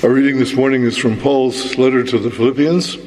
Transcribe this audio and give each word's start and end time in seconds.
Our 0.00 0.10
reading 0.10 0.38
this 0.38 0.54
morning 0.54 0.84
is 0.84 0.96
from 0.96 1.18
Paul's 1.18 1.76
letter 1.76 2.04
to 2.04 2.18
the 2.20 2.30
Philippians. 2.30 2.98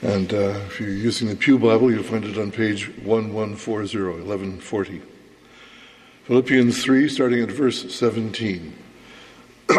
And 0.00 0.32
uh, 0.32 0.60
if 0.68 0.78
you're 0.78 0.90
using 0.90 1.26
the 1.26 1.34
Pew 1.34 1.58
Bible, 1.58 1.90
you'll 1.90 2.04
find 2.04 2.24
it 2.24 2.38
on 2.38 2.52
page 2.52 2.86
1140, 2.86 3.98
1140. 3.98 5.02
Philippians 6.22 6.84
3, 6.84 7.08
starting 7.08 7.42
at 7.42 7.50
verse 7.50 7.92
17. 7.92 8.76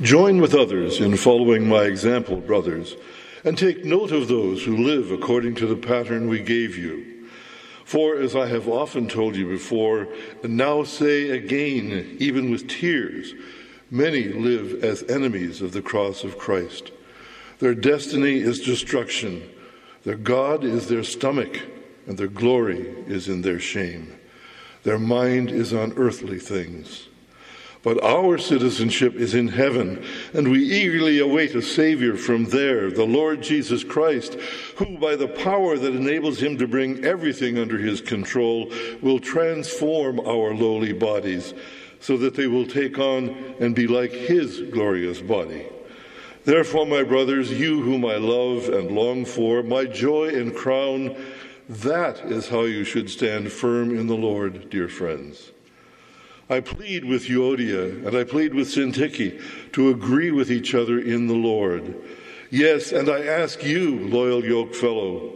Join 0.00 0.40
with 0.40 0.54
others 0.54 1.00
in 1.00 1.16
following 1.16 1.68
my 1.68 1.82
example, 1.82 2.36
brothers, 2.36 2.94
and 3.42 3.58
take 3.58 3.84
note 3.84 4.12
of 4.12 4.28
those 4.28 4.64
who 4.64 4.76
live 4.76 5.10
according 5.10 5.56
to 5.56 5.66
the 5.66 5.74
pattern 5.74 6.28
we 6.28 6.38
gave 6.38 6.78
you. 6.78 7.15
For, 7.86 8.16
as 8.16 8.34
I 8.34 8.48
have 8.48 8.66
often 8.66 9.06
told 9.06 9.36
you 9.36 9.48
before, 9.48 10.08
and 10.42 10.56
now 10.56 10.82
say 10.82 11.30
again, 11.30 12.16
even 12.18 12.50
with 12.50 12.66
tears, 12.66 13.32
many 13.92 14.24
live 14.24 14.82
as 14.82 15.04
enemies 15.04 15.62
of 15.62 15.70
the 15.70 15.82
cross 15.82 16.24
of 16.24 16.36
Christ. 16.36 16.90
Their 17.60 17.76
destiny 17.76 18.38
is 18.38 18.58
destruction, 18.58 19.48
their 20.02 20.16
God 20.16 20.64
is 20.64 20.88
their 20.88 21.04
stomach, 21.04 21.60
and 22.08 22.18
their 22.18 22.26
glory 22.26 22.88
is 23.06 23.28
in 23.28 23.42
their 23.42 23.60
shame. 23.60 24.18
Their 24.82 24.98
mind 24.98 25.52
is 25.52 25.72
on 25.72 25.92
earthly 25.96 26.40
things. 26.40 27.06
But 27.86 28.02
our 28.02 28.36
citizenship 28.36 29.14
is 29.14 29.32
in 29.32 29.46
heaven, 29.46 30.04
and 30.34 30.50
we 30.50 30.58
eagerly 30.58 31.20
await 31.20 31.54
a 31.54 31.62
Savior 31.62 32.16
from 32.16 32.46
there, 32.46 32.90
the 32.90 33.06
Lord 33.06 33.42
Jesus 33.42 33.84
Christ, 33.84 34.34
who, 34.74 34.98
by 34.98 35.14
the 35.14 35.28
power 35.28 35.78
that 35.78 35.94
enables 35.94 36.42
him 36.42 36.58
to 36.58 36.66
bring 36.66 37.04
everything 37.04 37.58
under 37.58 37.78
his 37.78 38.00
control, 38.00 38.72
will 39.02 39.20
transform 39.20 40.18
our 40.18 40.52
lowly 40.52 40.94
bodies 40.94 41.54
so 42.00 42.16
that 42.16 42.34
they 42.34 42.48
will 42.48 42.66
take 42.66 42.98
on 42.98 43.28
and 43.60 43.76
be 43.76 43.86
like 43.86 44.10
his 44.10 44.62
glorious 44.62 45.20
body. 45.20 45.68
Therefore, 46.44 46.86
my 46.86 47.04
brothers, 47.04 47.52
you 47.52 47.82
whom 47.82 48.04
I 48.04 48.16
love 48.16 48.68
and 48.68 48.90
long 48.90 49.24
for, 49.24 49.62
my 49.62 49.84
joy 49.84 50.30
and 50.30 50.52
crown, 50.52 51.14
that 51.68 52.18
is 52.24 52.48
how 52.48 52.62
you 52.62 52.82
should 52.82 53.08
stand 53.08 53.52
firm 53.52 53.96
in 53.96 54.08
the 54.08 54.16
Lord, 54.16 54.70
dear 54.70 54.88
friends. 54.88 55.52
I 56.48 56.60
plead 56.60 57.04
with 57.04 57.26
Euodia 57.26 58.06
and 58.06 58.16
I 58.16 58.22
plead 58.22 58.54
with 58.54 58.68
Syntyche 58.68 59.72
to 59.72 59.90
agree 59.90 60.30
with 60.30 60.50
each 60.50 60.74
other 60.74 60.98
in 60.98 61.26
the 61.26 61.34
Lord. 61.34 61.94
Yes, 62.50 62.92
and 62.92 63.08
I 63.08 63.24
ask 63.24 63.64
you, 63.64 64.08
loyal 64.08 64.44
yoke 64.44 64.74
fellow, 64.74 65.32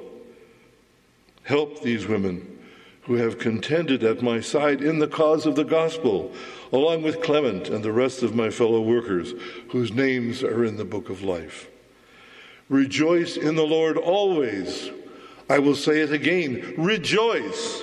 help 1.42 1.82
these 1.82 2.06
women 2.06 2.58
who 3.02 3.14
have 3.14 3.40
contended 3.40 4.04
at 4.04 4.22
my 4.22 4.38
side 4.40 4.80
in 4.80 5.00
the 5.00 5.08
cause 5.08 5.46
of 5.46 5.56
the 5.56 5.64
gospel, 5.64 6.32
along 6.72 7.02
with 7.02 7.20
Clement 7.22 7.68
and 7.68 7.82
the 7.82 7.90
rest 7.90 8.22
of 8.22 8.36
my 8.36 8.50
fellow 8.50 8.80
workers 8.80 9.34
whose 9.70 9.92
names 9.92 10.44
are 10.44 10.64
in 10.64 10.76
the 10.76 10.84
book 10.84 11.10
of 11.10 11.22
life. 11.22 11.68
Rejoice 12.68 13.36
in 13.36 13.56
the 13.56 13.66
Lord 13.66 13.96
always. 13.96 14.90
I 15.48 15.58
will 15.58 15.74
say 15.74 16.02
it 16.02 16.12
again 16.12 16.74
rejoice. 16.78 17.82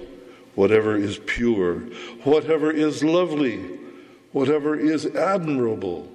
whatever 0.61 0.95
is 0.95 1.19
pure, 1.25 1.79
whatever 2.23 2.69
is 2.69 3.03
lovely, 3.03 3.57
whatever 4.31 4.77
is 4.77 5.07
admirable, 5.07 6.07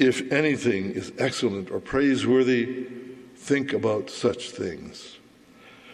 if 0.00 0.32
anything 0.32 0.90
is 0.90 1.12
excellent 1.16 1.70
or 1.70 1.78
praiseworthy, 1.78 2.84
think 3.36 3.72
about 3.72 4.10
such 4.10 4.50
things. 4.50 5.16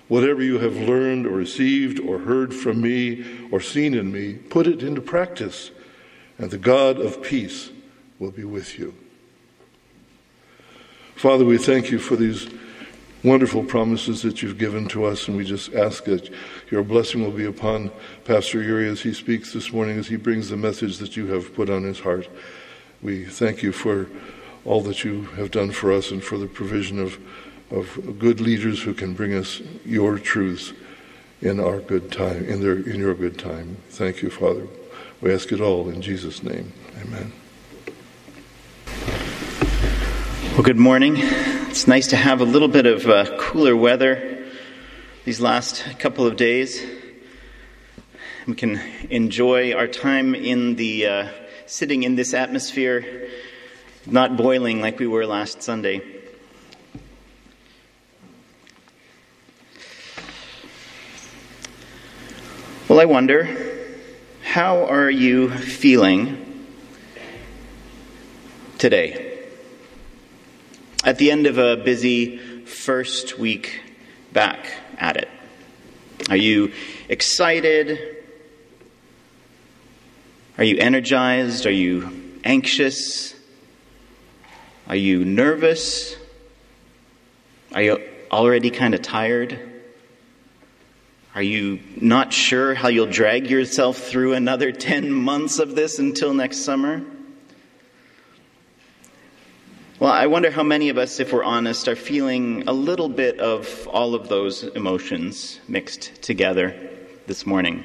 Whatever 0.08 0.42
you 0.42 0.58
have 0.58 0.76
learned 0.78 1.26
or 1.26 1.32
received 1.32 2.00
or 2.00 2.20
heard 2.20 2.54
from 2.54 2.80
me 2.80 3.22
or 3.52 3.60
seen 3.60 3.92
in 3.92 4.10
me, 4.10 4.32
put 4.32 4.66
it 4.66 4.82
into 4.82 5.02
practice, 5.02 5.70
and 6.38 6.50
the 6.50 6.56
God 6.56 6.98
of 6.98 7.22
peace 7.22 7.68
will 8.18 8.30
be 8.30 8.44
with 8.44 8.78
you. 8.78 8.94
Father, 11.16 11.44
we 11.44 11.58
thank 11.58 11.90
you 11.90 11.98
for 11.98 12.16
these 12.16 12.48
wonderful 13.24 13.64
promises 13.64 14.22
that 14.22 14.42
you've 14.42 14.58
given 14.58 14.86
to 14.88 15.04
us, 15.04 15.28
and 15.28 15.36
we 15.36 15.44
just 15.44 15.74
ask 15.74 16.04
that 16.04 16.30
your 16.70 16.82
blessing 16.82 17.22
will 17.22 17.32
be 17.32 17.46
upon 17.46 17.90
Pastor 18.24 18.62
Yuri 18.62 18.88
as 18.88 19.00
he 19.00 19.12
speaks 19.12 19.52
this 19.52 19.72
morning, 19.72 19.98
as 19.98 20.06
he 20.06 20.16
brings 20.16 20.48
the 20.48 20.56
message 20.56 20.98
that 20.98 21.16
you 21.16 21.26
have 21.28 21.54
put 21.54 21.68
on 21.68 21.82
his 21.82 22.00
heart. 22.00 22.28
We 23.02 23.24
thank 23.24 23.62
you 23.62 23.72
for 23.72 24.08
all 24.64 24.82
that 24.82 25.04
you 25.04 25.22
have 25.36 25.50
done 25.50 25.70
for 25.70 25.92
us 25.92 26.10
and 26.10 26.22
for 26.22 26.38
the 26.38 26.46
provision 26.46 26.98
of, 26.98 27.18
of 27.70 28.18
good 28.18 28.40
leaders 28.40 28.82
who 28.82 28.94
can 28.94 29.14
bring 29.14 29.34
us 29.34 29.60
your 29.84 30.18
truths 30.18 30.72
in 31.40 31.60
our 31.60 31.80
good 31.80 32.10
time, 32.10 32.44
in, 32.44 32.60
their, 32.60 32.78
in 32.78 32.98
your 32.98 33.14
good 33.14 33.38
time. 33.38 33.76
Thank 33.90 34.22
you, 34.22 34.30
Father. 34.30 34.66
We 35.20 35.32
ask 35.32 35.50
it 35.52 35.60
all 35.60 35.88
in 35.88 36.02
Jesus' 36.02 36.42
name. 36.42 36.72
Amen. 37.00 37.32
Well, 40.54 40.62
good 40.62 40.76
morning. 40.76 41.16
It's 41.70 41.86
nice 41.86 42.08
to 42.08 42.16
have 42.16 42.40
a 42.40 42.44
little 42.44 42.66
bit 42.66 42.86
of 42.86 43.06
uh, 43.06 43.36
cooler 43.38 43.76
weather 43.76 44.46
these 45.26 45.38
last 45.38 45.84
couple 45.98 46.26
of 46.26 46.36
days. 46.36 46.82
We 48.46 48.54
can 48.54 48.80
enjoy 49.10 49.74
our 49.74 49.86
time 49.86 50.34
in 50.34 50.76
the 50.76 51.06
uh, 51.06 51.28
sitting 51.66 52.04
in 52.04 52.16
this 52.16 52.32
atmosphere, 52.32 53.28
not 54.06 54.38
boiling 54.38 54.80
like 54.80 54.98
we 54.98 55.06
were 55.06 55.26
last 55.26 55.62
Sunday. 55.62 56.00
Well, 62.88 62.98
I 62.98 63.04
wonder, 63.04 63.46
how 64.42 64.86
are 64.86 65.10
you 65.10 65.50
feeling 65.50 66.66
today? 68.78 69.37
At 71.04 71.18
the 71.18 71.30
end 71.30 71.46
of 71.46 71.58
a 71.58 71.76
busy 71.76 72.38
first 72.64 73.38
week 73.38 73.80
back 74.32 74.66
at 74.98 75.16
it? 75.16 75.28
Are 76.28 76.36
you 76.36 76.72
excited? 77.08 78.16
Are 80.58 80.64
you 80.64 80.76
energized? 80.78 81.66
Are 81.66 81.70
you 81.70 82.38
anxious? 82.44 83.34
Are 84.88 84.96
you 84.96 85.24
nervous? 85.24 86.16
Are 87.72 87.82
you 87.82 88.00
already 88.30 88.70
kind 88.70 88.94
of 88.94 89.02
tired? 89.02 89.58
Are 91.34 91.42
you 91.42 91.80
not 92.00 92.32
sure 92.32 92.74
how 92.74 92.88
you'll 92.88 93.06
drag 93.06 93.48
yourself 93.48 93.98
through 93.98 94.34
another 94.34 94.72
10 94.88 95.12
months 95.12 95.58
of 95.58 95.74
this 95.74 95.98
until 95.98 96.34
next 96.34 96.64
summer? 96.64 97.04
Well, 100.00 100.12
I 100.12 100.28
wonder 100.28 100.52
how 100.52 100.62
many 100.62 100.90
of 100.90 100.96
us, 100.98 101.18
if 101.18 101.32
we're 101.32 101.42
honest, 101.42 101.88
are 101.88 101.96
feeling 101.96 102.68
a 102.68 102.72
little 102.72 103.08
bit 103.08 103.40
of 103.40 103.88
all 103.88 104.14
of 104.14 104.28
those 104.28 104.62
emotions 104.62 105.58
mixed 105.66 106.22
together 106.22 106.72
this 107.26 107.44
morning. 107.44 107.84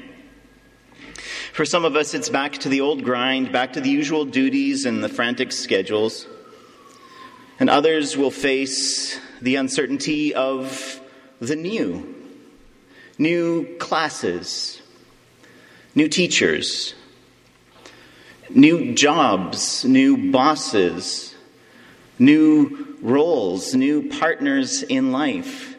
For 1.52 1.64
some 1.64 1.84
of 1.84 1.96
us, 1.96 2.14
it's 2.14 2.28
back 2.28 2.52
to 2.58 2.68
the 2.68 2.82
old 2.82 3.02
grind, 3.02 3.50
back 3.50 3.72
to 3.72 3.80
the 3.80 3.90
usual 3.90 4.24
duties 4.26 4.86
and 4.86 5.02
the 5.02 5.08
frantic 5.08 5.50
schedules. 5.50 6.28
And 7.58 7.68
others 7.68 8.16
will 8.16 8.30
face 8.30 9.18
the 9.42 9.56
uncertainty 9.56 10.32
of 10.36 11.00
the 11.40 11.56
new. 11.56 12.14
New 13.18 13.76
classes, 13.78 14.80
new 15.96 16.06
teachers, 16.06 16.94
new 18.50 18.94
jobs, 18.94 19.84
new 19.84 20.30
bosses 20.30 21.33
new 22.18 22.96
roles, 23.00 23.74
new 23.74 24.08
partners 24.08 24.82
in 24.82 25.12
life, 25.12 25.76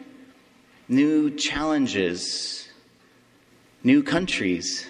new 0.88 1.30
challenges, 1.30 2.68
new 3.82 4.02
countries, 4.02 4.86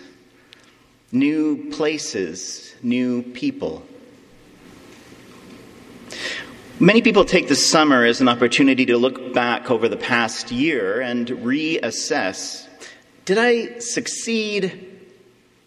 new 1.13 1.71
places, 1.71 2.75
new 2.83 3.23
people. 3.23 3.87
Many 6.79 7.01
people 7.01 7.25
take 7.25 7.49
the 7.49 7.57
summer 7.57 8.05
as 8.05 8.21
an 8.21 8.29
opportunity 8.29 8.85
to 8.87 8.99
look 8.99 9.33
back 9.33 9.71
over 9.71 9.89
the 9.89 9.97
past 9.97 10.53
year 10.53 11.01
and 11.01 11.27
reassess 11.27 12.67
did 13.27 13.39
I 13.39 13.81
succeed 13.81 15.03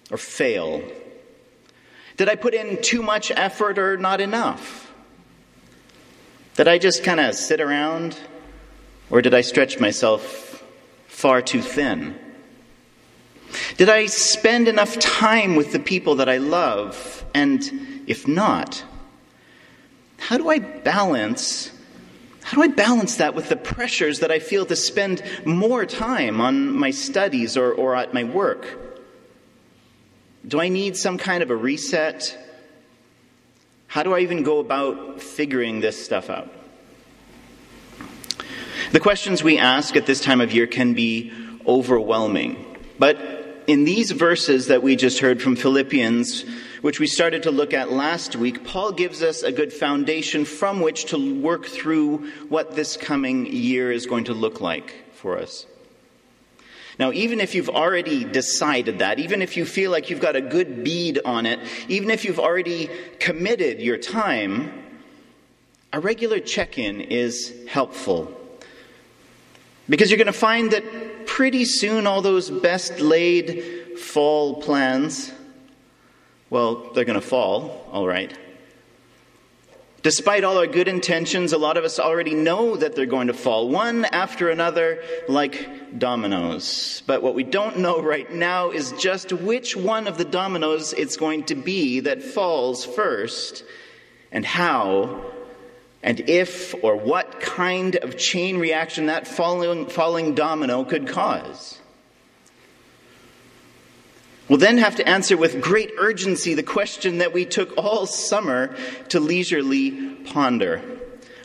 or 0.10 0.18
fail? 0.18 0.82
Did 2.16 2.30
I 2.30 2.36
put 2.36 2.54
in 2.54 2.82
too 2.82 3.04
much 3.04 3.32
effort 3.32 3.78
or 3.78 3.98
not 3.98 4.22
enough? 4.22 4.89
Did 6.60 6.68
I 6.68 6.78
just 6.78 7.06
kind 7.06 7.22
of 7.22 7.36
sit 7.36 7.62
around? 7.62 8.20
Or 9.10 9.22
did 9.22 9.34
I 9.34 9.40
stretch 9.40 9.80
myself 9.80 10.62
far 11.08 11.42
too 11.42 11.62
thin? 11.62 12.20
Did 13.78 13.88
I 13.88 14.08
spend 14.08 14.68
enough 14.68 15.00
time 15.00 15.56
with 15.56 15.72
the 15.72 15.80
people 15.80 16.16
that 16.16 16.28
I 16.28 16.36
love? 16.36 17.24
And 17.34 18.04
if 18.08 18.28
not, 18.28 18.84
how 20.18 20.38
do 20.38 20.50
I 20.50 20.60
balance 20.60 21.72
how 22.44 22.58
do 22.58 22.64
I 22.64 22.68
balance 22.68 23.16
that 23.16 23.36
with 23.36 23.48
the 23.48 23.56
pressures 23.56 24.20
that 24.20 24.32
I 24.32 24.40
feel 24.40 24.66
to 24.66 24.76
spend 24.76 25.24
more 25.46 25.86
time 25.86 26.42
on 26.42 26.78
my 26.78 26.92
studies 26.92 27.56
or, 27.56 27.72
or 27.72 27.96
at 27.96 28.14
my 28.14 28.26
work? 28.26 28.68
Do 30.46 30.60
I 30.60 30.68
need 30.68 30.98
some 30.98 31.18
kind 31.18 31.42
of 31.42 31.52
a 31.52 31.56
reset? 31.56 32.38
How 33.90 34.04
do 34.04 34.14
I 34.14 34.20
even 34.20 34.44
go 34.44 34.60
about 34.60 35.20
figuring 35.20 35.80
this 35.80 36.04
stuff 36.06 36.30
out? 36.30 36.48
The 38.92 39.00
questions 39.00 39.44
we 39.44 39.58
ask 39.58 39.96
at 39.96 40.06
this 40.06 40.22
time 40.22 40.42
of 40.42 40.54
year 40.54 40.68
can 40.68 40.94
be 40.94 41.34
overwhelming, 41.66 42.64
but 43.00 43.64
in 43.66 43.86
these 43.86 44.12
verses 44.12 44.68
that 44.68 44.84
we 44.84 44.96
just 44.96 45.20
heard 45.20 45.42
from 45.42 45.56
Philippians, 45.56 46.46
which 46.82 47.00
we 47.00 47.08
started 47.08 47.42
to 47.44 47.52
look 47.52 47.74
at 47.74 47.92
last 47.92 48.36
week, 48.36 48.64
Paul 48.64 48.92
gives 48.92 49.24
us 49.24 49.42
a 49.42 49.52
good 49.52 49.74
foundation 49.74 50.46
from 50.46 50.82
which 50.82 51.06
to 51.06 51.42
work 51.42 51.66
through 51.66 52.30
what 52.48 52.76
this 52.76 52.96
coming 52.96 53.48
year 53.48 53.92
is 53.92 54.06
going 54.06 54.26
to 54.26 54.36
look 54.36 54.62
like 54.62 54.94
for 55.14 55.36
us. 55.40 55.66
Now, 57.00 57.14
even 57.14 57.40
if 57.40 57.56
you've 57.56 57.70
already 57.70 58.26
decided 58.26 59.00
that, 59.00 59.20
even 59.20 59.42
if 59.42 59.56
you 59.56 59.66
feel 59.66 59.90
like 59.90 60.10
you've 60.10 60.20
got 60.20 60.36
a 60.36 60.42
good 60.42 60.84
bead 60.84 61.22
on 61.24 61.46
it, 61.46 61.62
even 61.88 62.12
if 62.12 62.26
you've 62.26 62.40
already 62.40 62.90
committed 63.20 63.80
your 63.80 63.98
time, 63.98 64.84
a 65.94 66.00
regular 66.02 66.42
check 66.42 66.78
in 66.78 67.00
is 67.00 67.56
helpful. 67.70 68.36
Because 69.88 70.12
you're 70.12 70.18
going 70.18 70.28
to 70.28 70.34
find 70.34 70.72
that 70.72 71.26
pretty 71.26 71.64
soon 71.64 72.06
all 72.06 72.22
those 72.22 72.50
best 72.50 73.00
laid 73.00 73.98
fall 73.98 74.62
plans, 74.62 75.32
well, 76.50 76.92
they're 76.94 77.06
going 77.06 77.20
to 77.20 77.26
fall, 77.26 77.88
all 77.94 78.08
right. 78.08 78.38
Despite 80.02 80.46
all 80.46 80.58
our 80.58 80.68
good 80.68 80.88
intentions, 80.88 81.52
a 81.52 81.58
lot 81.58 81.76
of 81.76 81.84
us 81.84 82.00
already 82.00 82.34
know 82.34 82.78
that 82.78 82.96
they're 82.96 83.06
going 83.06 83.28
to 83.28 83.34
fall, 83.34 83.68
one 83.68 84.06
after 84.06 84.50
another, 84.50 85.04
like 85.28 86.00
dominoes. 86.00 87.04
But 87.06 87.22
what 87.22 87.36
we 87.36 87.44
don't 87.44 87.80
know 87.80 88.02
right 88.02 88.32
now 88.32 88.72
is 88.72 88.94
just 88.94 89.34
which 89.34 89.76
one 89.76 90.08
of 90.08 90.18
the 90.18 90.24
dominoes 90.24 90.94
it's 90.94 91.18
going 91.18 91.44
to 91.46 91.56
be 91.56 92.00
that 92.02 92.24
falls 92.24 92.86
first, 92.86 93.66
and 94.32 94.46
how 94.46 95.34
and 96.02 96.30
if 96.30 96.74
or 96.82 96.96
what 96.96 97.42
kind 97.42 97.98
of 97.98 98.18
chain 98.18 98.58
reaction 98.58 99.08
that 99.08 99.28
falling, 99.28 99.88
falling 99.88 100.34
domino 100.34 100.86
could 100.86 101.08
cause. 101.08 101.78
We'll 104.50 104.58
then 104.58 104.80
have 104.80 104.96
to 104.96 105.08
answer 105.08 105.38
with 105.38 105.62
great 105.62 105.92
urgency 106.00 106.56
the 106.56 106.64
question 106.64 107.20
that 107.20 107.34
we 107.34 107.46
took 107.46 107.78
all 107.78 108.08
summer 108.08 108.76
to 109.10 109.20
leisurely 109.20 110.16
ponder. 110.26 110.82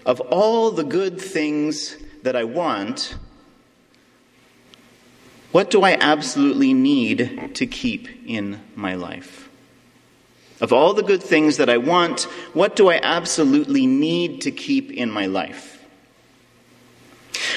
Of 0.06 0.20
all 0.20 0.70
the 0.70 0.84
good 0.84 1.20
things 1.20 1.96
that 2.22 2.34
I 2.34 2.44
want, 2.44 3.14
what 5.52 5.70
do 5.70 5.82
I 5.82 5.96
absolutely 6.00 6.72
need 6.72 7.54
to 7.54 7.66
keep 7.66 8.08
in 8.26 8.60
my 8.74 8.94
life? 8.94 9.50
Of 10.60 10.72
all 10.72 10.94
the 10.94 11.02
good 11.02 11.22
things 11.22 11.58
that 11.58 11.68
I 11.68 11.76
want, 11.76 12.22
what 12.54 12.74
do 12.74 12.88
I 12.88 12.98
absolutely 13.02 13.86
need 13.86 14.40
to 14.42 14.50
keep 14.50 14.90
in 14.90 15.10
my 15.10 15.26
life? 15.26 15.73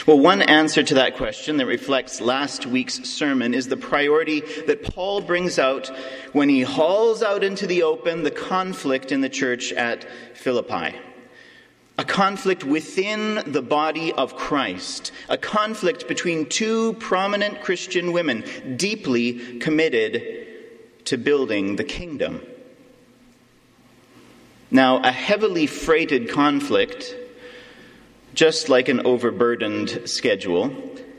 Well, 0.06 0.20
one 0.20 0.42
answer 0.42 0.84
to 0.84 0.94
that 0.96 1.18
question 1.18 1.58
that 1.58 1.66
reflects 1.66 2.22
last 2.22 2.66
week's 2.66 3.04
sermon 3.10 3.54
is 3.54 3.68
the 3.68 3.78
priority 3.78 4.42
that 4.66 4.84
Paul 4.84 5.22
brings 5.22 5.60
out 5.60 5.92
when 6.32 6.50
he 6.50 6.62
hauls 6.62 7.22
out 7.22 7.44
into 7.44 7.68
the 7.68 7.84
open 7.84 8.24
the 8.24 8.32
conflict 8.32 9.12
in 9.12 9.22
the 9.22 9.30
church 9.30 9.74
at 9.74 10.06
Philippi. 10.34 10.96
A 12.00 12.06
conflict 12.06 12.64
within 12.64 13.52
the 13.52 13.62
body 13.62 14.14
of 14.14 14.36
Christ, 14.36 15.12
a 15.30 15.38
conflict 15.38 16.08
between 16.08 16.46
two 16.46 16.94
prominent 16.94 17.62
Christian 17.62 18.12
women 18.12 18.44
deeply 18.78 19.58
committed 19.60 20.48
to 21.06 21.18
building 21.18 21.76
the 21.76 21.84
kingdom. 21.84 22.46
Now, 24.70 25.02
a 25.02 25.12
heavily 25.12 25.66
freighted 25.66 26.30
conflict, 26.30 27.16
just 28.38 28.70
like 28.70 28.88
an 28.88 29.02
overburdened 29.04 30.04
schedule, 30.06 30.72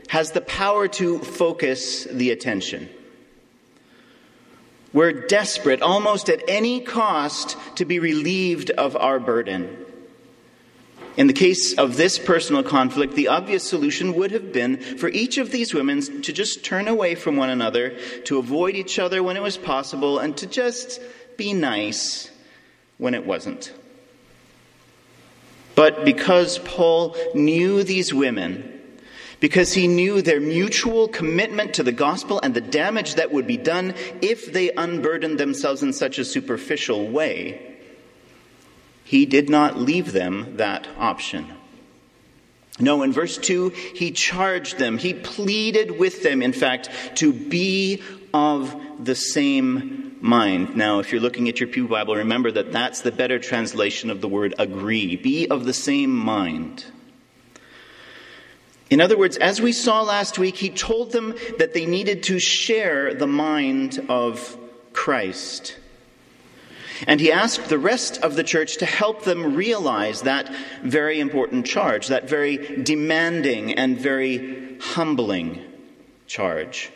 has 0.07 0.31
the 0.31 0.39
power 0.39 0.87
to 0.87 1.19
focus 1.19 2.05
the 2.05 2.31
attention. 2.31 2.87
We're 4.93 5.27
desperate, 5.27 5.81
almost 5.81 6.29
at 6.29 6.41
any 6.47 6.79
cost, 6.79 7.57
to 7.75 7.83
be 7.83 7.99
relieved 7.99 8.71
of 8.71 8.95
our 8.95 9.19
burden. 9.19 9.85
In 11.17 11.27
the 11.27 11.33
case 11.33 11.77
of 11.77 11.97
this 11.97 12.17
personal 12.17 12.63
conflict, 12.63 13.15
the 13.15 13.27
obvious 13.27 13.67
solution 13.67 14.13
would 14.13 14.31
have 14.31 14.53
been 14.53 14.77
for 14.77 15.09
each 15.09 15.37
of 15.37 15.51
these 15.51 15.73
women 15.73 16.01
to 16.21 16.31
just 16.31 16.63
turn 16.63 16.87
away 16.87 17.15
from 17.15 17.35
one 17.35 17.49
another, 17.49 17.97
to 18.23 18.37
avoid 18.37 18.75
each 18.75 18.97
other 18.97 19.21
when 19.21 19.35
it 19.35 19.43
was 19.43 19.57
possible, 19.57 20.19
and 20.19 20.37
to 20.37 20.47
just 20.47 21.01
be 21.35 21.51
nice 21.51 22.31
when 22.97 23.13
it 23.13 23.25
wasn't. 23.25 23.73
But 25.79 26.03
because 26.03 26.59
Paul 26.59 27.15
knew 27.33 27.83
these 27.83 28.13
women, 28.13 28.81
because 29.39 29.71
he 29.71 29.87
knew 29.87 30.21
their 30.21 30.41
mutual 30.41 31.07
commitment 31.07 31.75
to 31.75 31.83
the 31.83 31.93
gospel 31.93 32.37
and 32.43 32.53
the 32.53 32.59
damage 32.59 33.15
that 33.15 33.31
would 33.31 33.47
be 33.47 33.55
done 33.55 33.93
if 34.21 34.51
they 34.51 34.71
unburdened 34.71 35.39
themselves 35.39 35.81
in 35.81 35.93
such 35.93 36.19
a 36.19 36.25
superficial 36.25 37.07
way, 37.07 37.77
he 39.05 39.25
did 39.25 39.49
not 39.49 39.79
leave 39.79 40.11
them 40.11 40.57
that 40.57 40.85
option. 40.97 41.47
No, 42.77 43.01
in 43.01 43.13
verse 43.13 43.37
2, 43.37 43.69
he 43.69 44.11
charged 44.11 44.79
them, 44.79 44.97
he 44.97 45.13
pleaded 45.13 45.97
with 45.97 46.23
them, 46.23 46.41
in 46.41 46.51
fact, 46.51 46.89
to 47.15 47.31
be 47.31 48.03
of 48.33 48.75
the 48.99 49.15
same 49.15 50.08
mind. 50.21 50.75
Now, 50.75 50.99
if 50.99 51.11
you're 51.11 51.21
looking 51.21 51.49
at 51.49 51.59
your 51.59 51.69
Pew 51.69 51.87
Bible, 51.87 52.15
remember 52.15 52.51
that 52.51 52.71
that's 52.71 53.01
the 53.01 53.11
better 53.11 53.39
translation 53.39 54.09
of 54.09 54.21
the 54.21 54.27
word 54.27 54.53
agree. 54.59 55.15
Be 55.15 55.47
of 55.47 55.65
the 55.65 55.73
same 55.73 56.15
mind. 56.15 56.85
In 58.89 59.01
other 59.01 59.17
words, 59.17 59.37
as 59.37 59.61
we 59.61 59.71
saw 59.71 60.01
last 60.01 60.39
week, 60.39 60.55
he 60.55 60.69
told 60.69 61.11
them 61.11 61.35
that 61.59 61.73
they 61.73 61.85
needed 61.85 62.23
to 62.23 62.39
share 62.39 63.13
the 63.13 63.27
mind 63.27 64.03
of 64.09 64.57
Christ. 64.93 65.77
And 67.07 67.21
he 67.21 67.31
asked 67.31 67.69
the 67.69 67.77
rest 67.77 68.17
of 68.23 68.35
the 68.35 68.43
church 68.43 68.77
to 68.77 68.85
help 68.85 69.23
them 69.23 69.55
realize 69.55 70.23
that 70.23 70.53
very 70.83 71.19
important 71.19 71.65
charge, 71.65 72.07
that 72.07 72.27
very 72.27 72.83
demanding 72.83 73.75
and 73.75 73.97
very 73.97 74.77
humbling 74.79 75.63
charge. 76.27 76.91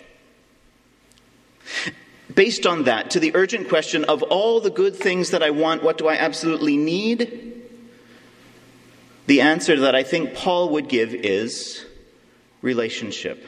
Based 2.34 2.66
on 2.66 2.84
that, 2.84 3.12
to 3.12 3.20
the 3.20 3.36
urgent 3.36 3.70
question 3.70 4.06
of 4.06 4.24
all 4.24 4.62
the 4.62 4.70
good 4.70 4.96
things 4.96 5.32
that 5.32 5.44
I 5.44 5.50
want, 5.50 5.84
what 5.84 5.98
do 5.98 6.08
I 6.08 6.16
absolutely 6.16 6.78
need? 6.78 7.62
The 9.28 9.42
answer 9.42 9.80
that 9.82 9.96
I 9.96 10.04
think 10.04 10.34
Paul 10.34 10.70
would 10.70 10.88
give 10.88 11.14
is 11.14 11.86
relationship. 12.62 13.44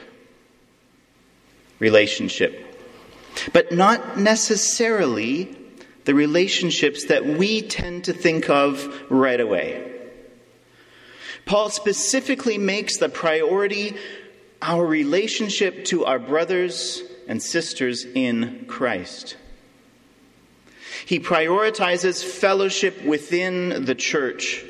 Relationship. 1.78 2.62
But 3.52 3.72
not 3.72 4.18
necessarily 4.18 5.56
the 6.04 6.14
relationships 6.14 7.06
that 7.06 7.26
we 7.26 7.62
tend 7.62 8.04
to 8.04 8.12
think 8.12 8.48
of 8.48 8.88
right 9.10 9.40
away. 9.40 9.92
Paul 11.44 11.70
specifically 11.70 12.58
makes 12.58 12.96
the 12.98 13.08
priority 13.08 13.96
our 14.62 14.84
relationship 14.84 15.84
to 15.86 16.04
our 16.04 16.18
brothers 16.18 17.02
and 17.26 17.42
sisters 17.42 18.04
in 18.04 18.64
Christ. 18.66 19.36
He 21.04 21.20
prioritizes 21.20 22.24
fellowship 22.24 23.04
within 23.04 23.84
the 23.84 23.94
church. 23.94 24.64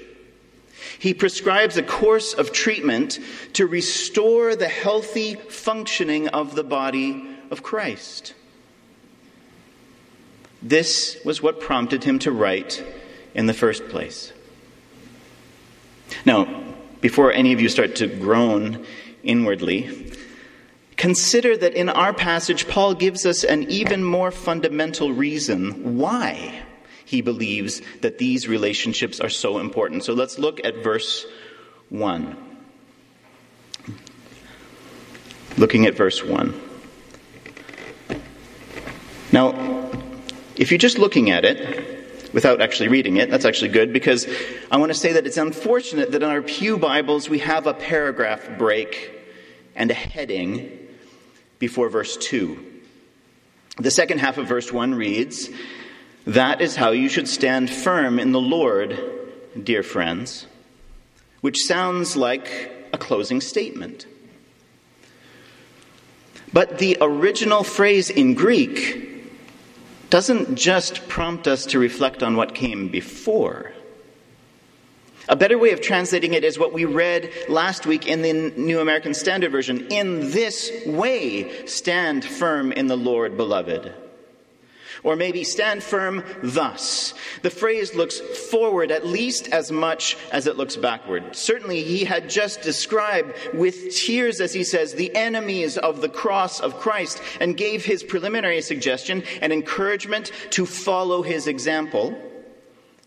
He 0.98 1.14
prescribes 1.14 1.76
a 1.76 1.82
course 1.82 2.32
of 2.34 2.52
treatment 2.52 3.18
to 3.54 3.66
restore 3.66 4.56
the 4.56 4.68
healthy 4.68 5.34
functioning 5.34 6.28
of 6.28 6.54
the 6.54 6.64
body 6.64 7.26
of 7.50 7.62
Christ. 7.62 8.34
This 10.62 11.18
was 11.24 11.42
what 11.42 11.60
prompted 11.60 12.04
him 12.04 12.18
to 12.20 12.32
write 12.32 12.84
in 13.34 13.46
the 13.46 13.54
first 13.54 13.88
place. 13.88 14.32
Now, 16.24 16.64
before 17.00 17.32
any 17.32 17.52
of 17.52 17.60
you 17.60 17.68
start 17.68 17.96
to 17.96 18.06
groan 18.06 18.84
inwardly, 19.22 20.05
Consider 20.96 21.56
that 21.58 21.74
in 21.74 21.90
our 21.90 22.14
passage, 22.14 22.66
Paul 22.68 22.94
gives 22.94 23.26
us 23.26 23.44
an 23.44 23.64
even 23.64 24.02
more 24.02 24.30
fundamental 24.30 25.12
reason 25.12 25.98
why 25.98 26.62
he 27.04 27.20
believes 27.20 27.82
that 28.00 28.18
these 28.18 28.48
relationships 28.48 29.20
are 29.20 29.28
so 29.28 29.58
important. 29.58 30.04
So 30.04 30.14
let's 30.14 30.38
look 30.38 30.64
at 30.64 30.82
verse 30.82 31.26
1. 31.90 32.36
Looking 35.58 35.86
at 35.86 35.94
verse 35.94 36.24
1. 36.24 36.60
Now, 39.32 39.90
if 40.56 40.70
you're 40.70 40.78
just 40.78 40.98
looking 40.98 41.30
at 41.30 41.44
it 41.44 42.32
without 42.32 42.62
actually 42.62 42.88
reading 42.88 43.18
it, 43.18 43.30
that's 43.30 43.44
actually 43.44 43.70
good 43.70 43.92
because 43.92 44.26
I 44.70 44.78
want 44.78 44.90
to 44.90 44.98
say 44.98 45.12
that 45.12 45.26
it's 45.26 45.36
unfortunate 45.36 46.12
that 46.12 46.22
in 46.22 46.28
our 46.28 46.40
Pew 46.40 46.78
Bibles 46.78 47.28
we 47.28 47.40
have 47.40 47.66
a 47.66 47.74
paragraph 47.74 48.48
break 48.56 49.12
and 49.74 49.90
a 49.90 49.94
heading 49.94 50.85
before 51.58 51.88
verse 51.88 52.16
2. 52.16 52.74
The 53.78 53.90
second 53.90 54.18
half 54.18 54.38
of 54.38 54.46
verse 54.46 54.72
1 54.72 54.94
reads, 54.94 55.50
That 56.26 56.60
is 56.60 56.76
how 56.76 56.90
you 56.90 57.08
should 57.08 57.28
stand 57.28 57.70
firm 57.70 58.18
in 58.18 58.32
the 58.32 58.40
Lord, 58.40 58.98
dear 59.62 59.82
friends, 59.82 60.46
which 61.40 61.58
sounds 61.58 62.16
like 62.16 62.88
a 62.92 62.98
closing 62.98 63.40
statement. 63.40 64.06
But 66.52 66.78
the 66.78 66.96
original 67.00 67.64
phrase 67.64 68.08
in 68.08 68.34
Greek 68.34 69.06
doesn't 70.08 70.54
just 70.54 71.06
prompt 71.08 71.46
us 71.46 71.66
to 71.66 71.78
reflect 71.78 72.22
on 72.22 72.36
what 72.36 72.54
came 72.54 72.88
before. 72.88 73.72
A 75.28 75.34
better 75.34 75.58
way 75.58 75.72
of 75.72 75.80
translating 75.80 76.34
it 76.34 76.44
is 76.44 76.58
what 76.58 76.72
we 76.72 76.84
read 76.84 77.32
last 77.48 77.84
week 77.84 78.06
in 78.06 78.22
the 78.22 78.32
New 78.32 78.78
American 78.78 79.12
Standard 79.12 79.50
Version. 79.50 79.88
In 79.88 80.30
this 80.30 80.70
way, 80.86 81.66
stand 81.66 82.24
firm 82.24 82.70
in 82.70 82.86
the 82.86 82.96
Lord, 82.96 83.36
beloved. 83.36 83.92
Or 85.02 85.16
maybe 85.16 85.42
stand 85.42 85.82
firm 85.82 86.24
thus. 86.42 87.12
The 87.42 87.50
phrase 87.50 87.94
looks 87.94 88.20
forward 88.20 88.92
at 88.92 89.04
least 89.04 89.48
as 89.48 89.72
much 89.72 90.16
as 90.30 90.46
it 90.46 90.56
looks 90.56 90.76
backward. 90.76 91.34
Certainly, 91.34 91.82
he 91.82 92.04
had 92.04 92.30
just 92.30 92.62
described 92.62 93.34
with 93.52 93.94
tears, 93.94 94.40
as 94.40 94.52
he 94.52 94.62
says, 94.62 94.94
the 94.94 95.14
enemies 95.14 95.76
of 95.76 96.02
the 96.02 96.08
cross 96.08 96.60
of 96.60 96.78
Christ 96.78 97.20
and 97.40 97.56
gave 97.56 97.84
his 97.84 98.04
preliminary 98.04 98.62
suggestion 98.62 99.24
and 99.42 99.52
encouragement 99.52 100.30
to 100.50 100.64
follow 100.66 101.22
his 101.22 101.48
example. 101.48 102.16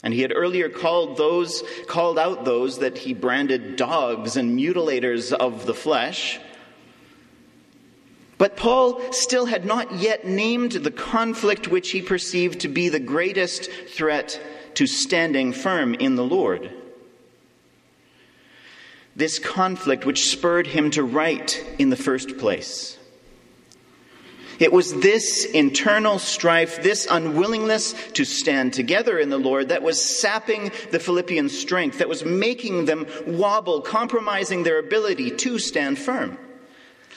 And 0.03 0.13
he 0.13 0.21
had 0.21 0.31
earlier 0.33 0.69
called 0.69 1.17
those, 1.17 1.63
called 1.87 2.17
out 2.17 2.45
those 2.45 2.79
that 2.79 2.99
he 2.99 3.13
branded 3.13 3.75
dogs 3.75 4.37
and 4.37 4.57
mutilators 4.57 5.33
of 5.33 5.65
the 5.65 5.73
flesh. 5.73 6.39
But 8.37 8.55
Paul 8.55 9.11
still 9.11 9.45
had 9.45 9.65
not 9.65 9.95
yet 9.95 10.25
named 10.25 10.71
the 10.71 10.91
conflict 10.91 11.67
which 11.67 11.91
he 11.91 12.01
perceived 12.01 12.61
to 12.61 12.69
be 12.69 12.87
the 12.87 12.99
greatest 12.99 13.69
threat 13.89 14.39
to 14.75 14.87
standing 14.87 15.51
firm 15.51 15.93
in 15.95 16.15
the 16.15 16.23
Lord. 16.23 16.71
This 19.17 19.39
conflict 19.39 20.05
which 20.05 20.29
spurred 20.29 20.67
him 20.67 20.91
to 20.91 21.03
write 21.03 21.65
in 21.77 21.89
the 21.89 21.97
first 21.97 22.37
place. 22.37 22.98
It 24.59 24.73
was 24.73 24.93
this 24.93 25.45
internal 25.45 26.19
strife, 26.19 26.83
this 26.83 27.07
unwillingness 27.09 27.93
to 28.13 28.25
stand 28.25 28.73
together 28.73 29.17
in 29.17 29.29
the 29.29 29.37
Lord 29.37 29.69
that 29.69 29.83
was 29.83 30.19
sapping 30.19 30.71
the 30.91 30.99
Philippian 30.99 31.47
strength, 31.47 31.99
that 31.99 32.09
was 32.09 32.25
making 32.25 32.85
them 32.85 33.07
wobble, 33.25 33.81
compromising 33.81 34.63
their 34.63 34.77
ability 34.77 35.31
to 35.31 35.59
stand 35.59 35.97
firm. 35.97 36.37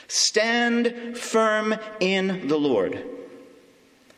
Stand 0.07 1.17
firm 1.17 1.75
in 1.99 2.47
the 2.47 2.57
Lord. 2.57 3.05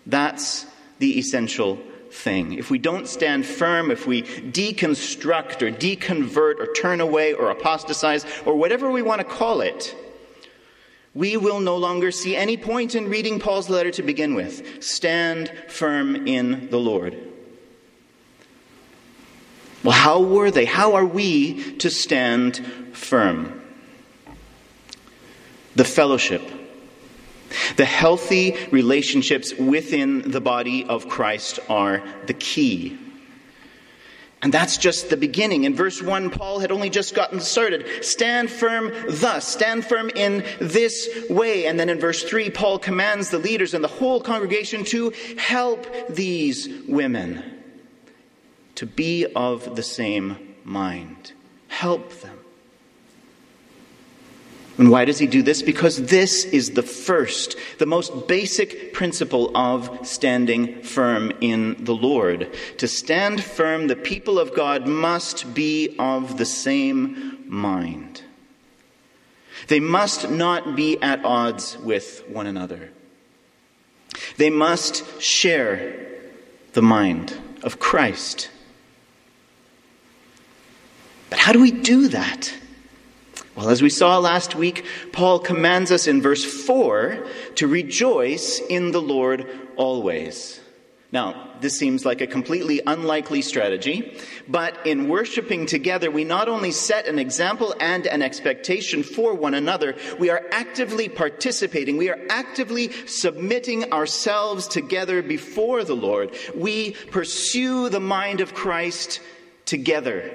That's 0.05 0.67
the 1.00 1.17
essential 1.17 1.79
thing. 2.12 2.53
If 2.53 2.70
we 2.70 2.77
don't 2.77 3.08
stand 3.08 3.46
firm, 3.46 3.89
if 3.91 4.05
we 4.05 4.22
deconstruct 4.22 5.62
or 5.62 5.72
deconvert 5.72 6.60
or 6.60 6.72
turn 6.74 7.01
away 7.01 7.34
or 7.34 7.50
apostatize 7.50 8.25
or 8.46 8.55
whatever 8.55 8.91
we 8.91 9.01
want 9.01 9.20
to 9.20 9.25
call 9.25 9.62
it, 9.62 9.96
we 11.16 11.38
will 11.38 11.60
no 11.60 11.78
longer 11.78 12.12
see 12.12 12.36
any 12.36 12.58
point 12.58 12.94
in 12.94 13.10
reading 13.10 13.40
Paul's 13.40 13.70
letter 13.70 13.90
to 13.92 14.04
begin 14.04 14.36
with. 14.36 14.84
Stand 14.84 15.52
firm 15.68 16.28
in 16.28 16.70
the 16.70 16.80
Lord. 16.80 17.18
Well, 19.84 19.94
how 19.94 20.22
were 20.22 20.52
they? 20.52 20.66
How 20.66 20.94
are 20.94 21.06
we 21.06 21.78
to 21.78 21.90
stand 21.90 22.58
firm? 22.94 23.64
the 25.76 25.86
fellowship, 25.86 26.42
the 27.76 27.86
healthy 27.86 28.56
relationships 28.72 29.54
within 29.54 30.32
the 30.32 30.42
body 30.42 30.86
of 30.86 31.08
Christ 31.08 31.60
are 31.70 32.02
the 32.26 32.34
key. 32.34 32.98
And 34.46 34.54
that's 34.54 34.78
just 34.78 35.10
the 35.10 35.18
beginning. 35.18 35.64
In 35.64 35.74
verse 35.74 36.04
1, 36.04 36.30
Paul 36.30 36.60
had 36.60 36.72
only 36.72 36.92
just 36.92 37.16
gotten 37.16 37.40
started. 37.40 38.06
Stand 38.06 38.52
firm 38.52 38.94
thus, 39.10 39.48
stand 39.48 39.84
firm 39.88 40.12
in 40.12 40.46
this 40.62 41.10
way. 41.32 41.66
And 41.66 41.80
then 41.80 41.90
in 41.90 42.00
verse 42.00 42.24
3, 42.24 42.52
Paul 42.52 42.78
commands 42.78 43.32
the 43.32 43.40
leaders 43.40 43.74
and 43.74 43.84
the 43.84 43.88
whole 43.88 44.22
congregation 44.22 44.84
to 44.84 45.12
help 45.40 45.88
these 46.10 46.70
women 46.88 47.44
to 48.75 48.86
be 48.86 49.25
of 49.36 49.75
the 49.75 49.82
same 49.82 50.54
mind. 50.64 51.34
Help 51.68 52.12
them. 52.22 52.35
And 54.77 54.91
why 54.91 55.05
does 55.05 55.20
he 55.20 55.27
do 55.27 55.41
this? 55.41 55.62
Because 55.62 56.08
this 56.08 56.44
is 56.46 56.72
the 56.72 56.84
first, 56.84 57.55
the 57.77 57.86
most 57.86 58.27
basic 58.27 58.94
principle 58.94 59.55
of 59.55 60.05
standing 60.05 60.82
firm 60.82 61.32
in 61.39 61.84
the 61.86 61.96
Lord. 61.96 62.53
To 62.79 62.88
stand 62.88 63.41
firm, 63.44 63.88
the 63.88 63.96
people 63.96 64.38
of 64.38 64.53
God 64.53 64.86
must 64.86 65.53
be 65.53 65.96
of 65.98 66.38
the 66.38 66.46
same 66.46 67.46
mind. 67.48 68.22
They 69.67 69.79
must 69.79 70.29
not 70.29 70.75
be 70.75 71.01
at 71.01 71.24
odds 71.24 71.77
with 71.77 72.24
one 72.27 72.46
another. 72.46 72.91
They 74.38 74.50
must 74.50 75.22
share 75.22 76.08
the 76.74 76.82
mind 76.82 77.38
of 77.63 77.79
Christ. 77.79 78.50
But 81.29 81.39
how 81.39 81.53
do 81.53 81.62
we 81.62 81.72
do 81.72 82.10
that? 82.10 82.53
Well, 83.56 83.70
as 83.70 83.82
we 83.82 83.90
saw 83.90 84.18
last 84.18 84.54
week, 84.54 84.86
Paul 85.14 85.40
commands 85.40 85.90
us 85.90 86.08
in 86.08 86.22
verse 86.22 86.44
4 86.44 87.26
to 87.56 87.68
rejoice 87.68 88.60
in 88.60 88.92
the 88.92 89.02
Lord 89.02 89.48
always. 89.78 90.60
Now, 91.14 91.52
this 91.62 91.78
seems 91.78 92.04
like 92.04 92.20
a 92.20 92.28
completely 92.28 92.82
unlikely 92.86 93.42
strategy, 93.42 94.20
but 94.50 94.86
in 94.86 95.08
worshiping 95.08 95.68
together, 95.68 96.12
we 96.12 96.26
not 96.26 96.50
only 96.50 96.72
set 96.72 97.08
an 97.08 97.18
example 97.18 97.74
and 97.80 98.06
an 98.06 98.22
expectation 98.22 99.04
for 99.04 99.34
one 99.34 99.54
another, 99.54 99.96
we 100.20 100.30
are 100.30 100.44
actively 100.52 101.08
participating, 101.08 101.96
we 101.96 102.10
are 102.10 102.20
actively 102.30 102.92
submitting 103.08 103.94
ourselves 103.94 104.68
together 104.68 105.22
before 105.22 105.86
the 105.86 105.96
Lord. 105.96 106.36
We 106.54 106.92
pursue 107.10 107.88
the 107.88 108.02
mind 108.02 108.42
of 108.42 108.54
Christ 108.54 109.22
together 109.64 110.30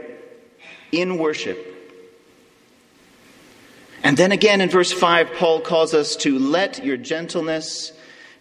in 0.91 1.19
worship. 1.19 1.70
And 4.03 4.17
then 4.17 4.33
again 4.33 4.61
in 4.61 4.71
verse 4.71 4.93
5, 4.93 5.35
Paul 5.35 5.61
calls 5.61 5.95
us 5.95 6.17
to 6.17 6.39
let 6.39 6.85
your 6.85 6.97
gentleness 6.97 7.93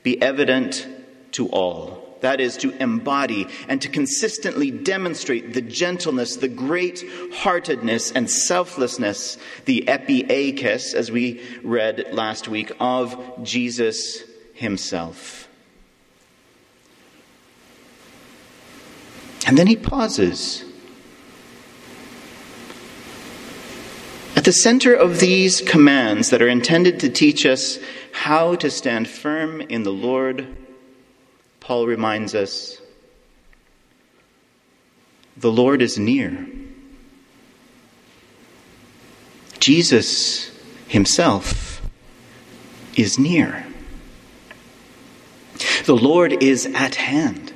be 0.03 0.21
evident 0.21 0.87
to 1.33 1.47
all. 1.49 2.17
That 2.21 2.41
is, 2.41 2.57
to 2.57 2.71
embody 2.81 3.47
and 3.67 3.81
to 3.81 3.89
consistently 3.89 4.71
demonstrate 4.71 5.53
the 5.53 5.61
gentleness, 5.61 6.35
the 6.35 6.49
great 6.49 7.03
heartedness 7.33 8.11
and 8.11 8.29
selflessness, 8.29 9.37
the 9.65 9.85
epieikes, 9.87 10.93
as 10.93 11.11
we 11.11 11.41
read 11.63 12.07
last 12.11 12.47
week, 12.49 12.71
of 12.79 13.17
Jesus 13.43 14.23
himself. 14.53 15.47
And 19.47 19.57
then 19.57 19.67
he 19.67 19.77
pauses 19.77 20.65
the 24.49 24.53
center 24.53 24.95
of 24.95 25.19
these 25.19 25.61
commands 25.61 26.31
that 26.31 26.41
are 26.41 26.47
intended 26.47 26.99
to 26.99 27.07
teach 27.07 27.45
us 27.45 27.77
how 28.11 28.55
to 28.55 28.67
stand 28.71 29.07
firm 29.07 29.61
in 29.61 29.83
the 29.83 29.91
Lord, 29.91 30.57
Paul 31.59 31.85
reminds 31.85 32.33
us 32.33 32.81
the 35.37 35.51
Lord 35.51 35.83
is 35.83 35.99
near. 35.99 36.47
Jesus 39.59 40.49
himself 40.87 41.87
is 42.97 43.19
near. 43.19 43.67
The 45.85 45.95
Lord 45.95 46.41
is 46.41 46.65
at 46.73 46.95
hand. 46.95 47.48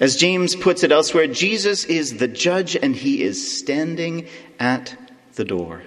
As 0.00 0.14
James 0.14 0.54
puts 0.54 0.84
it 0.84 0.92
elsewhere, 0.92 1.26
Jesus 1.26 1.84
is 1.84 2.18
the 2.18 2.28
judge 2.28 2.76
and 2.76 2.94
he 2.94 3.22
is 3.22 3.58
standing 3.58 4.26
at 4.60 4.96
the 5.34 5.44
door. 5.44 5.82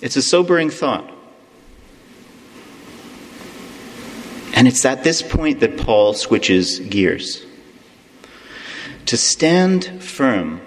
It's 0.00 0.16
a 0.16 0.22
sobering 0.22 0.70
thought. 0.70 1.10
And 4.54 4.68
it's 4.68 4.84
at 4.84 5.04
this 5.04 5.22
point 5.22 5.60
that 5.60 5.78
Paul 5.78 6.14
switches 6.14 6.78
gears. 6.80 7.44
To 9.06 9.16
stand 9.16 10.02
firm, 10.02 10.60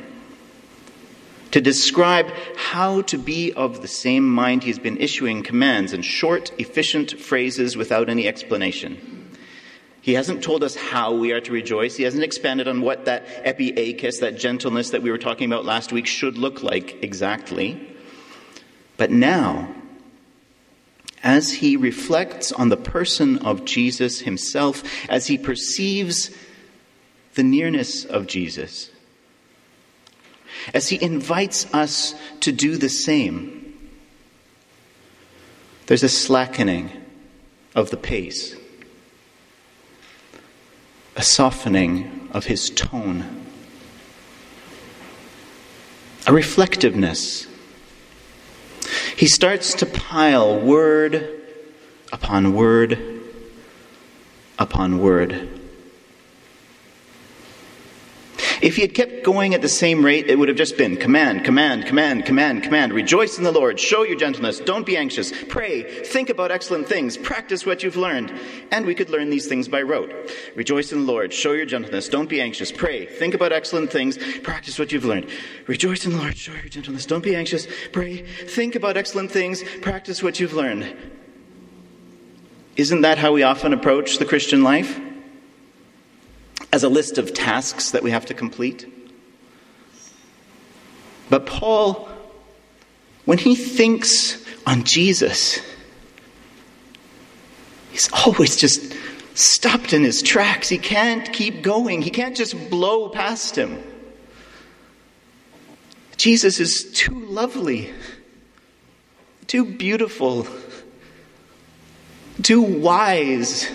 to 1.52 1.62
describe 1.62 2.32
how 2.56 3.02
to 3.04 3.18
be 3.18 3.54
of 3.54 3.82
the 3.82 3.88
same 3.88 4.28
mind, 4.28 4.64
he's 4.64 4.80
been 4.80 4.98
issuing 4.98 5.44
commands 5.44 5.94
in 5.94 6.02
short, 6.02 6.52
efficient 6.58 7.20
phrases 7.20 7.78
without 7.78 8.10
any 8.10 8.28
explanation. 8.28 9.21
He 10.02 10.14
hasn't 10.14 10.44
told 10.44 10.64
us 10.64 10.76
how 10.76 11.14
we 11.14 11.32
are 11.32 11.42
to 11.42 11.52
rejoice. 11.52 11.96
He 11.96 12.04
hasn't 12.04 12.24
expanded 12.24 12.68
on 12.68 12.82
what 12.82 13.06
that 13.06 13.26
epieikes, 13.46 14.20
that 14.20 14.38
gentleness 14.38 14.90
that 14.90 15.04
we 15.04 15.12
were 15.12 15.20
talking 15.20 15.46
about 15.46 15.64
last 15.64 15.94
week, 15.94 16.08
should 16.08 16.38
look 16.38 16.64
like 16.64 17.04
exactly. 17.04 17.88
But 18.98 19.12
now, 19.12 19.74
as 21.24 21.54
he 21.54 21.78
reflects 21.78 22.52
on 22.52 22.70
the 22.70 22.78
person 22.78 23.38
of 23.40 23.64
Jesus 23.64 24.22
himself, 24.22 24.84
as 25.08 25.28
he 25.28 25.38
perceives 25.38 26.32
the 27.36 27.44
nearness 27.44 28.04
of 28.04 28.26
Jesus, 28.26 28.90
as 30.74 30.90
he 30.90 31.02
invites 31.02 31.72
us 31.74 32.16
to 32.42 32.52
do 32.52 32.76
the 32.78 32.90
same, 32.90 33.58
there's 35.86 36.04
a 36.04 36.10
slackening 36.10 36.90
of 37.76 37.90
the 37.92 37.98
pace, 37.98 38.56
a 41.16 41.22
softening 41.22 42.30
of 42.32 42.46
his 42.46 42.70
tone, 42.70 43.46
a 46.28 46.34
reflectiveness 46.34 47.48
he 49.22 49.28
starts 49.28 49.76
to 49.76 49.86
pile 49.86 50.60
word 50.60 51.44
upon 52.12 52.56
word 52.56 53.22
upon 54.58 55.00
word. 55.00 55.61
If 58.62 58.76
he 58.76 58.84
had 58.84 58.94
kept 58.94 59.24
going 59.24 59.56
at 59.56 59.64
the 59.64 59.68
same 59.68 60.06
rate, 60.06 60.28
it 60.28 60.38
would 60.38 60.48
have 60.48 60.58
just 60.58 60.78
been 60.78 60.96
command, 60.96 61.44
command, 61.44 61.88
command, 61.88 62.26
command, 62.26 62.62
command. 62.62 62.94
Rejoice 62.94 63.40
in 63.40 63.44
the 63.44 63.52
Lord. 63.52 63.80
Show 63.80 64.04
your 64.04 64.16
gentleness. 64.16 64.60
Don't 64.60 64.86
be 64.86 64.96
anxious. 64.96 65.32
Pray. 65.48 65.82
Think 66.04 66.30
about 66.30 66.52
excellent 66.52 66.88
things. 66.88 67.18
Practice 67.18 67.66
what 67.66 67.82
you've 67.82 67.96
learned. 67.96 68.32
And 68.72 68.86
we 68.86 68.94
could 68.94 69.10
learn 69.10 69.32
these 69.32 69.48
things 69.48 69.68
by 69.68 69.82
rote. 69.82 70.14
Rejoice 70.56 70.92
in 70.92 71.06
the 71.06 71.12
Lord. 71.12 71.34
Show 71.34 71.54
your 71.54 71.66
gentleness. 71.66 72.08
Don't 72.08 72.30
be 72.30 72.40
anxious. 72.40 72.72
Pray. 72.72 73.08
Think 73.08 73.34
about 73.34 73.52
excellent 73.52 73.92
things. 73.92 74.20
Practice 74.44 74.78
what 74.78 74.92
you've 74.92 75.06
learned. 75.06 75.28
Rejoice 75.66 76.06
in 76.06 76.12
the 76.12 76.20
Lord. 76.20 76.38
Show 76.38 76.54
your 76.54 76.70
gentleness. 76.70 77.08
Don't 77.08 77.24
be 77.24 77.36
anxious. 77.36 77.68
Pray. 77.92 78.18
Think 78.18 78.76
about 78.76 78.96
excellent 78.96 79.32
things. 79.32 79.64
Practice 79.82 80.22
what 80.22 80.40
you've 80.40 80.54
learned. 80.54 80.96
Isn't 82.76 83.02
that 83.02 83.18
how 83.18 83.34
we 83.34 83.42
often 83.42 83.74
approach 83.74 84.20
the 84.20 84.26
Christian 84.26 84.64
life? 84.64 85.00
As 86.72 86.84
a 86.84 86.90
list 86.90 87.18
of 87.18 87.34
tasks 87.34 87.92
that 87.92 88.04
we 88.04 88.12
have 88.12 88.26
to 88.28 88.34
complete. 88.34 88.88
But 91.30 91.46
Paul, 91.46 92.10
when 93.26 93.38
he 93.38 93.56
thinks 93.56 94.44
on 94.66 94.84
Jesus, 94.84 95.60
he's 97.92 98.10
always 98.12 98.56
just 98.56 98.94
stopped 99.34 99.94
in 99.94 100.04
his 100.04 100.22
tracks. 100.22 100.70
He 100.70 100.78
can't 100.78 101.32
keep 101.32 101.62
going, 101.62 102.02
he 102.02 102.10
can't 102.10 102.36
just 102.36 102.70
blow 102.70 103.10
past 103.10 103.58
him. 103.58 103.82
Jesus 106.18 106.60
is 106.60 106.92
too 106.92 107.20
lovely, 107.26 107.92
too 109.48 109.66
beautiful, 109.66 110.48
too 112.44 112.62
wise 112.62 113.68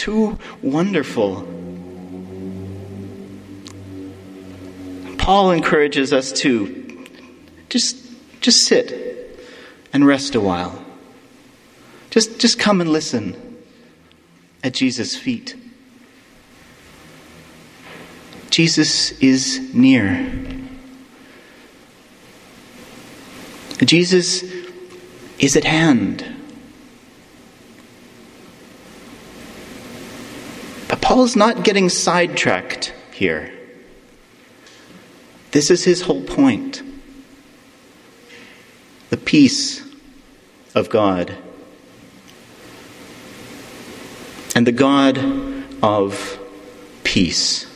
too 0.00 0.38
wonderful. 0.62 1.46
Paul 5.18 5.50
encourages 5.50 6.14
us 6.14 6.32
to 6.40 7.06
just, 7.68 7.98
just 8.40 8.64
sit 8.64 9.38
and 9.92 10.06
rest 10.06 10.34
a 10.34 10.40
while. 10.40 10.82
Just, 12.08 12.40
just 12.40 12.58
come 12.58 12.80
and 12.80 12.90
listen 12.90 13.58
at 14.64 14.72
Jesus' 14.72 15.14
feet. 15.14 15.54
Jesus 18.48 19.12
is 19.20 19.74
near. 19.74 20.32
Jesus 23.84 24.44
is 25.38 25.56
at 25.56 25.64
hand. 25.64 26.29
Paul's 31.10 31.34
not 31.34 31.64
getting 31.64 31.88
sidetracked 31.88 32.94
here. 33.12 33.52
This 35.50 35.68
is 35.68 35.82
his 35.82 36.02
whole 36.02 36.22
point 36.22 36.84
the 39.08 39.16
peace 39.16 39.84
of 40.76 40.88
God. 40.88 41.36
And 44.54 44.64
the 44.64 44.70
God 44.70 45.18
of 45.82 46.38
peace. 47.02 47.66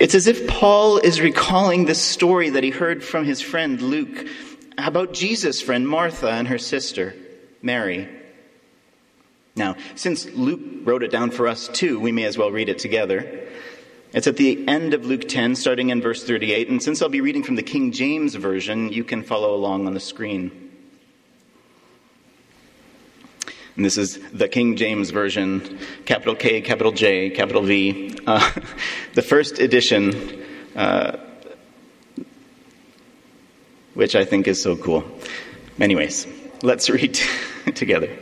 It's 0.00 0.14
as 0.14 0.26
if 0.26 0.48
Paul 0.48 0.96
is 1.00 1.20
recalling 1.20 1.84
this 1.84 2.00
story 2.00 2.48
that 2.48 2.64
he 2.64 2.70
heard 2.70 3.04
from 3.04 3.26
his 3.26 3.42
friend 3.42 3.78
Luke 3.82 4.26
about 4.78 5.12
Jesus' 5.12 5.60
friend 5.60 5.86
Martha 5.86 6.30
and 6.30 6.48
her 6.48 6.56
sister 6.56 7.14
Mary. 7.60 8.23
Now, 9.56 9.76
since 9.94 10.26
Luke 10.26 10.60
wrote 10.84 11.02
it 11.02 11.10
down 11.10 11.30
for 11.30 11.46
us 11.46 11.68
too, 11.68 12.00
we 12.00 12.10
may 12.10 12.24
as 12.24 12.36
well 12.36 12.50
read 12.50 12.68
it 12.68 12.78
together. 12.78 13.48
It's 14.12 14.26
at 14.26 14.36
the 14.36 14.66
end 14.68 14.94
of 14.94 15.06
Luke 15.06 15.28
10, 15.28 15.56
starting 15.56 15.90
in 15.90 16.00
verse 16.00 16.24
38, 16.24 16.68
and 16.68 16.82
since 16.82 17.02
I'll 17.02 17.08
be 17.08 17.20
reading 17.20 17.42
from 17.42 17.56
the 17.56 17.62
King 17.62 17.92
James 17.92 18.34
Version, 18.34 18.92
you 18.92 19.04
can 19.04 19.22
follow 19.22 19.54
along 19.54 19.86
on 19.86 19.94
the 19.94 20.00
screen. 20.00 20.70
And 23.76 23.84
this 23.84 23.98
is 23.98 24.18
the 24.30 24.46
King 24.46 24.76
James 24.76 25.10
Version, 25.10 25.80
capital 26.04 26.36
K, 26.36 26.60
capital 26.60 26.92
J, 26.92 27.30
capital 27.30 27.62
V. 27.62 28.16
Uh, 28.24 28.52
the 29.14 29.22
first 29.22 29.58
edition, 29.58 30.44
uh, 30.76 31.18
which 33.94 34.14
I 34.14 34.24
think 34.24 34.46
is 34.46 34.62
so 34.62 34.76
cool. 34.76 35.04
Anyways, 35.80 36.28
let's 36.62 36.88
read 36.90 37.18
together. 37.74 38.16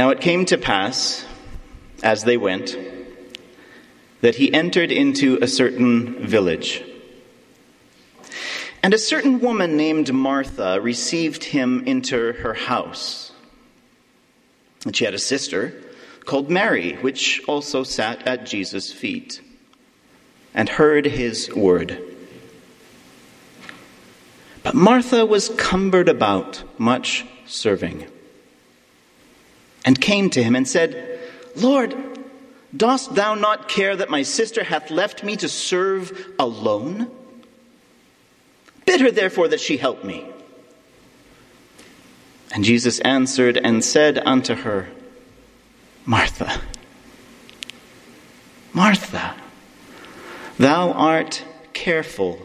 Now 0.00 0.08
it 0.08 0.22
came 0.22 0.46
to 0.46 0.56
pass, 0.56 1.26
as 2.02 2.24
they 2.24 2.38
went, 2.38 2.74
that 4.22 4.36
he 4.36 4.50
entered 4.50 4.90
into 4.90 5.38
a 5.42 5.46
certain 5.46 6.26
village. 6.26 6.82
And 8.82 8.94
a 8.94 8.98
certain 8.98 9.40
woman 9.40 9.76
named 9.76 10.10
Martha 10.10 10.80
received 10.80 11.44
him 11.44 11.84
into 11.84 12.32
her 12.32 12.54
house. 12.54 13.32
And 14.86 14.96
she 14.96 15.04
had 15.04 15.12
a 15.12 15.18
sister 15.18 15.74
called 16.24 16.48
Mary, 16.48 16.94
which 17.02 17.42
also 17.46 17.82
sat 17.82 18.26
at 18.26 18.46
Jesus' 18.46 18.90
feet 18.90 19.42
and 20.54 20.70
heard 20.70 21.04
his 21.04 21.54
word. 21.54 22.02
But 24.62 24.74
Martha 24.74 25.26
was 25.26 25.50
cumbered 25.58 26.08
about, 26.08 26.62
much 26.78 27.26
serving 27.44 28.06
and 29.84 30.00
came 30.00 30.30
to 30.30 30.42
him 30.42 30.54
and 30.54 30.68
said, 30.68 31.20
Lord, 31.56 31.94
dost 32.76 33.14
thou 33.14 33.34
not 33.34 33.68
care 33.68 33.96
that 33.96 34.10
my 34.10 34.22
sister 34.22 34.64
hath 34.64 34.90
left 34.90 35.24
me 35.24 35.36
to 35.36 35.48
serve 35.48 36.28
alone? 36.38 37.10
Bid 38.86 39.00
her 39.00 39.10
therefore 39.10 39.48
that 39.48 39.60
she 39.60 39.76
help 39.76 40.04
me. 40.04 40.26
And 42.52 42.64
Jesus 42.64 42.98
answered 43.00 43.56
and 43.56 43.84
said 43.84 44.18
unto 44.18 44.54
her, 44.54 44.88
Martha, 46.04 46.60
Martha, 48.72 49.36
thou 50.58 50.92
art 50.92 51.44
careful 51.72 52.40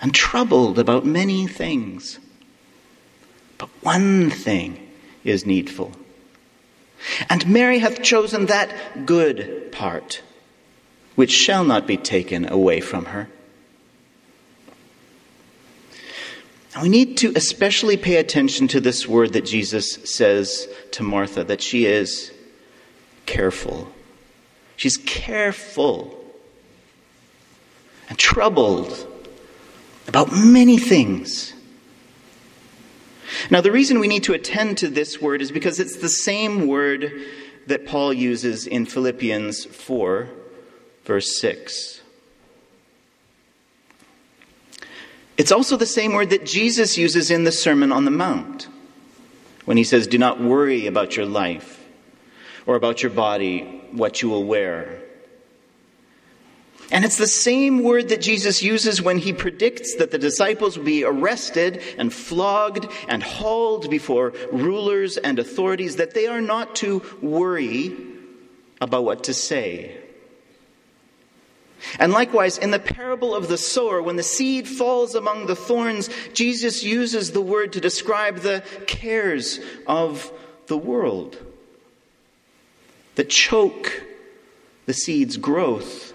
and 0.00 0.14
troubled 0.14 0.78
about 0.78 1.04
many 1.04 1.46
things, 1.46 2.18
but 3.58 3.68
one 3.82 4.30
thing 4.30 4.87
is 5.28 5.46
needful. 5.46 5.92
And 7.28 7.46
Mary 7.46 7.78
hath 7.78 8.02
chosen 8.02 8.46
that 8.46 9.06
good 9.06 9.70
part, 9.70 10.22
which 11.14 11.30
shall 11.30 11.64
not 11.64 11.86
be 11.86 11.96
taken 11.96 12.50
away 12.50 12.80
from 12.80 13.06
her. 13.06 13.28
Now 16.74 16.82
we 16.82 16.88
need 16.88 17.16
to 17.18 17.32
especially 17.34 17.96
pay 17.96 18.16
attention 18.16 18.68
to 18.68 18.80
this 18.80 19.06
word 19.06 19.32
that 19.32 19.44
Jesus 19.44 19.94
says 20.04 20.68
to 20.92 21.02
Martha 21.02 21.44
that 21.44 21.62
she 21.62 21.86
is 21.86 22.32
careful. 23.26 23.90
She's 24.76 24.96
careful 24.96 26.14
and 28.08 28.18
troubled 28.18 29.06
about 30.06 30.28
many 30.32 30.78
things, 30.78 31.52
Now, 33.50 33.62
the 33.62 33.72
reason 33.72 33.98
we 33.98 34.08
need 34.08 34.24
to 34.24 34.34
attend 34.34 34.78
to 34.78 34.88
this 34.88 35.22
word 35.22 35.40
is 35.40 35.50
because 35.50 35.80
it's 35.80 35.96
the 35.96 36.08
same 36.08 36.66
word 36.66 37.12
that 37.66 37.86
Paul 37.86 38.12
uses 38.12 38.66
in 38.66 38.84
Philippians 38.84 39.64
4, 39.64 40.28
verse 41.04 41.40
6. 41.40 42.02
It's 45.38 45.52
also 45.52 45.76
the 45.76 45.86
same 45.86 46.12
word 46.12 46.30
that 46.30 46.44
Jesus 46.44 46.98
uses 46.98 47.30
in 47.30 47.44
the 47.44 47.52
Sermon 47.52 47.90
on 47.90 48.04
the 48.04 48.10
Mount 48.10 48.68
when 49.64 49.76
he 49.76 49.84
says, 49.84 50.06
Do 50.06 50.18
not 50.18 50.40
worry 50.40 50.86
about 50.86 51.16
your 51.16 51.26
life 51.26 51.82
or 52.66 52.74
about 52.74 53.02
your 53.02 53.12
body, 53.12 53.62
what 53.92 54.20
you 54.20 54.28
will 54.28 54.44
wear. 54.44 55.00
And 56.90 57.04
it's 57.04 57.18
the 57.18 57.26
same 57.26 57.82
word 57.82 58.08
that 58.08 58.22
Jesus 58.22 58.62
uses 58.62 59.02
when 59.02 59.18
he 59.18 59.32
predicts 59.32 59.96
that 59.96 60.10
the 60.10 60.18
disciples 60.18 60.78
will 60.78 60.86
be 60.86 61.04
arrested 61.04 61.82
and 61.98 62.12
flogged 62.12 62.86
and 63.08 63.22
hauled 63.22 63.90
before 63.90 64.32
rulers 64.50 65.18
and 65.18 65.38
authorities, 65.38 65.96
that 65.96 66.14
they 66.14 66.26
are 66.26 66.40
not 66.40 66.76
to 66.76 67.02
worry 67.20 67.94
about 68.80 69.04
what 69.04 69.24
to 69.24 69.34
say. 69.34 69.98
And 71.98 72.12
likewise, 72.12 72.58
in 72.58 72.70
the 72.70 72.78
parable 72.78 73.34
of 73.34 73.48
the 73.48 73.58
sower, 73.58 74.02
when 74.02 74.16
the 74.16 74.22
seed 74.22 74.66
falls 74.66 75.14
among 75.14 75.46
the 75.46 75.56
thorns, 75.56 76.10
Jesus 76.32 76.82
uses 76.82 77.32
the 77.32 77.40
word 77.40 77.74
to 77.74 77.80
describe 77.80 78.38
the 78.38 78.64
cares 78.86 79.60
of 79.86 80.32
the 80.66 80.78
world 80.78 81.38
that 83.14 83.30
choke 83.30 84.02
the 84.86 84.94
seed's 84.94 85.36
growth. 85.36 86.14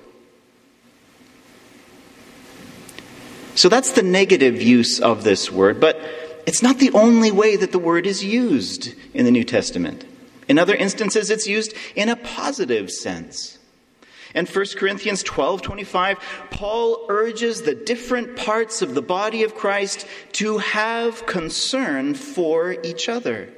So 3.55 3.69
that's 3.69 3.91
the 3.91 4.03
negative 4.03 4.61
use 4.61 4.99
of 4.99 5.23
this 5.23 5.51
word, 5.51 5.79
but 5.79 5.99
it's 6.47 6.63
not 6.63 6.79
the 6.79 6.91
only 6.91 7.31
way 7.31 7.55
that 7.55 7.71
the 7.71 7.79
word 7.79 8.07
is 8.07 8.23
used 8.23 8.93
in 9.13 9.25
the 9.25 9.31
New 9.31 9.43
Testament. 9.43 10.05
In 10.47 10.57
other 10.57 10.75
instances, 10.75 11.29
it's 11.29 11.47
used 11.47 11.73
in 11.95 12.09
a 12.09 12.15
positive 12.15 12.91
sense. 12.91 13.59
In 14.35 14.47
1 14.47 14.65
Corinthians 14.77 15.21
12 15.21 15.61
25, 15.61 16.19
Paul 16.49 17.05
urges 17.07 17.61
the 17.61 17.75
different 17.75 18.35
parts 18.35 18.81
of 18.81 18.95
the 18.95 19.01
body 19.01 19.43
of 19.43 19.53
Christ 19.53 20.07
to 20.33 20.57
have 20.57 21.25
concern 21.27 22.15
for 22.15 22.75
each 22.83 23.07
other. 23.07 23.49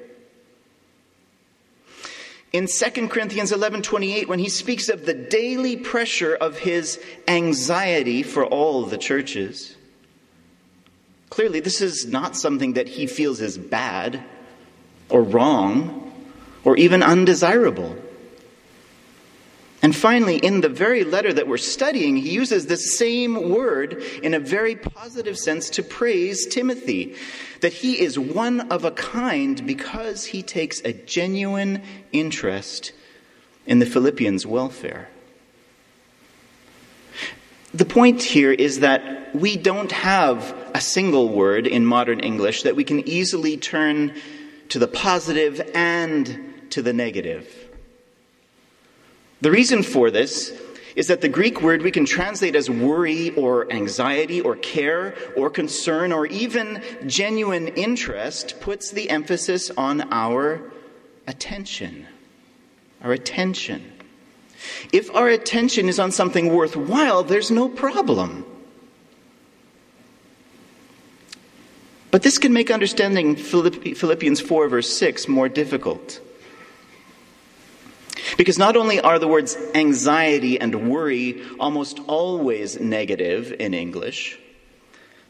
In 2.51 2.67
2 2.67 3.07
Corinthians 3.07 3.53
11 3.53 3.81
28, 3.81 4.27
when 4.27 4.39
he 4.39 4.49
speaks 4.49 4.89
of 4.89 5.05
the 5.05 5.13
daily 5.13 5.77
pressure 5.77 6.35
of 6.35 6.57
his 6.59 7.01
anxiety 7.27 8.21
for 8.21 8.45
all 8.45 8.83
the 8.85 8.97
churches, 8.97 9.75
clearly 11.29 11.59
this 11.59 11.81
is 11.81 12.05
not 12.05 12.35
something 12.35 12.73
that 12.73 12.87
he 12.87 13.07
feels 13.07 13.41
is 13.41 13.57
bad 13.57 14.23
or 15.09 15.23
wrong 15.23 16.11
or 16.63 16.77
even 16.77 17.03
undesirable. 17.03 17.95
And 19.81 19.95
finally, 19.95 20.37
in 20.37 20.61
the 20.61 20.69
very 20.69 21.03
letter 21.03 21.31
that 21.31 21.47
we're 21.47 21.57
studying, 21.57 22.17
he 22.17 22.31
uses 22.31 22.65
the 22.65 22.77
same 22.77 23.51
word 23.51 24.01
in 24.23 24.33
a 24.33 24.39
very 24.39 24.75
positive 24.75 25.37
sense 25.37 25.69
to 25.71 25.83
praise 25.83 26.47
Timothy 26.47 27.15
that 27.61 27.71
he 27.71 27.99
is 27.99 28.17
one 28.17 28.61
of 28.71 28.83
a 28.83 28.89
kind 28.89 29.63
because 29.67 30.25
he 30.25 30.41
takes 30.41 30.81
a 30.81 30.93
genuine 30.93 31.83
interest 32.11 32.93
in 33.67 33.77
the 33.77 33.85
Philippians' 33.85 34.45
welfare. 34.45 35.07
The 37.75 37.85
point 37.85 38.23
here 38.23 38.53
is 38.53 38.79
that 38.79 39.35
we 39.35 39.55
don't 39.55 39.91
have 39.91 40.64
a 40.75 40.81
single 40.81 41.29
word 41.29 41.67
in 41.67 41.85
modern 41.85 42.19
English 42.19 42.63
that 42.63 42.75
we 42.75 42.83
can 42.83 43.07
easily 43.07 43.55
turn 43.55 44.13
to 44.67 44.77
the 44.77 44.89
positive 44.89 45.61
and 45.73 46.69
to 46.69 46.81
the 46.81 46.91
negative. 46.91 47.47
The 49.39 49.51
reason 49.51 49.83
for 49.83 50.11
this 50.11 50.51
is 50.97 51.07
that 51.07 51.21
the 51.21 51.29
Greek 51.29 51.61
word 51.61 51.81
we 51.81 51.91
can 51.91 52.05
translate 52.05 52.57
as 52.57 52.69
worry 52.69 53.29
or 53.35 53.71
anxiety 53.71 54.41
or 54.41 54.57
care 54.57 55.15
or 55.37 55.49
concern 55.49 56.11
or 56.11 56.25
even 56.25 56.83
genuine 57.07 57.69
interest 57.69 58.59
puts 58.59 58.91
the 58.91 59.09
emphasis 59.09 59.71
on 59.77 60.01
our 60.11 60.59
attention. 61.25 62.05
Our 63.01 63.13
attention. 63.13 63.93
If 64.91 65.09
our 65.15 65.29
attention 65.29 65.87
is 65.87 65.99
on 65.99 66.11
something 66.11 66.53
worthwhile, 66.53 67.23
there's 67.23 67.49
no 67.49 67.69
problem. 67.69 68.45
But 72.15 72.23
this 72.23 72.37
can 72.37 72.53
make 72.53 72.71
understanding 72.71 73.35
Philippians 73.35 74.39
4, 74.39 74.69
verse 74.69 74.97
6 74.97 75.27
more 75.27 75.49
difficult. 75.49 76.21
Because 78.37 78.57
not 78.57 78.77
only 78.77 79.01
are 79.01 79.19
the 79.19 79.27
words 79.27 79.57
anxiety 79.73 80.57
and 80.57 80.89
worry 80.89 81.43
almost 81.59 81.99
always 82.07 82.79
negative 82.79 83.53
in 83.59 83.73
English, 83.73 84.39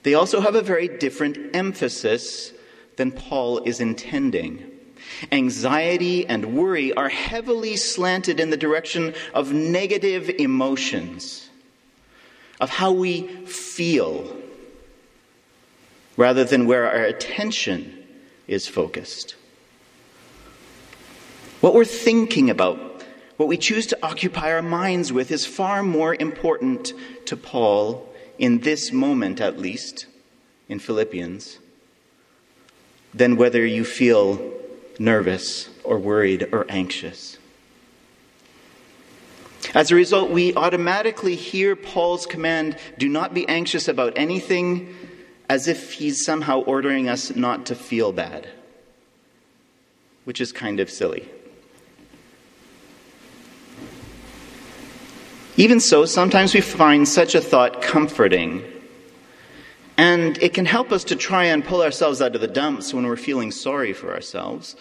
they 0.04 0.13
also 0.13 0.41
have 0.41 0.54
a 0.54 0.62
very 0.62 0.88
different 0.88 1.56
emphasis 1.56 2.54
than 2.98 3.12
Paul 3.12 3.63
is 3.63 3.80
intending. 3.80 4.69
Anxiety 5.32 6.28
and 6.28 6.56
worry 6.56 6.93
are 6.93 7.10
heavily 7.10 7.78
slanted 7.78 8.39
in 8.39 8.52
the 8.52 8.58
direction 8.58 9.15
of 9.34 9.52
negative 9.52 10.30
emotions, 10.30 11.50
of 12.62 12.69
how 12.69 12.91
we 12.91 13.24
feel, 13.48 14.44
rather 16.17 16.43
than 16.43 16.65
where 16.65 16.86
our 16.88 17.04
attention 17.04 18.04
is 18.47 18.67
focused. 18.67 19.36
What 21.62 21.73
we're 21.73 21.86
thinking 21.86 22.49
about, 22.49 23.04
what 23.38 23.49
we 23.49 23.58
choose 23.58 23.88
to 23.88 24.06
occupy 24.06 24.51
our 24.51 24.62
minds 24.62 25.12
with, 25.12 25.32
is 25.32 25.45
far 25.45 25.84
more 25.84 26.15
important 26.15 26.93
to 27.25 27.36
Paul 27.36 28.08
in 28.38 28.60
this 28.60 28.91
moment, 28.91 29.41
at 29.41 29.58
least, 29.58 30.06
in 30.69 30.80
Philippians, 30.80 31.60
than 33.13 33.36
whether 33.36 33.65
you 33.65 33.84
feel 33.84 34.54
nervous 34.99 35.69
or 35.84 35.97
worried 35.97 36.47
or 36.51 36.65
anxious. 36.69 37.38
As 39.73 39.91
a 39.91 39.95
result, 39.95 40.30
we 40.30 40.54
automatically 40.54 41.36
hear 41.36 41.75
Paul's 41.75 42.25
command 42.25 42.78
do 42.97 43.10
not 43.10 43.34
be 43.34 43.47
anxious 43.47 43.88
about 43.88 44.13
anything 44.15 44.95
as 45.49 45.67
if 45.67 45.93
he's 45.93 46.25
somehow 46.25 46.60
ordering 46.62 47.08
us 47.08 47.36
not 47.36 47.65
to 47.67 47.75
feel 47.75 48.12
bad, 48.12 48.47
which 50.23 50.41
is 50.41 50.51
kind 50.51 50.79
of 50.79 50.89
silly. 50.89 51.29
Even 55.58 55.79
so, 55.79 56.05
sometimes 56.05 56.53
we 56.53 56.62
find 56.62 57.08
such 57.08 57.34
a 57.34 57.41
thought 57.41 57.81
comforting. 57.81 58.63
And 59.97 60.38
it 60.39 60.53
can 60.53 60.65
help 60.65 60.91
us 60.91 61.05
to 61.05 61.15
try 61.15 61.45
and 61.45 61.63
pull 61.63 61.81
ourselves 61.81 62.21
out 62.21 62.36
of 62.36 62.41
the 62.41 62.47
dumps 62.47 62.93
when 62.93 63.05
we're 63.05 63.15
feeling 63.15 63.51
sorry 63.51 63.93
for 63.93 64.13
ourselves. 64.13 64.75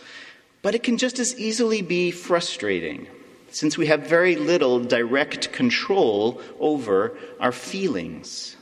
But 0.62 0.74
it 0.74 0.82
can 0.82 0.98
just 0.98 1.20
as 1.20 1.38
easily 1.38 1.82
be 1.82 2.10
frustrating, 2.10 3.06
since 3.50 3.78
we 3.78 3.86
have 3.86 4.08
very 4.08 4.34
little 4.34 4.80
direct 4.80 5.52
control 5.52 6.40
over 6.58 7.16
our 7.38 7.52
feelings. 7.52 8.56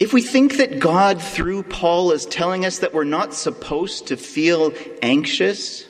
If 0.00 0.14
we 0.14 0.22
think 0.22 0.56
that 0.56 0.80
God, 0.80 1.20
through 1.20 1.64
Paul, 1.64 2.12
is 2.12 2.24
telling 2.24 2.64
us 2.64 2.78
that 2.78 2.94
we're 2.94 3.04
not 3.04 3.34
supposed 3.34 4.06
to 4.06 4.16
feel 4.16 4.72
anxious, 5.02 5.84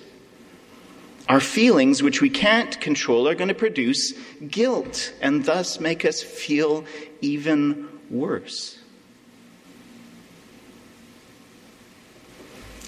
our 1.29 1.38
feelings, 1.38 2.03
which 2.03 2.20
we 2.20 2.29
can't 2.29 2.79
control, 2.81 3.29
are 3.29 3.37
going 3.37 3.49
to 3.49 3.55
produce 3.55 4.12
guilt 4.49 5.14
and 5.20 5.44
thus 5.44 5.79
make 5.79 6.05
us 6.05 6.20
feel 6.20 6.85
even 7.20 7.88
worse. 8.11 8.81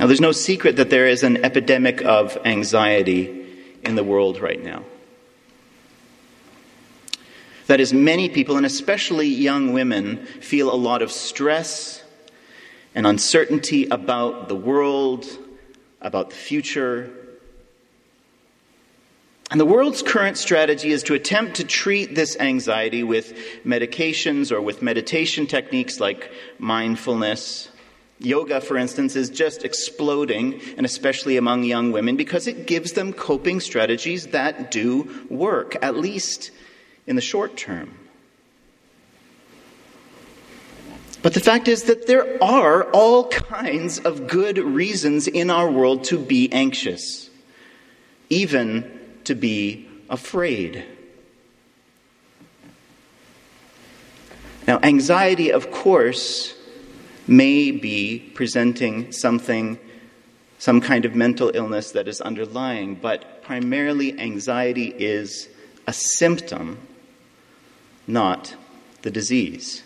Now, 0.00 0.08
there's 0.08 0.20
no 0.20 0.32
secret 0.32 0.74
that 0.74 0.90
there 0.90 1.06
is 1.06 1.22
an 1.22 1.44
epidemic 1.44 2.02
of 2.02 2.36
anxiety 2.44 3.46
in 3.84 3.94
the 3.94 4.02
world 4.02 4.40
right 4.40 4.60
now. 4.60 4.82
That 7.66 7.80
is, 7.80 7.92
many 7.92 8.28
people, 8.28 8.56
and 8.56 8.66
especially 8.66 9.28
young 9.28 9.72
women, 9.72 10.26
feel 10.26 10.72
a 10.72 10.76
lot 10.76 11.02
of 11.02 11.12
stress 11.12 12.02
and 12.94 13.06
uncertainty 13.06 13.86
about 13.86 14.48
the 14.48 14.56
world, 14.56 15.26
about 16.00 16.30
the 16.30 16.36
future, 16.36 17.10
and 19.52 19.60
the 19.60 19.66
world's 19.66 20.00
current 20.00 20.38
strategy 20.38 20.92
is 20.92 21.02
to 21.02 21.12
attempt 21.12 21.56
to 21.56 21.64
treat 21.64 22.14
this 22.14 22.38
anxiety 22.38 23.02
with 23.02 23.34
medications 23.66 24.50
or 24.50 24.62
with 24.62 24.80
meditation 24.80 25.46
techniques 25.46 26.00
like 26.00 26.32
mindfulness. 26.58 27.68
Yoga, 28.18 28.62
for 28.62 28.78
instance, 28.78 29.14
is 29.14 29.28
just 29.28 29.62
exploding, 29.62 30.58
and 30.78 30.86
especially 30.86 31.36
among 31.36 31.64
young 31.64 31.92
women, 31.92 32.16
because 32.16 32.46
it 32.46 32.66
gives 32.66 32.92
them 32.92 33.12
coping 33.12 33.60
strategies 33.60 34.28
that 34.28 34.70
do 34.70 35.26
work, 35.28 35.76
at 35.82 35.98
least 35.98 36.50
in 37.06 37.16
the 37.16 37.22
short 37.22 37.56
term. 37.56 37.98
But 41.22 41.34
the 41.34 41.40
fact 41.40 41.68
is 41.68 41.84
that 41.84 42.08
there 42.08 42.42
are 42.42 42.90
all 42.90 43.28
kinds 43.28 44.00
of 44.00 44.26
good 44.26 44.58
reasons 44.58 45.28
in 45.28 45.50
our 45.50 45.70
world 45.70 46.04
to 46.04 46.18
be 46.18 46.52
anxious, 46.52 47.30
even 48.28 49.00
to 49.24 49.36
be 49.36 49.88
afraid. 50.10 50.84
Now, 54.66 54.80
anxiety, 54.82 55.52
of 55.52 55.70
course, 55.70 56.54
may 57.28 57.70
be 57.70 58.18
presenting 58.34 59.12
something, 59.12 59.78
some 60.58 60.80
kind 60.80 61.04
of 61.04 61.14
mental 61.14 61.52
illness 61.54 61.92
that 61.92 62.08
is 62.08 62.20
underlying, 62.20 62.96
but 62.96 63.42
primarily 63.42 64.18
anxiety 64.18 64.86
is 64.86 65.48
a 65.86 65.92
symptom, 65.92 66.78
not 68.12 68.54
the 69.02 69.10
disease. 69.10 69.82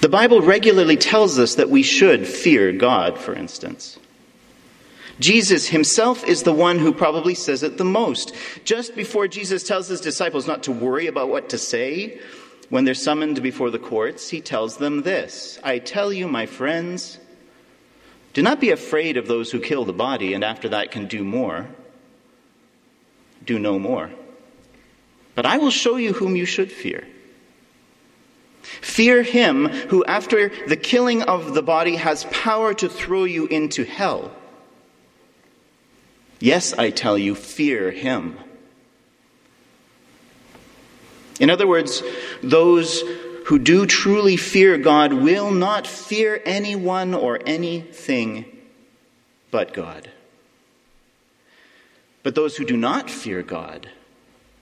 The 0.00 0.08
Bible 0.08 0.40
regularly 0.40 0.96
tells 0.96 1.38
us 1.38 1.54
that 1.56 1.70
we 1.70 1.82
should 1.82 2.26
fear 2.26 2.72
God, 2.72 3.18
for 3.18 3.34
instance. 3.34 3.98
Jesus 5.20 5.68
himself 5.68 6.24
is 6.24 6.42
the 6.42 6.52
one 6.52 6.78
who 6.78 6.92
probably 6.92 7.34
says 7.34 7.62
it 7.62 7.78
the 7.78 7.84
most. 7.84 8.34
Just 8.64 8.96
before 8.96 9.28
Jesus 9.28 9.62
tells 9.62 9.86
his 9.86 10.00
disciples 10.00 10.48
not 10.48 10.64
to 10.64 10.72
worry 10.72 11.06
about 11.06 11.28
what 11.28 11.48
to 11.50 11.58
say 11.58 12.18
when 12.68 12.84
they're 12.84 12.94
summoned 12.94 13.42
before 13.42 13.70
the 13.70 13.78
courts, 13.78 14.30
he 14.30 14.40
tells 14.40 14.78
them 14.78 15.02
this 15.02 15.60
I 15.62 15.78
tell 15.78 16.12
you, 16.12 16.26
my 16.26 16.46
friends, 16.46 17.18
do 18.32 18.42
not 18.42 18.60
be 18.60 18.70
afraid 18.70 19.16
of 19.16 19.28
those 19.28 19.50
who 19.52 19.60
kill 19.60 19.84
the 19.84 19.92
body 19.92 20.34
and 20.34 20.42
after 20.42 20.68
that 20.70 20.90
can 20.90 21.06
do 21.06 21.22
more. 21.22 21.68
Do 23.44 23.58
no 23.58 23.78
more. 23.78 24.10
But 25.34 25.46
I 25.46 25.58
will 25.58 25.70
show 25.70 25.96
you 25.96 26.12
whom 26.12 26.36
you 26.36 26.44
should 26.44 26.70
fear. 26.70 27.06
Fear 28.62 29.22
him 29.22 29.68
who, 29.68 30.04
after 30.04 30.50
the 30.66 30.76
killing 30.76 31.22
of 31.22 31.54
the 31.54 31.62
body, 31.62 31.96
has 31.96 32.24
power 32.30 32.74
to 32.74 32.88
throw 32.88 33.24
you 33.24 33.46
into 33.46 33.84
hell. 33.84 34.32
Yes, 36.38 36.72
I 36.74 36.90
tell 36.90 37.16
you, 37.16 37.34
fear 37.34 37.90
him. 37.90 38.36
In 41.40 41.50
other 41.50 41.66
words, 41.66 42.02
those 42.42 43.02
who 43.46 43.58
do 43.58 43.86
truly 43.86 44.36
fear 44.36 44.78
God 44.78 45.12
will 45.12 45.50
not 45.50 45.86
fear 45.86 46.40
anyone 46.44 47.14
or 47.14 47.40
anything 47.44 48.44
but 49.50 49.72
God. 49.74 50.10
But 52.22 52.34
those 52.34 52.56
who 52.56 52.64
do 52.64 52.76
not 52.76 53.10
fear 53.10 53.42
God 53.42 53.88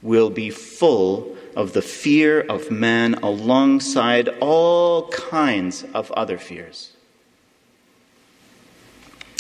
will 0.03 0.31
be 0.31 0.51
full 0.51 1.37
of 1.55 1.73
the 1.73 1.83
fear 1.83 2.41
of 2.41 2.71
man 2.71 3.15
alongside 3.15 4.29
all 4.41 5.09
kinds 5.09 5.85
of 5.95 6.11
other 6.13 6.39
fears. 6.39 6.93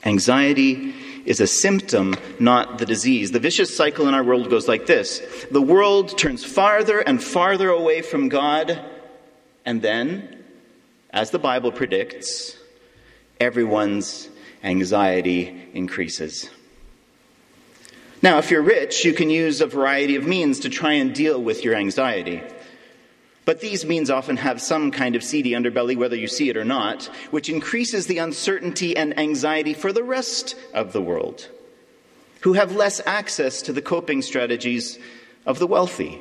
Anxiety 0.04 0.94
is 1.24 1.40
a 1.40 1.46
symptom, 1.46 2.16
not 2.38 2.78
the 2.78 2.86
disease. 2.86 3.30
The 3.30 3.38
vicious 3.38 3.74
cycle 3.74 4.08
in 4.08 4.14
our 4.14 4.24
world 4.24 4.50
goes 4.50 4.66
like 4.68 4.86
this 4.86 5.46
the 5.50 5.62
world 5.62 6.16
turns 6.18 6.44
farther 6.44 7.00
and 7.00 7.22
farther 7.22 7.68
away 7.68 8.02
from 8.02 8.28
God, 8.28 8.82
and 9.64 9.82
then, 9.82 10.44
as 11.10 11.30
the 11.30 11.38
Bible 11.38 11.72
predicts, 11.72 12.56
everyone's 13.38 14.28
anxiety 14.62 15.68
increases. 15.74 16.50
Now, 18.22 18.38
if 18.38 18.50
you're 18.50 18.62
rich, 18.62 19.04
you 19.04 19.14
can 19.14 19.30
use 19.30 19.60
a 19.60 19.66
variety 19.66 20.16
of 20.16 20.26
means 20.26 20.60
to 20.60 20.68
try 20.68 20.94
and 20.94 21.14
deal 21.14 21.42
with 21.42 21.64
your 21.64 21.74
anxiety. 21.74 22.42
But 23.46 23.60
these 23.60 23.86
means 23.86 24.10
often 24.10 24.36
have 24.36 24.60
some 24.60 24.90
kind 24.90 25.16
of 25.16 25.24
seedy 25.24 25.52
underbelly, 25.52 25.96
whether 25.96 26.16
you 26.16 26.28
see 26.28 26.50
it 26.50 26.56
or 26.56 26.64
not, 26.64 27.04
which 27.30 27.48
increases 27.48 28.06
the 28.06 28.18
uncertainty 28.18 28.94
and 28.94 29.18
anxiety 29.18 29.72
for 29.72 29.92
the 29.92 30.04
rest 30.04 30.54
of 30.74 30.92
the 30.92 31.00
world, 31.00 31.48
who 32.42 32.52
have 32.52 32.76
less 32.76 33.00
access 33.06 33.62
to 33.62 33.72
the 33.72 33.82
coping 33.82 34.20
strategies 34.20 34.98
of 35.46 35.58
the 35.58 35.66
wealthy. 35.66 36.20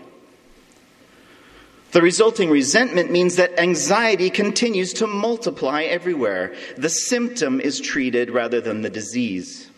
The 1.92 2.02
resulting 2.02 2.50
resentment 2.50 3.12
means 3.12 3.36
that 3.36 3.60
anxiety 3.60 4.30
continues 4.30 4.94
to 4.94 5.08
multiply 5.08 5.84
everywhere. 5.84 6.56
The 6.78 6.90
symptom 6.90 7.60
is 7.60 7.82
treated 7.82 8.30
rather 8.30 8.62
than 8.62 8.84
the 8.84 8.90
disease 8.90 9.69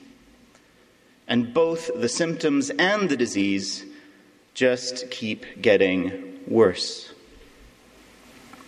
and 1.31 1.53
both 1.53 1.89
the 1.95 2.09
symptoms 2.09 2.71
and 2.71 3.07
the 3.07 3.15
disease 3.15 3.85
just 4.53 5.09
keep 5.09 5.61
getting 5.61 6.37
worse. 6.45 7.13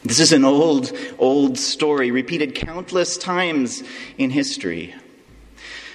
This 0.04 0.22
is 0.22 0.32
an 0.32 0.46
old, 0.46 0.94
old 1.20 1.60
story, 1.60 2.10
repeated 2.10 2.56
countless 2.56 3.18
times 3.18 3.84
in 4.18 4.30
history. 4.30 4.96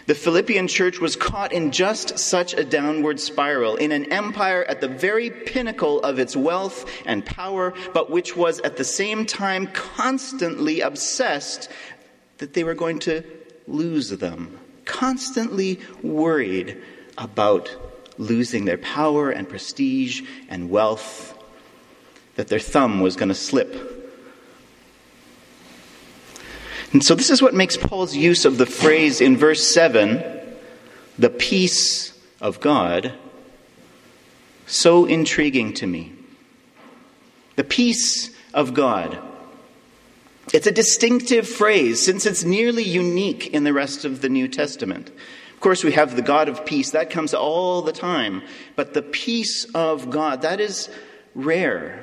The 0.05 0.15
Philippian 0.15 0.69
church 0.69 1.01
was 1.01 1.17
caught 1.17 1.55
in 1.55 1.73
just 1.73 2.19
such 2.19 2.53
a 2.53 2.65
downward 2.65 3.19
spiral, 3.19 3.77
in 3.77 3.91
an 3.91 4.13
empire 4.13 4.63
at 4.65 4.83
the 4.83 4.89
very 4.89 5.31
pinnacle 5.31 6.03
of 6.03 6.19
its 6.19 6.37
wealth 6.37 6.85
and 7.07 7.25
power, 7.25 7.73
but 7.95 8.11
which 8.11 8.37
was 8.37 8.61
at 8.61 8.77
the 8.77 8.85
same 8.85 9.25
time 9.25 9.69
constantly 9.69 10.83
obsessed 10.83 11.71
that 12.39 12.53
they 12.53 12.63
were 12.63 12.75
going 12.75 12.99
to 12.99 13.25
lose 13.67 14.11
them 14.11 14.59
constantly 14.89 15.79
worried 16.03 16.83
about 17.17 17.71
losing 18.19 18.65
their 18.65 18.79
power 18.79 19.31
and 19.31 19.49
prestige 19.49 20.23
and 20.49 20.71
wealth, 20.71 21.39
that 22.35 22.49
their 22.49 22.59
thumb 22.59 23.01
was 23.01 23.15
going 23.15 23.29
to 23.29 23.35
slip. 23.35 23.95
And 26.93 27.05
so, 27.05 27.15
this 27.15 27.31
is 27.31 27.43
what 27.43 27.55
makes 27.55 27.77
Paul's 27.77 28.17
use 28.17 28.45
of 28.45 28.59
the 28.59 28.67
phrase 28.67 29.21
in 29.21 29.37
verse 29.37 29.73
7, 29.73 30.25
the 31.19 31.31
peace 31.31 32.19
of 32.41 32.61
God, 32.61 33.13
so 34.67 35.05
intriguing 35.05 35.75
to 35.75 35.87
me. 35.87 36.13
The 37.57 37.65
peace 37.65 38.31
of 38.55 38.73
God. 38.73 39.19
It's 40.53 40.67
a 40.67 40.73
distinctive 40.73 41.47
phrase 41.47 42.03
since 42.03 42.25
it's 42.25 42.43
nearly 42.43 42.83
unique 42.83 43.49
in 43.49 43.65
the 43.65 43.75
rest 43.75 44.07
of 44.07 44.23
the 44.23 44.31
New 44.31 44.49
Testament. 44.49 45.11
Of 45.53 45.61
course, 45.61 45.85
we 45.85 45.93
have 45.93 46.17
the 46.17 46.23
God 46.23 46.49
of 46.49 46.65
peace, 46.65 46.93
that 46.93 47.11
comes 47.11 47.35
all 47.35 47.83
the 47.83 47.93
time. 47.93 48.43
But 48.75 48.95
the 48.95 49.03
peace 49.03 49.67
of 49.75 50.09
God, 50.09 50.43
that 50.43 50.61
is 50.61 50.89
rare. 51.35 52.03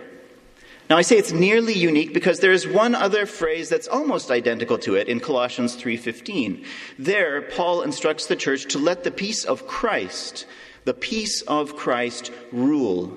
Now, 0.89 0.97
I 0.97 1.01
say 1.01 1.17
it's 1.17 1.31
nearly 1.31 1.73
unique 1.73 2.13
because 2.13 2.39
there 2.39 2.51
is 2.51 2.67
one 2.67 2.93
other 2.93 3.25
phrase 3.25 3.69
that's 3.69 3.87
almost 3.87 4.29
identical 4.29 4.77
to 4.79 4.95
it 4.95 5.07
in 5.07 5.19
Colossians 5.19 5.75
3:15. 5.75 6.63
There, 6.99 7.41
Paul 7.41 7.81
instructs 7.81 8.27
the 8.27 8.35
church 8.35 8.65
to 8.65 8.77
let 8.77 9.03
the 9.03 9.09
peace 9.09 9.43
of 9.43 9.65
Christ, 9.65 10.45
the 10.83 10.93
peace 10.93 11.41
of 11.47 11.75
Christ 11.75 12.31
rule 12.51 13.11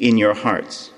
in 0.00 0.18
your 0.18 0.34
hearts 0.34 0.90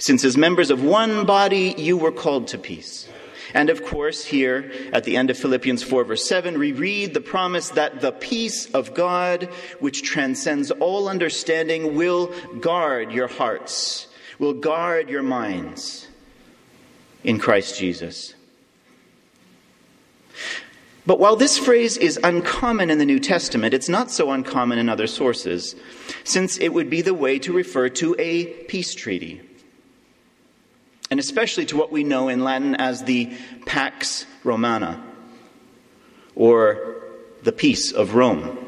since 0.00 0.24
as 0.24 0.36
members 0.36 0.70
of 0.70 0.82
one 0.82 1.24
body 1.26 1.74
you 1.76 1.96
were 1.96 2.10
called 2.10 2.48
to 2.48 2.58
peace. 2.58 3.08
And 3.52 3.68
of 3.68 3.84
course, 3.84 4.24
here 4.24 4.72
at 4.92 5.04
the 5.04 5.16
end 5.16 5.28
of 5.28 5.38
Philippians 5.38 5.82
4, 5.82 6.04
verse 6.04 6.26
7, 6.26 6.58
we 6.58 6.72
read 6.72 7.14
the 7.14 7.20
promise 7.20 7.70
that 7.70 8.00
the 8.00 8.12
peace 8.12 8.70
of 8.72 8.94
God, 8.94 9.44
which 9.78 10.02
transcends 10.02 10.70
all 10.70 11.08
understanding, 11.08 11.94
will 11.94 12.32
guard 12.60 13.12
your 13.12 13.28
hearts, 13.28 14.08
will 14.38 14.54
guard 14.54 15.10
your 15.10 15.22
minds 15.22 16.08
in 17.22 17.38
Christ 17.38 17.78
Jesus. 17.78 18.34
But 21.06 21.18
while 21.18 21.36
this 21.36 21.58
phrase 21.58 21.96
is 21.96 22.18
uncommon 22.22 22.88
in 22.88 22.98
the 22.98 23.04
New 23.04 23.18
Testament, 23.18 23.74
it's 23.74 23.88
not 23.88 24.10
so 24.10 24.30
uncommon 24.30 24.78
in 24.78 24.88
other 24.88 25.08
sources, 25.08 25.74
since 26.24 26.56
it 26.58 26.68
would 26.68 26.88
be 26.88 27.02
the 27.02 27.14
way 27.14 27.38
to 27.40 27.52
refer 27.52 27.88
to 27.88 28.14
a 28.18 28.46
peace 28.64 28.94
treaty 28.94 29.42
and 31.10 31.18
especially 31.18 31.66
to 31.66 31.76
what 31.76 31.90
we 31.90 32.04
know 32.04 32.28
in 32.28 32.44
Latin 32.44 32.74
as 32.76 33.04
the 33.04 33.32
Pax 33.66 34.26
Romana, 34.44 35.02
or 36.34 36.96
the 37.42 37.52
Peace 37.52 37.92
of 37.92 38.14
Rome. 38.14 38.58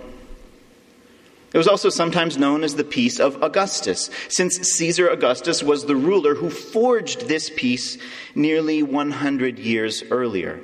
It 1.53 1.59
was 1.59 1.69
also 1.69 1.91
sometimes 1.91 2.39
known 2.39 2.65
as 2.65 2.77
the 2.77 2.85
Peace 2.85 3.21
of 3.21 3.43
Augustus, 3.43 4.09
since 4.29 4.57
Caesar 4.57 5.09
Augustus 5.09 5.63
was 5.63 5.85
the 5.85 5.97
ruler 5.97 6.35
who 6.35 6.49
forged 6.49 7.29
this 7.29 7.51
peace 7.55 7.99
nearly 8.35 8.83
100 8.83 9.59
years 9.59 10.03
earlier. 10.11 10.61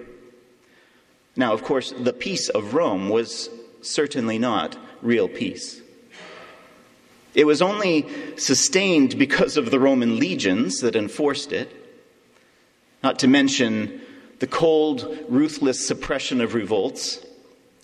Now, 1.37 1.53
of 1.53 1.63
course, 1.63 1.93
the 1.93 2.15
Peace 2.15 2.49
of 2.49 2.75
Rome 2.75 3.11
was 3.11 3.51
certainly 3.83 4.39
not 4.39 4.77
real 5.03 5.29
peace. 5.29 5.81
It 7.35 7.47
was 7.47 7.63
only 7.63 8.07
sustained 8.37 9.19
because 9.19 9.57
of 9.57 9.71
the 9.71 9.79
Roman 9.79 10.19
legions 10.19 10.81
that 10.81 10.97
enforced 10.97 11.53
it, 11.53 11.75
not 13.03 13.19
to 13.21 13.29
mention 13.29 14.01
the 14.39 14.47
cold, 14.47 15.27
ruthless 15.29 15.87
suppression 15.87 16.41
of 16.41 16.55
revolts, 16.55 17.25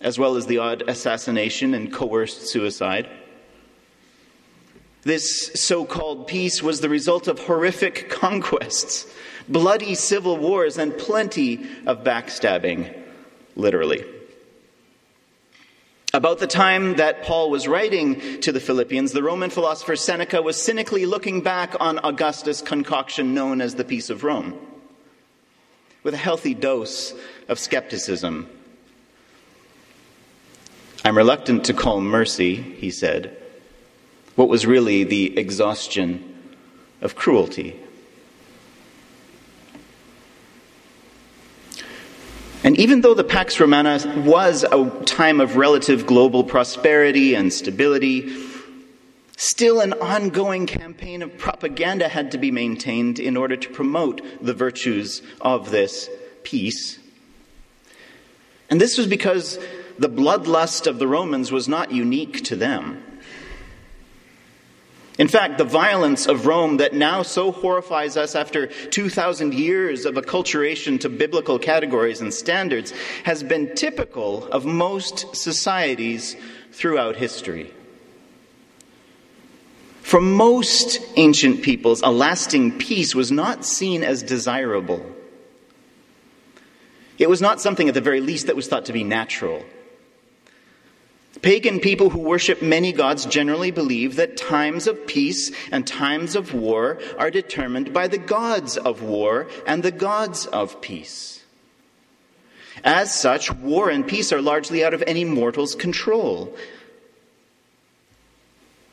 as 0.00 0.18
well 0.18 0.36
as 0.36 0.46
the 0.46 0.58
odd 0.58 0.82
assassination 0.88 1.74
and 1.74 1.92
coerced 1.92 2.48
suicide. 2.48 3.08
This 5.02 5.50
so 5.54 5.84
called 5.84 6.26
peace 6.26 6.62
was 6.62 6.80
the 6.80 6.88
result 6.88 7.28
of 7.28 7.38
horrific 7.40 8.08
conquests, 8.08 9.06
bloody 9.48 9.94
civil 9.94 10.38
wars, 10.38 10.78
and 10.78 10.96
plenty 10.96 11.66
of 11.86 12.02
backstabbing, 12.02 12.96
literally. 13.54 14.04
About 16.14 16.38
the 16.38 16.46
time 16.46 16.94
that 16.94 17.24
Paul 17.24 17.50
was 17.50 17.66
writing 17.66 18.40
to 18.42 18.52
the 18.52 18.60
Philippians, 18.60 19.10
the 19.10 19.22
Roman 19.24 19.50
philosopher 19.50 19.96
Seneca 19.96 20.40
was 20.40 20.62
cynically 20.62 21.06
looking 21.06 21.40
back 21.40 21.74
on 21.80 21.98
Augustus' 22.04 22.62
concoction 22.62 23.34
known 23.34 23.60
as 23.60 23.74
the 23.74 23.82
Peace 23.82 24.10
of 24.10 24.22
Rome, 24.22 24.56
with 26.04 26.14
a 26.14 26.16
healthy 26.16 26.54
dose 26.54 27.14
of 27.48 27.58
skepticism. 27.58 28.48
I'm 31.04 31.16
reluctant 31.16 31.64
to 31.64 31.74
call 31.74 32.00
mercy, 32.00 32.54
he 32.54 32.92
said, 32.92 33.36
what 34.36 34.48
was 34.48 34.66
really 34.66 35.02
the 35.02 35.36
exhaustion 35.36 36.32
of 37.00 37.16
cruelty. 37.16 37.80
And 42.64 42.78
even 42.78 43.02
though 43.02 43.12
the 43.12 43.22
Pax 43.22 43.60
Romana 43.60 44.00
was 44.24 44.64
a 44.64 44.90
time 45.04 45.38
of 45.42 45.56
relative 45.56 46.06
global 46.06 46.42
prosperity 46.42 47.34
and 47.34 47.52
stability, 47.52 48.34
still 49.36 49.80
an 49.80 49.92
ongoing 49.92 50.66
campaign 50.66 51.20
of 51.20 51.36
propaganda 51.36 52.08
had 52.08 52.30
to 52.30 52.38
be 52.38 52.50
maintained 52.50 53.18
in 53.18 53.36
order 53.36 53.54
to 53.54 53.68
promote 53.68 54.22
the 54.40 54.54
virtues 54.54 55.20
of 55.42 55.70
this 55.70 56.08
peace. 56.42 56.98
And 58.70 58.80
this 58.80 58.96
was 58.96 59.06
because 59.06 59.58
the 59.98 60.08
bloodlust 60.08 60.86
of 60.86 60.98
the 60.98 61.06
Romans 61.06 61.52
was 61.52 61.68
not 61.68 61.92
unique 61.92 62.44
to 62.44 62.56
them. 62.56 63.02
In 65.16 65.28
fact, 65.28 65.58
the 65.58 65.64
violence 65.64 66.26
of 66.26 66.46
Rome 66.46 66.78
that 66.78 66.92
now 66.92 67.22
so 67.22 67.52
horrifies 67.52 68.16
us 68.16 68.34
after 68.34 68.66
2,000 68.66 69.54
years 69.54 70.06
of 70.06 70.16
acculturation 70.16 70.98
to 71.00 71.08
biblical 71.08 71.58
categories 71.58 72.20
and 72.20 72.34
standards 72.34 72.92
has 73.22 73.44
been 73.44 73.76
typical 73.76 74.46
of 74.48 74.64
most 74.64 75.36
societies 75.36 76.34
throughout 76.72 77.14
history. 77.14 77.72
For 80.02 80.20
most 80.20 81.00
ancient 81.16 81.62
peoples, 81.62 82.02
a 82.02 82.10
lasting 82.10 82.78
peace 82.78 83.14
was 83.14 83.30
not 83.30 83.64
seen 83.64 84.02
as 84.02 84.22
desirable. 84.22 85.04
It 87.18 87.30
was 87.30 87.40
not 87.40 87.60
something, 87.60 87.88
at 87.88 87.94
the 87.94 88.00
very 88.00 88.20
least, 88.20 88.48
that 88.48 88.56
was 88.56 88.66
thought 88.66 88.86
to 88.86 88.92
be 88.92 89.04
natural. 89.04 89.64
Pagan 91.44 91.78
people 91.78 92.08
who 92.08 92.20
worship 92.20 92.62
many 92.62 92.90
gods 92.90 93.26
generally 93.26 93.70
believe 93.70 94.16
that 94.16 94.38
times 94.38 94.86
of 94.86 95.06
peace 95.06 95.52
and 95.70 95.86
times 95.86 96.36
of 96.36 96.54
war 96.54 96.98
are 97.18 97.30
determined 97.30 97.92
by 97.92 98.08
the 98.08 98.16
gods 98.16 98.78
of 98.78 99.02
war 99.02 99.46
and 99.66 99.82
the 99.82 99.90
gods 99.90 100.46
of 100.46 100.80
peace. 100.80 101.44
As 102.82 103.14
such, 103.14 103.52
war 103.52 103.90
and 103.90 104.08
peace 104.08 104.32
are 104.32 104.40
largely 104.40 104.82
out 104.82 104.94
of 104.94 105.04
any 105.06 105.26
mortal's 105.26 105.74
control. 105.74 106.56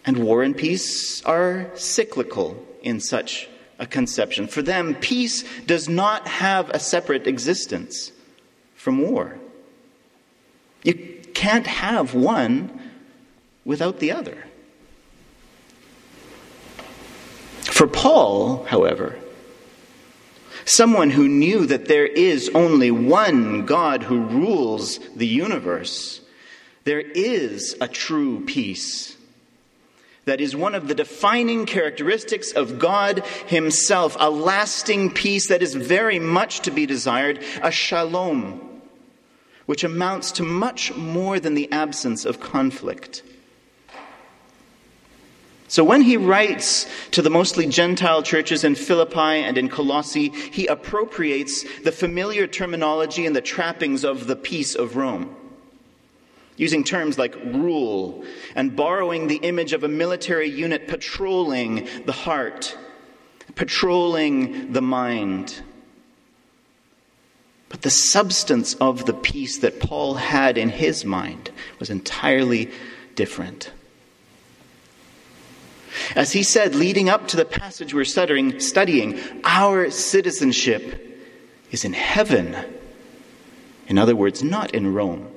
And 0.05 0.17
war 0.17 0.43
and 0.43 0.55
peace 0.55 1.23
are 1.23 1.71
cyclical 1.75 2.61
in 2.81 2.99
such 2.99 3.47
a 3.79 3.87
conception. 3.87 4.47
For 4.47 4.61
them, 4.61 4.95
peace 4.95 5.45
does 5.67 5.87
not 5.87 6.27
have 6.27 6.69
a 6.71 6.79
separate 6.79 7.27
existence 7.27 8.11
from 8.75 8.99
war. 9.09 9.39
You 10.83 11.20
can't 11.41 11.65
have 11.65 12.13
one 12.13 12.69
without 13.65 13.97
the 13.97 14.11
other. 14.11 14.45
For 17.61 17.87
Paul, 17.87 18.63
however, 18.65 19.17
someone 20.65 21.09
who 21.09 21.27
knew 21.27 21.65
that 21.65 21.87
there 21.87 22.05
is 22.05 22.51
only 22.53 22.91
one 22.91 23.65
God 23.65 24.03
who 24.03 24.19
rules 24.19 24.99
the 25.15 25.25
universe, 25.25 26.21
there 26.83 27.01
is 27.01 27.75
a 27.81 27.87
true 27.87 28.45
peace. 28.45 29.17
That 30.25 30.41
is 30.41 30.55
one 30.55 30.75
of 30.75 30.87
the 30.87 30.93
defining 30.93 31.65
characteristics 31.65 32.51
of 32.51 32.77
God 32.77 33.25
Himself, 33.47 34.15
a 34.19 34.29
lasting 34.29 35.09
peace 35.09 35.47
that 35.47 35.63
is 35.63 35.73
very 35.73 36.19
much 36.19 36.59
to 36.59 36.71
be 36.71 36.85
desired, 36.85 37.43
a 37.63 37.71
shalom 37.71 38.70
which 39.65 39.83
amounts 39.83 40.31
to 40.33 40.43
much 40.43 40.93
more 40.95 41.39
than 41.39 41.53
the 41.53 41.71
absence 41.71 42.25
of 42.25 42.39
conflict. 42.39 43.23
So 45.71 45.85
when 45.85 46.01
he 46.01 46.17
writes 46.17 46.85
to 47.11 47.21
the 47.21 47.29
mostly 47.29 47.65
Gentile 47.65 48.21
churches 48.23 48.65
in 48.65 48.75
Philippi 48.75 49.17
and 49.17 49.57
in 49.57 49.69
Colossae, 49.69 50.27
he 50.27 50.67
appropriates 50.67 51.63
the 51.83 51.93
familiar 51.93 52.45
terminology 52.45 53.25
and 53.25 53.33
the 53.33 53.39
trappings 53.39 54.03
of 54.03 54.27
the 54.27 54.35
peace 54.35 54.75
of 54.75 54.97
Rome, 54.97 55.33
using 56.57 56.83
terms 56.83 57.17
like 57.17 57.35
rule 57.45 58.25
and 58.53 58.75
borrowing 58.75 59.27
the 59.27 59.37
image 59.37 59.71
of 59.71 59.85
a 59.85 59.87
military 59.87 60.49
unit 60.49 60.89
patrolling 60.89 61.87
the 62.05 62.11
heart, 62.11 62.77
patrolling 63.55 64.73
the 64.73 64.81
mind. 64.81 65.63
But 67.71 67.83
the 67.83 67.89
substance 67.89 68.73
of 68.75 69.05
the 69.05 69.13
peace 69.13 69.59
that 69.59 69.79
Paul 69.79 70.15
had 70.15 70.57
in 70.57 70.67
his 70.67 71.05
mind 71.05 71.51
was 71.79 71.89
entirely 71.89 72.69
different. 73.15 73.71
As 76.13 76.33
he 76.33 76.43
said, 76.43 76.75
leading 76.75 77.07
up 77.07 77.29
to 77.29 77.37
the 77.37 77.45
passage 77.45 77.93
we're 77.93 78.03
studying, 78.03 78.59
studying, 78.59 79.17
our 79.45 79.89
citizenship 79.89 81.23
is 81.71 81.85
in 81.85 81.93
heaven. 81.93 82.57
In 83.87 83.97
other 83.97 84.17
words, 84.17 84.43
not 84.43 84.75
in 84.75 84.93
Rome. 84.93 85.31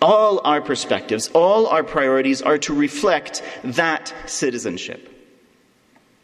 All 0.00 0.40
our 0.42 0.62
perspectives, 0.62 1.28
all 1.34 1.66
our 1.66 1.84
priorities 1.84 2.40
are 2.40 2.58
to 2.58 2.72
reflect 2.72 3.42
that 3.62 4.14
citizenship. 4.24 5.14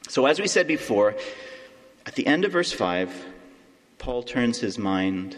So, 0.08 0.24
as 0.24 0.40
we 0.40 0.46
said 0.46 0.66
before, 0.66 1.16
at 2.06 2.14
the 2.14 2.26
end 2.26 2.46
of 2.46 2.52
verse 2.52 2.72
5, 2.72 3.33
Paul 4.04 4.22
turns 4.22 4.58
his 4.58 4.76
mind 4.76 5.34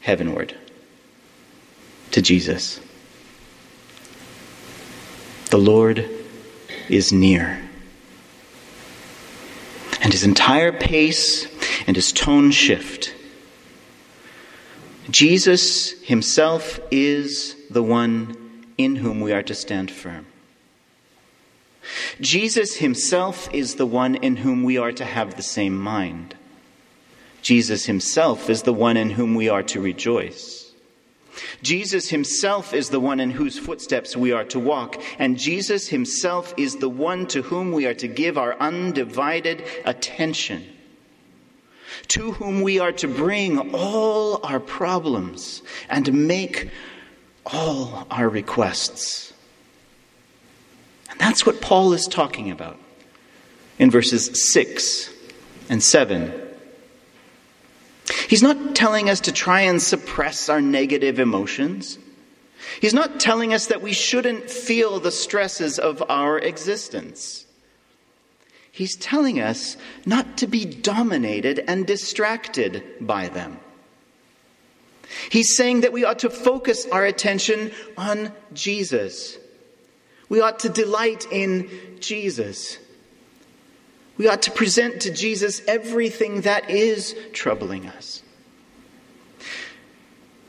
heavenward 0.00 0.54
to 2.12 2.22
Jesus. 2.22 2.78
The 5.50 5.58
Lord 5.58 6.08
is 6.88 7.12
near. 7.12 7.60
And 10.00 10.12
his 10.12 10.22
entire 10.22 10.70
pace 10.70 11.48
and 11.88 11.96
his 11.96 12.12
tone 12.12 12.52
shift. 12.52 13.12
Jesus 15.10 16.00
himself 16.02 16.78
is 16.92 17.56
the 17.70 17.82
one 17.82 18.36
in 18.78 18.94
whom 18.94 19.20
we 19.20 19.32
are 19.32 19.42
to 19.42 19.54
stand 19.56 19.90
firm. 19.90 20.26
Jesus 22.20 22.76
himself 22.76 23.52
is 23.52 23.74
the 23.74 23.86
one 23.86 24.14
in 24.14 24.36
whom 24.36 24.62
we 24.62 24.78
are 24.78 24.92
to 24.92 25.04
have 25.04 25.34
the 25.34 25.42
same 25.42 25.76
mind. 25.76 26.36
Jesus 27.42 27.86
himself 27.86 28.50
is 28.50 28.62
the 28.62 28.72
one 28.72 28.96
in 28.96 29.10
whom 29.10 29.34
we 29.34 29.48
are 29.48 29.62
to 29.64 29.80
rejoice. 29.80 30.72
Jesus 31.62 32.08
himself 32.08 32.74
is 32.74 32.90
the 32.90 33.00
one 33.00 33.20
in 33.20 33.30
whose 33.30 33.58
footsteps 33.58 34.16
we 34.16 34.32
are 34.32 34.44
to 34.44 34.58
walk, 34.58 35.00
and 35.18 35.38
Jesus 35.38 35.88
himself 35.88 36.52
is 36.56 36.76
the 36.76 36.88
one 36.88 37.26
to 37.28 37.42
whom 37.42 37.72
we 37.72 37.86
are 37.86 37.94
to 37.94 38.08
give 38.08 38.36
our 38.38 38.54
undivided 38.58 39.64
attention, 39.84 40.66
to 42.08 42.32
whom 42.32 42.62
we 42.62 42.78
are 42.78 42.92
to 42.92 43.08
bring 43.08 43.74
all 43.74 44.44
our 44.44 44.60
problems 44.60 45.62
and 45.88 46.26
make 46.26 46.70
all 47.46 48.06
our 48.10 48.28
requests. 48.28 49.32
And 51.10 51.18
that's 51.18 51.46
what 51.46 51.60
Paul 51.60 51.92
is 51.92 52.06
talking 52.06 52.50
about 52.50 52.78
in 53.78 53.90
verses 53.90 54.52
6 54.52 55.10
and 55.68 55.82
7 55.82 56.47
He's 58.28 58.42
not 58.42 58.76
telling 58.76 59.08
us 59.08 59.20
to 59.22 59.32
try 59.32 59.62
and 59.62 59.80
suppress 59.80 60.50
our 60.50 60.60
negative 60.60 61.18
emotions. 61.18 61.98
He's 62.80 62.92
not 62.92 63.18
telling 63.18 63.54
us 63.54 63.66
that 63.68 63.80
we 63.80 63.94
shouldn't 63.94 64.50
feel 64.50 65.00
the 65.00 65.10
stresses 65.10 65.78
of 65.78 66.02
our 66.10 66.38
existence. 66.38 67.46
He's 68.70 68.96
telling 68.96 69.40
us 69.40 69.78
not 70.04 70.36
to 70.38 70.46
be 70.46 70.66
dominated 70.66 71.64
and 71.66 71.86
distracted 71.86 72.84
by 73.00 73.28
them. 73.28 73.58
He's 75.30 75.56
saying 75.56 75.80
that 75.80 75.94
we 75.94 76.04
ought 76.04 76.18
to 76.18 76.30
focus 76.30 76.86
our 76.92 77.06
attention 77.06 77.72
on 77.96 78.30
Jesus. 78.52 79.38
We 80.28 80.42
ought 80.42 80.58
to 80.60 80.68
delight 80.68 81.26
in 81.32 81.96
Jesus. 82.00 82.78
We 84.18 84.28
ought 84.28 84.42
to 84.42 84.50
present 84.50 85.02
to 85.02 85.12
Jesus 85.12 85.62
everything 85.66 86.42
that 86.42 86.68
is 86.68 87.16
troubling 87.32 87.86
us. 87.86 88.22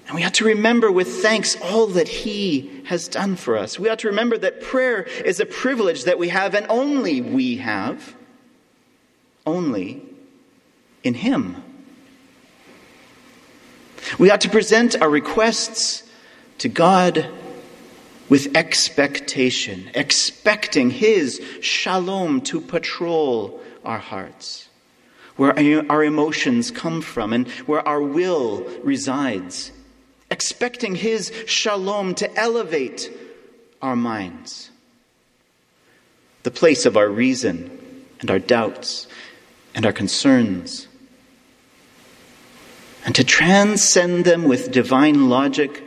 And 0.08 0.16
we 0.16 0.24
ought 0.24 0.34
to 0.36 0.46
remember 0.46 0.92
with 0.92 1.22
thanks 1.22 1.56
all 1.62 1.86
that 1.88 2.08
He 2.08 2.82
has 2.86 3.08
done 3.08 3.36
for 3.36 3.56
us. 3.56 3.78
We 3.78 3.90
ought 3.90 4.00
to 4.00 4.08
remember 4.08 4.40
that 4.40 4.60
prayer 4.60 5.04
is 5.04 5.40
a 5.40 5.46
privilege 5.46 6.06
that 6.06 6.18
we 6.18 6.30
have 6.30 6.56
and 6.56 6.66
only 6.68 7.22
we 7.22 7.58
have, 7.58 8.16
only 9.46 10.02
in 11.04 11.14
Him. 11.14 11.64
We 14.18 14.32
ought 14.32 14.42
to 14.42 14.50
present 14.50 15.00
our 15.00 15.10
requests 15.10 16.04
to 16.58 16.70
God 16.70 17.30
with 18.30 18.56
expectation, 18.56 19.90
expecting 19.94 20.92
His 20.92 21.42
shalom 21.62 22.42
to 22.42 22.62
patrol 22.62 23.60
our 23.84 24.00
hearts, 24.00 24.70
where 25.36 25.54
our 25.92 26.04
emotions 26.04 26.72
come 26.72 27.02
from 27.02 27.34
and 27.34 27.48
where 27.68 27.86
our 27.88 28.02
will 28.02 28.64
resides 28.84 29.72
expecting 30.32 30.96
His 30.96 31.32
shalom 31.46 32.16
to 32.16 32.38
elevate 32.38 33.12
our 33.82 33.96
minds, 33.96 34.70
the 36.44 36.52
place 36.52 36.86
of 36.86 36.98
our 36.98 37.10
reason 37.10 38.06
and 38.20 38.30
our 38.30 38.40
doubts 38.40 39.08
and 39.74 39.86
our 39.86 39.94
concerns, 39.94 40.88
and 43.06 43.16
to 43.16 43.24
transcend 43.24 44.26
them 44.26 44.44
with 44.44 44.72
divine 44.72 45.30
logic 45.30 45.84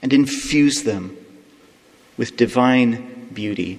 and 0.00 0.12
infuse 0.12 0.84
them 0.84 1.16
with 2.18 2.36
divine 2.36 3.30
beauty. 3.32 3.78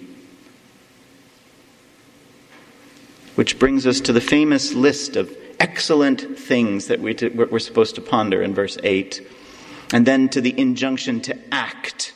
Which 3.36 3.60
brings 3.60 3.86
us 3.86 4.02
to 4.02 4.14
the 4.14 4.22
famous 4.22 4.74
list 4.74 5.16
of 5.16 5.36
excellent 5.60 6.40
things 6.40 6.88
that 6.88 7.02
we 7.02 7.16
are 7.16 7.60
supposed 7.60 7.96
to 7.96 8.02
ponder 8.02 8.42
in 8.42 8.56
verse 8.56 8.78
8. 8.82 9.22
And 9.94 10.06
then 10.06 10.30
to 10.30 10.42
the 10.42 10.58
injunction 10.58 11.22
to 11.22 11.38
act 11.54 12.14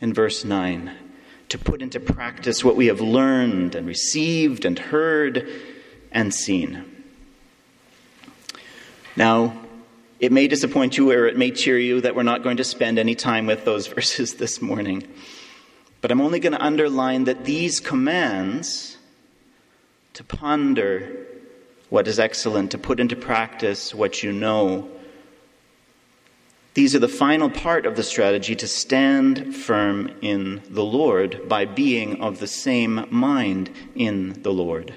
in 0.00 0.12
verse 0.12 0.44
9, 0.44 0.90
to 1.50 1.58
put 1.58 1.82
into 1.82 2.00
practice 2.00 2.64
what 2.64 2.76
we 2.76 2.86
have 2.86 3.00
learned 3.00 3.74
and 3.74 3.86
received 3.86 4.64
and 4.64 4.78
heard 4.78 5.48
and 6.10 6.32
seen. 6.32 6.84
Now, 9.16 9.60
it 10.20 10.32
may 10.32 10.48
disappoint 10.48 10.96
you 10.96 11.10
or 11.12 11.26
it 11.26 11.36
may 11.36 11.50
cheer 11.50 11.78
you 11.78 12.00
that 12.00 12.14
we're 12.14 12.22
not 12.22 12.42
going 12.42 12.56
to 12.56 12.64
spend 12.64 12.98
any 12.98 13.14
time 13.14 13.46
with 13.46 13.64
those 13.64 13.86
verses 13.94 14.34
this 14.34 14.62
morning. 14.62 15.06
But 16.04 16.12
I'm 16.12 16.20
only 16.20 16.38
going 16.38 16.52
to 16.52 16.62
underline 16.62 17.24
that 17.24 17.46
these 17.46 17.80
commands 17.80 18.98
to 20.12 20.22
ponder 20.22 21.26
what 21.88 22.06
is 22.06 22.18
excellent, 22.18 22.72
to 22.72 22.78
put 22.78 23.00
into 23.00 23.16
practice 23.16 23.94
what 23.94 24.22
you 24.22 24.30
know, 24.30 24.90
these 26.74 26.94
are 26.94 26.98
the 26.98 27.08
final 27.08 27.48
part 27.48 27.86
of 27.86 27.96
the 27.96 28.02
strategy 28.02 28.54
to 28.54 28.68
stand 28.68 29.56
firm 29.56 30.14
in 30.20 30.60
the 30.68 30.84
Lord 30.84 31.48
by 31.48 31.64
being 31.64 32.20
of 32.20 32.38
the 32.38 32.48
same 32.48 33.06
mind 33.08 33.70
in 33.94 34.42
the 34.42 34.52
Lord. 34.52 34.92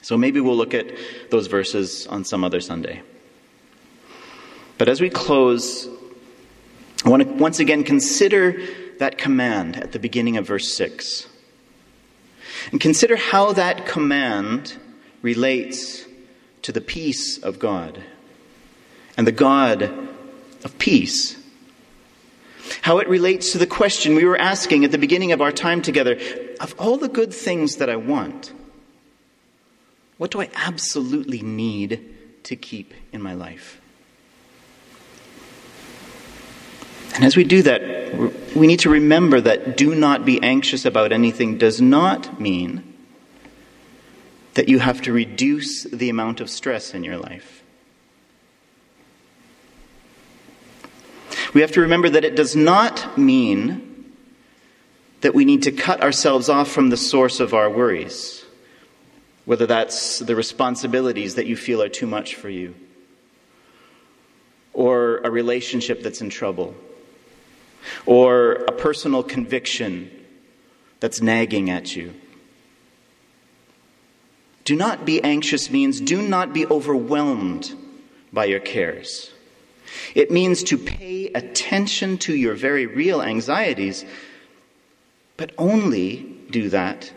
So 0.00 0.16
maybe 0.16 0.40
we'll 0.40 0.56
look 0.56 0.72
at 0.72 0.90
those 1.30 1.48
verses 1.48 2.06
on 2.06 2.24
some 2.24 2.44
other 2.44 2.62
Sunday. 2.62 3.02
But 4.78 4.88
as 4.88 5.02
we 5.02 5.10
close, 5.10 5.86
I 7.04 7.10
want 7.10 7.22
to 7.24 7.28
once 7.28 7.58
again 7.58 7.84
consider 7.84 8.83
that 8.98 9.18
command 9.18 9.76
at 9.76 9.92
the 9.92 9.98
beginning 9.98 10.36
of 10.36 10.46
verse 10.46 10.74
6. 10.76 11.26
And 12.72 12.80
consider 12.80 13.16
how 13.16 13.52
that 13.52 13.86
command 13.86 14.76
relates 15.22 16.04
to 16.62 16.72
the 16.72 16.80
peace 16.80 17.38
of 17.38 17.58
God 17.58 18.02
and 19.16 19.26
the 19.26 19.32
God 19.32 19.82
of 20.64 20.78
peace. 20.78 21.36
How 22.80 22.98
it 22.98 23.08
relates 23.08 23.52
to 23.52 23.58
the 23.58 23.66
question 23.66 24.14
we 24.14 24.24
were 24.24 24.40
asking 24.40 24.84
at 24.84 24.90
the 24.90 24.98
beginning 24.98 25.32
of 25.32 25.42
our 25.42 25.52
time 25.52 25.82
together 25.82 26.18
of 26.60 26.74
all 26.78 26.96
the 26.96 27.08
good 27.08 27.32
things 27.34 27.76
that 27.76 27.90
I 27.90 27.96
want, 27.96 28.52
what 30.16 30.30
do 30.30 30.40
I 30.40 30.48
absolutely 30.54 31.42
need 31.42 32.14
to 32.44 32.56
keep 32.56 32.94
in 33.12 33.20
my 33.20 33.34
life? 33.34 33.80
And 37.14 37.24
as 37.24 37.36
we 37.36 37.44
do 37.44 37.62
that, 37.62 38.54
we 38.56 38.66
need 38.66 38.80
to 38.80 38.90
remember 38.90 39.40
that 39.40 39.76
do 39.76 39.94
not 39.94 40.24
be 40.24 40.42
anxious 40.42 40.84
about 40.84 41.12
anything 41.12 41.58
does 41.58 41.80
not 41.80 42.40
mean 42.40 42.92
that 44.54 44.68
you 44.68 44.80
have 44.80 45.00
to 45.02 45.12
reduce 45.12 45.84
the 45.84 46.10
amount 46.10 46.40
of 46.40 46.50
stress 46.50 46.92
in 46.92 47.04
your 47.04 47.16
life. 47.16 47.62
We 51.52 51.60
have 51.60 51.72
to 51.72 51.80
remember 51.80 52.08
that 52.10 52.24
it 52.24 52.34
does 52.34 52.56
not 52.56 53.16
mean 53.16 54.12
that 55.20 55.34
we 55.34 55.44
need 55.44 55.62
to 55.62 55.72
cut 55.72 56.02
ourselves 56.02 56.48
off 56.48 56.68
from 56.68 56.90
the 56.90 56.96
source 56.96 57.38
of 57.38 57.54
our 57.54 57.70
worries, 57.70 58.44
whether 59.44 59.66
that's 59.66 60.18
the 60.18 60.34
responsibilities 60.34 61.36
that 61.36 61.46
you 61.46 61.56
feel 61.56 61.80
are 61.80 61.88
too 61.88 62.06
much 62.06 62.34
for 62.34 62.48
you, 62.48 62.74
or 64.72 65.18
a 65.18 65.30
relationship 65.30 66.02
that's 66.02 66.20
in 66.20 66.28
trouble, 66.28 66.74
or 68.06 68.52
a 68.52 68.72
personal 68.72 69.22
conviction 69.22 70.10
that's 71.00 71.20
nagging 71.20 71.70
at 71.70 71.94
you. 71.94 72.14
Do 74.64 74.76
not 74.76 75.04
be 75.04 75.22
anxious 75.22 75.70
means 75.70 76.00
do 76.00 76.22
not 76.22 76.52
be 76.52 76.66
overwhelmed 76.66 77.74
by 78.32 78.46
your 78.46 78.60
cares. 78.60 79.30
It 80.14 80.30
means 80.30 80.62
to 80.64 80.78
pay 80.78 81.26
attention 81.34 82.18
to 82.18 82.34
your 82.34 82.54
very 82.54 82.86
real 82.86 83.20
anxieties, 83.22 84.04
but 85.36 85.52
only 85.58 86.38
do 86.50 86.70
that 86.70 87.12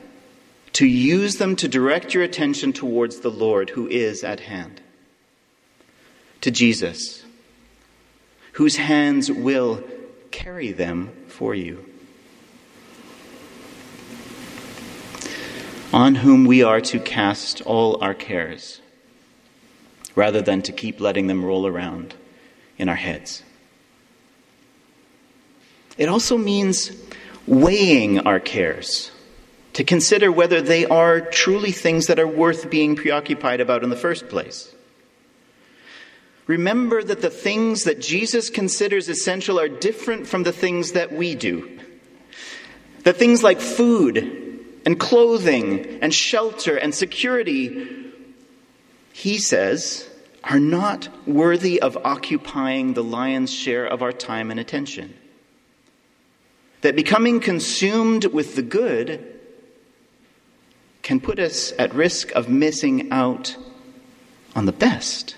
to 0.78 0.86
use 0.86 1.38
them 1.38 1.56
to 1.56 1.68
direct 1.68 2.14
your 2.14 2.22
attention 2.22 2.72
towards 2.72 3.22
the 3.22 3.32
Lord 3.32 3.72
who 3.72 3.88
is 3.88 4.24
at 4.24 4.42
hand, 4.42 4.80
to 6.42 6.52
Jesus, 6.52 7.24
whose 8.52 8.76
hands 8.76 9.32
will 9.32 9.84
carry 10.48 10.72
them 10.72 11.12
for 11.28 11.54
you, 11.54 11.84
on 15.92 16.16
whom 16.16 16.46
we 16.46 16.64
are 16.64 16.80
to 16.80 17.02
cast 17.02 17.62
all 17.64 18.02
our 18.02 18.14
cares, 18.14 18.80
rather 20.16 20.42
than 20.42 20.62
to 20.62 20.72
keep 20.72 21.02
letting 21.02 21.28
them 21.28 21.44
roll 21.44 21.68
around 21.68 22.16
in 22.78 22.88
our 22.88 22.96
heads. 22.96 23.44
It 25.98 26.08
also 26.08 26.38
means 26.38 26.94
weighing 27.46 28.20
our 28.20 28.40
cares 28.40 29.12
to 29.74 29.84
consider 29.84 30.32
whether 30.32 30.62
they 30.62 30.86
are 30.86 31.20
truly 31.20 31.74
things 31.74 32.08
that 32.08 32.20
are 32.20 32.26
worth 32.26 32.70
being 32.70 32.96
preoccupied 32.96 33.60
about 33.60 33.84
in 33.84 33.90
the 33.90 33.98
first 33.98 34.30
place. 34.30 34.74
Remember 36.48 37.04
that 37.04 37.22
the 37.22 37.30
things 37.30 37.84
that 37.84 38.00
Jesus 38.00 38.50
considers 38.50 39.10
essential 39.10 39.60
are 39.60 39.68
different 39.68 40.28
from 40.28 40.44
the 40.44 40.54
things 40.54 40.94
that 40.94 41.12
we 41.12 41.36
do. 41.36 41.80
That 43.04 43.18
things 43.18 43.44
like 43.44 43.60
food 43.60 44.18
and 44.86 44.98
clothing 44.98 46.00
and 46.02 46.14
shelter 46.14 46.78
and 46.78 46.96
security, 46.96 48.14
he 49.12 49.38
says, 49.38 50.10
are 50.44 50.60
not 50.60 51.10
worthy 51.28 51.82
of 51.82 51.98
occupying 52.06 52.94
the 52.94 53.04
lion's 53.04 53.52
share 53.52 53.86
of 53.86 54.02
our 54.02 54.14
time 54.14 54.50
and 54.50 54.60
attention. 54.60 55.14
That 56.82 56.96
becoming 56.96 57.42
consumed 57.42 58.26
with 58.26 58.56
the 58.56 58.62
good 58.62 59.40
can 61.02 61.20
put 61.20 61.40
us 61.40 61.74
at 61.80 61.94
risk 61.94 62.32
of 62.32 62.48
missing 62.50 63.12
out 63.12 63.56
on 64.56 64.66
the 64.66 64.72
best. 64.72 65.37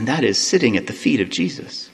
And 0.00 0.08
that 0.08 0.24
is 0.24 0.38
sitting 0.38 0.78
at 0.78 0.86
the 0.86 0.94
feet 0.94 1.20
of 1.20 1.28
Jesus. 1.28 1.90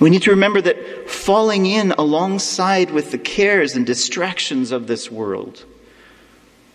We 0.00 0.10
need 0.10 0.22
to 0.22 0.32
remember 0.32 0.60
that 0.60 1.08
falling 1.08 1.66
in 1.66 1.92
alongside 1.92 2.90
with 2.90 3.12
the 3.12 3.18
cares 3.18 3.76
and 3.76 3.86
distractions 3.86 4.72
of 4.72 4.88
this 4.88 5.08
world 5.08 5.64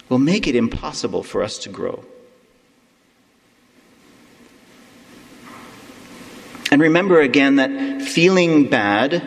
will 0.07 0.19
make 0.19 0.47
it 0.47 0.55
impossible 0.55 1.21
for 1.21 1.43
us 1.43 1.57
to 1.57 1.69
grow. 1.69 2.05
And 6.71 6.81
remember 6.81 7.19
again 7.19 7.57
that 7.57 8.01
feeling 8.01 8.69
bad 8.69 9.21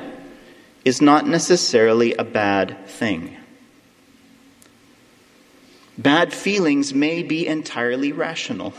is 0.87 1.03
not 1.03 1.27
necessarily 1.27 2.15
a 2.15 2.25
bad 2.25 2.87
thing. 2.87 3.37
Bad 5.97 6.33
feelings 6.33 6.93
may 6.93 7.23
be 7.23 7.47
entirely 7.47 8.13
rational 8.13 8.75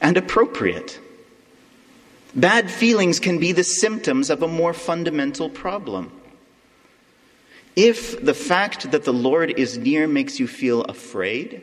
and 0.00 0.16
appropriate. 0.16 0.98
Bad 2.34 2.70
feelings 2.70 3.20
can 3.20 3.38
be 3.38 3.52
the 3.52 3.64
symptoms 3.64 4.30
of 4.30 4.42
a 4.42 4.48
more 4.48 4.72
fundamental 4.72 5.50
problem. 5.50 6.12
If 7.76 8.24
the 8.24 8.34
fact 8.34 8.90
that 8.92 9.04
the 9.04 9.12
Lord 9.12 9.50
is 9.50 9.78
near 9.78 10.06
makes 10.06 10.40
you 10.40 10.46
feel 10.46 10.82
afraid, 10.82 11.62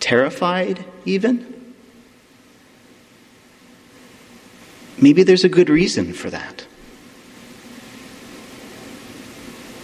terrified, 0.00 0.84
even? 1.04 1.74
Maybe 4.98 5.22
there's 5.22 5.44
a 5.44 5.48
good 5.48 5.68
reason 5.68 6.12
for 6.12 6.30
that. 6.30 6.66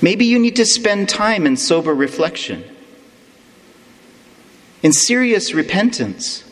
Maybe 0.00 0.26
you 0.26 0.38
need 0.38 0.56
to 0.56 0.64
spend 0.64 1.08
time 1.08 1.46
in 1.46 1.56
sober 1.56 1.94
reflection, 1.94 2.64
in 4.82 4.92
serious 4.92 5.54
repentance. 5.54 6.44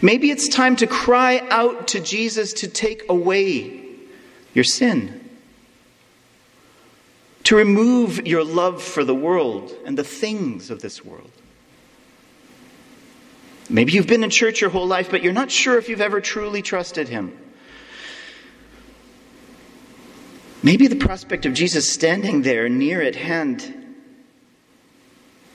Maybe 0.00 0.30
it's 0.30 0.48
time 0.48 0.76
to 0.76 0.86
cry 0.86 1.46
out 1.50 1.88
to 1.88 2.00
Jesus 2.00 2.52
to 2.54 2.68
take 2.68 3.02
away 3.08 3.84
your 4.54 4.64
sin, 4.64 5.28
to 7.44 7.56
remove 7.56 8.26
your 8.26 8.44
love 8.44 8.82
for 8.82 9.02
the 9.04 9.14
world 9.14 9.74
and 9.84 9.98
the 9.98 10.04
things 10.04 10.70
of 10.70 10.80
this 10.80 11.04
world. 11.04 11.30
Maybe 13.70 13.92
you've 13.92 14.06
been 14.06 14.24
in 14.24 14.30
church 14.30 14.60
your 14.60 14.70
whole 14.70 14.86
life, 14.86 15.10
but 15.10 15.22
you're 15.22 15.32
not 15.32 15.50
sure 15.50 15.78
if 15.78 15.88
you've 15.88 16.00
ever 16.00 16.20
truly 16.20 16.62
trusted 16.62 17.08
Him. 17.08 17.36
Maybe 20.62 20.86
the 20.88 20.96
prospect 20.96 21.46
of 21.46 21.54
Jesus 21.54 21.90
standing 21.90 22.42
there 22.42 22.68
near 22.68 23.00
at 23.00 23.14
hand 23.14 23.74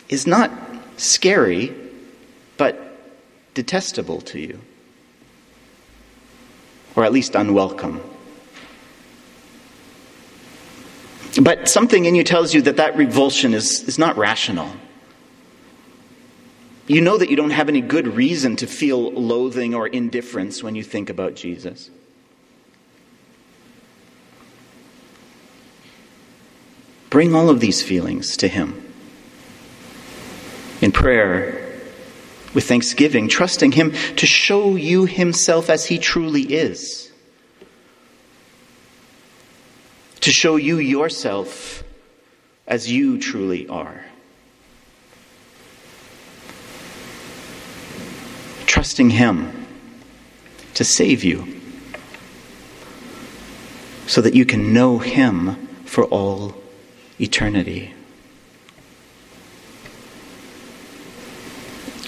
is 0.07 0.25
not 0.25 0.51
scary, 0.97 1.73
but 2.57 2.99
detestable 3.53 4.21
to 4.21 4.39
you, 4.39 4.61
or 6.95 7.03
at 7.03 7.11
least 7.11 7.35
unwelcome. 7.35 8.01
But 11.41 11.67
something 11.67 12.05
in 12.05 12.15
you 12.15 12.23
tells 12.23 12.53
you 12.53 12.61
that 12.61 12.77
that 12.77 12.95
revulsion 12.95 13.53
is, 13.53 13.83
is 13.87 13.97
not 13.97 14.17
rational. 14.17 14.69
You 16.87 17.01
know 17.01 17.17
that 17.17 17.29
you 17.29 17.35
don't 17.35 17.51
have 17.51 17.69
any 17.69 17.81
good 17.81 18.07
reason 18.07 18.55
to 18.57 18.67
feel 18.67 19.11
loathing 19.11 19.73
or 19.73 19.87
indifference 19.87 20.61
when 20.61 20.75
you 20.75 20.83
think 20.83 21.09
about 21.09 21.35
Jesus. 21.35 21.89
Bring 27.13 27.35
all 27.35 27.51
of 27.51 27.59
these 27.59 27.83
feelings 27.83 28.35
to 28.37 28.47
Him. 28.47 28.83
In 30.81 30.91
prayer, 30.91 31.79
with 32.55 32.67
thanksgiving, 32.67 33.27
trusting 33.27 33.73
Him 33.73 33.91
to 34.15 34.25
show 34.25 34.75
you 34.75 35.05
Himself 35.05 35.69
as 35.69 35.85
He 35.85 35.99
truly 35.99 36.41
is. 36.41 37.11
To 40.21 40.31
show 40.31 40.55
you 40.55 40.79
yourself 40.79 41.83
as 42.65 42.91
you 42.91 43.19
truly 43.19 43.67
are. 43.67 44.05
trusting 48.65 49.11
Him 49.11 49.67
to 50.73 50.83
save 50.83 51.23
you 51.23 51.61
so 54.07 54.19
that 54.19 54.33
you 54.33 54.45
can 54.45 54.73
know 54.73 54.97
Him 54.97 55.67
for 55.85 56.05
all 56.05 56.62
eternity. 57.23 57.93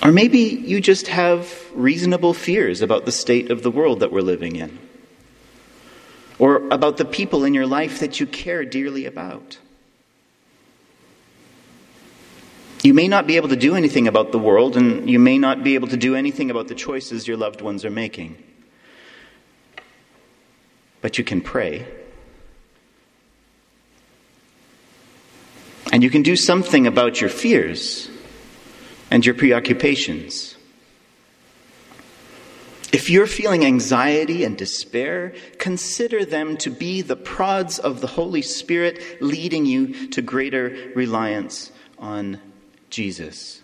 Or 0.03 0.11
maybe 0.11 0.39
you 0.39 0.81
just 0.81 1.07
have 1.07 1.65
reasonable 1.73 2.33
fears 2.33 2.81
about 2.81 3.05
the 3.05 3.11
state 3.11 3.49
of 3.49 3.63
the 3.63 3.71
world 3.71 4.01
that 4.01 4.11
we're 4.11 4.21
living 4.21 4.55
in, 4.55 4.77
or 6.37 6.57
about 6.69 6.97
the 6.97 7.05
people 7.05 7.43
in 7.43 7.55
your 7.55 7.65
life 7.65 7.99
that 8.01 8.19
you 8.19 8.27
care 8.27 8.63
dearly 8.65 9.05
about. 9.05 9.57
You 12.83 12.93
may 12.93 13.07
not 13.07 13.25
be 13.25 13.37
able 13.37 13.49
to 13.49 13.55
do 13.55 13.73
anything 13.73 14.07
about 14.07 14.31
the 14.31 14.37
world, 14.37 14.77
and 14.77 15.09
you 15.09 15.17
may 15.17 15.39
not 15.39 15.63
be 15.63 15.73
able 15.73 15.87
to 15.87 15.97
do 15.97 16.13
anything 16.13 16.51
about 16.51 16.67
the 16.67 16.75
choices 16.75 17.27
your 17.27 17.37
loved 17.37 17.61
ones 17.61 17.83
are 17.83 17.89
making. 17.89 18.37
But 21.01 21.17
you 21.17 21.23
can 21.23 21.41
pray. 21.41 21.87
And 25.91 26.03
you 26.03 26.09
can 26.09 26.23
do 26.23 26.35
something 26.35 26.87
about 26.87 27.21
your 27.21 27.29
fears 27.29 28.09
and 29.11 29.25
your 29.25 29.35
preoccupations. 29.35 30.55
If 32.91 33.09
you're 33.09 33.27
feeling 33.27 33.65
anxiety 33.65 34.43
and 34.43 34.57
despair, 34.57 35.33
consider 35.57 36.23
them 36.23 36.57
to 36.57 36.69
be 36.69 37.01
the 37.01 37.15
prods 37.15 37.77
of 37.77 38.01
the 38.01 38.07
Holy 38.07 38.41
Spirit 38.41 39.21
leading 39.21 39.65
you 39.65 40.07
to 40.09 40.21
greater 40.21 40.91
reliance 40.95 41.71
on 41.99 42.39
Jesus. 42.89 43.61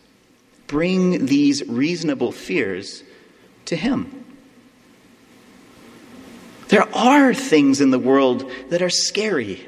Bring 0.68 1.28
these 1.28 1.68
reasonable 1.68 2.32
fears 2.32 3.04
to 3.66 3.76
Him. 3.76 4.26
There 6.68 6.88
are 6.96 7.34
things 7.34 7.82
in 7.82 7.92
the 7.92 8.00
world 8.00 8.50
that 8.70 8.82
are 8.82 8.90
scary 8.90 9.66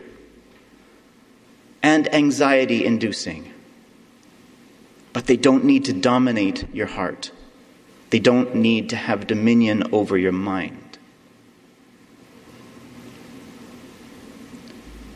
and 1.84 2.12
anxiety 2.16 2.86
inducing, 2.86 3.54
but 5.12 5.28
they 5.28 5.38
don't 5.38 5.66
need 5.66 5.84
to 5.86 5.94
dominate 5.94 6.66
your 6.74 6.88
heart. 6.88 7.32
They 8.10 8.20
don't 8.20 8.56
need 8.56 8.90
to 8.90 8.96
have 8.96 9.28
dominion 9.28 9.84
over 9.92 10.18
your 10.18 10.32
mind. 10.32 10.98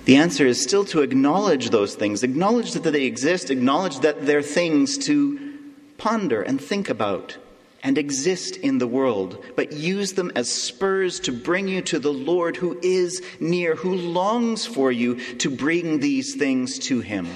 The 0.06 0.18
answer 0.18 0.46
is 0.46 0.62
still 0.62 0.86
to 0.86 1.02
acknowledge 1.02 1.70
those 1.70 1.96
things, 1.96 2.24
acknowledge 2.24 2.74
that 2.74 2.84
they 2.84 3.04
exist, 3.04 3.50
acknowledge 3.50 4.00
that 4.00 4.26
they're 4.26 4.42
things 4.42 4.98
to 5.00 5.72
ponder 5.98 6.42
and 6.42 6.62
think 6.62 6.90
about 6.90 7.38
and 7.84 7.98
exist 7.98 8.58
in 8.58 8.78
the 8.78 8.88
world, 8.88 9.44
but 9.56 9.72
use 9.72 10.14
them 10.14 10.32
as 10.36 10.52
spurs 10.52 11.20
to 11.22 11.32
bring 11.32 11.68
you 11.68 11.82
to 11.84 12.00
the 12.00 12.14
Lord 12.14 12.56
who 12.56 12.80
is 12.82 13.22
near, 13.40 13.76
who 13.76 13.96
longs 13.96 14.66
for 14.66 14.92
you 14.92 15.16
to 15.36 15.50
bring 15.50 16.00
these 16.00 16.36
things 16.36 16.80
to 16.80 17.00
Him, 17.00 17.28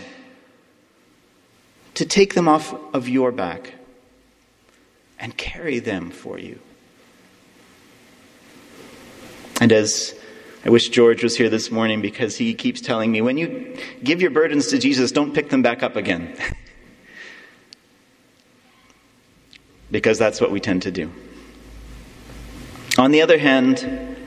to 1.93 2.05
take 2.05 2.33
them 2.33 2.47
off 2.47 2.73
of 2.93 3.07
your 3.07 3.31
back 3.31 3.73
and 5.19 5.35
carry 5.37 5.79
them 5.79 6.09
for 6.09 6.39
you. 6.39 6.59
And 9.61 9.71
as 9.71 10.15
I 10.65 10.69
wish 10.69 10.89
George 10.89 11.23
was 11.23 11.37
here 11.37 11.49
this 11.49 11.71
morning 11.71 12.01
because 12.01 12.35
he 12.37 12.53
keeps 12.53 12.81
telling 12.81 13.11
me 13.11 13.21
when 13.21 13.37
you 13.37 13.77
give 14.03 14.21
your 14.21 14.31
burdens 14.31 14.67
to 14.67 14.79
Jesus, 14.79 15.11
don't 15.11 15.33
pick 15.33 15.49
them 15.49 15.61
back 15.61 15.83
up 15.83 15.95
again. 15.95 16.35
because 19.91 20.17
that's 20.17 20.39
what 20.39 20.51
we 20.51 20.59
tend 20.59 20.83
to 20.83 20.91
do. 20.91 21.11
On 22.97 23.11
the 23.11 23.21
other 23.21 23.37
hand, 23.37 24.17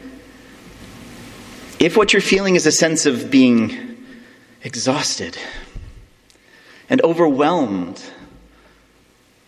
if 1.78 1.96
what 1.96 2.12
you're 2.12 2.22
feeling 2.22 2.54
is 2.54 2.66
a 2.66 2.72
sense 2.72 3.06
of 3.06 3.30
being 3.30 3.96
exhausted 4.62 5.36
and 6.88 7.02
overwhelmed 7.02 8.02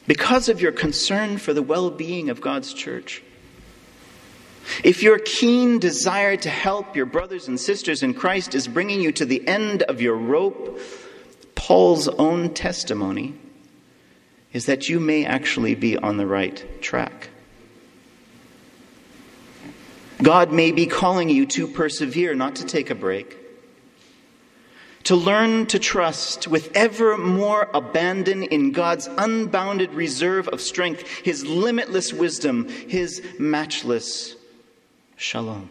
because 0.07 0.49
of 0.49 0.61
your 0.61 0.73
concern 0.73 1.39
for 1.39 1.53
the 1.53 1.63
well 1.63 1.91
being 1.91 2.31
of 2.31 2.41
God's 2.41 2.73
church, 2.73 3.23
if 4.83 5.03
your 5.03 5.19
keen 5.19 5.79
desire 5.79 6.37
to 6.37 6.51
help 6.51 6.97
your 6.97 7.07
brothers 7.07 7.49
and 7.49 7.59
sisters 7.59 8.03
in 8.03 8.15
Christ 8.15 8.55
is 8.55 8.67
bringing 8.67 9.01
you 9.01 9.13
to 9.13 9.25
the 9.25 9.47
end 9.47 9.83
of 9.85 10.01
your 10.01 10.17
rope, 10.17 10.81
Paul's 11.55 12.09
own 12.09 12.53
testimony 12.53 13.35
is 14.57 14.65
that 14.65 14.89
you 14.89 14.99
may 14.99 15.27
actually 15.27 15.75
be 15.75 15.99
on 15.99 16.17
the 16.17 16.27
right 16.27 16.81
track. 16.81 17.29
God 20.23 20.51
may 20.51 20.73
be 20.73 20.87
calling 20.87 21.29
you 21.29 21.45
to 21.45 21.69
persevere, 21.69 22.35
not 22.35 22.57
to 22.57 22.65
take 22.65 22.89
a 22.89 22.95
break. 22.95 23.37
To 25.05 25.15
learn 25.15 25.67
to 25.67 25.79
trust 25.79 26.49
with 26.49 26.75
ever 26.75 27.19
more 27.19 27.69
abandon 27.75 28.45
in 28.45 28.73
God's 28.73 29.11
unbounded 29.19 29.93
reserve 29.93 30.49
of 30.49 30.63
strength, 30.63 31.07
His 31.07 31.45
limitless 31.45 32.15
wisdom, 32.15 32.67
His 32.67 33.23
matchless 33.39 34.37
shalom. 35.17 35.69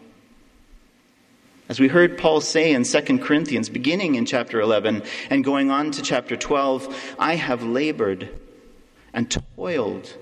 As 1.68 1.80
we 1.80 1.88
heard 1.88 2.16
Paul 2.16 2.40
say 2.40 2.72
in 2.72 2.84
2 2.84 3.18
Corinthians, 3.18 3.68
beginning 3.68 4.14
in 4.14 4.26
chapter 4.26 4.60
11 4.60 5.02
and 5.28 5.42
going 5.42 5.72
on 5.72 5.90
to 5.90 6.02
chapter 6.02 6.36
12, 6.36 7.16
I 7.18 7.34
have 7.34 7.64
labored 7.64 8.30
and 9.16 9.30
toiled 9.56 10.14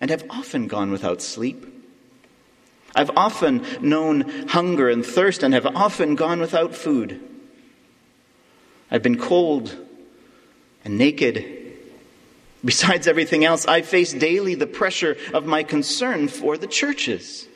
and 0.00 0.10
have 0.10 0.24
often 0.30 0.68
gone 0.68 0.92
without 0.92 1.22
sleep. 1.22 1.74
I've 2.94 3.10
often 3.16 3.64
known 3.80 4.46
hunger 4.48 4.88
and 4.88 5.04
thirst 5.04 5.42
and 5.42 5.54
have 5.54 5.66
often 5.66 6.14
gone 6.14 6.38
without 6.38 6.74
food. 6.74 7.20
I've 8.90 9.02
been 9.02 9.18
cold 9.18 9.74
and 10.84 10.98
naked. 10.98 11.56
Besides 12.64 13.06
everything 13.06 13.44
else, 13.44 13.66
I 13.66 13.82
face 13.82 14.12
daily 14.12 14.54
the 14.54 14.66
pressure 14.66 15.16
of 15.32 15.46
my 15.46 15.62
concern 15.62 16.28
for 16.28 16.58
the 16.58 16.66
churches. 16.66 17.48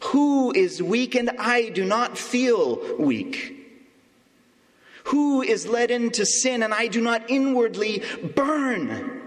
Who 0.00 0.52
is 0.52 0.82
weak 0.82 1.14
and 1.14 1.30
I 1.38 1.70
do 1.70 1.84
not 1.84 2.18
feel 2.18 2.96
weak? 2.98 3.52
Who 5.04 5.40
is 5.42 5.66
led 5.66 5.90
into 5.90 6.26
sin 6.26 6.62
and 6.62 6.74
I 6.74 6.88
do 6.88 7.00
not 7.00 7.30
inwardly 7.30 8.02
burn? 8.34 9.23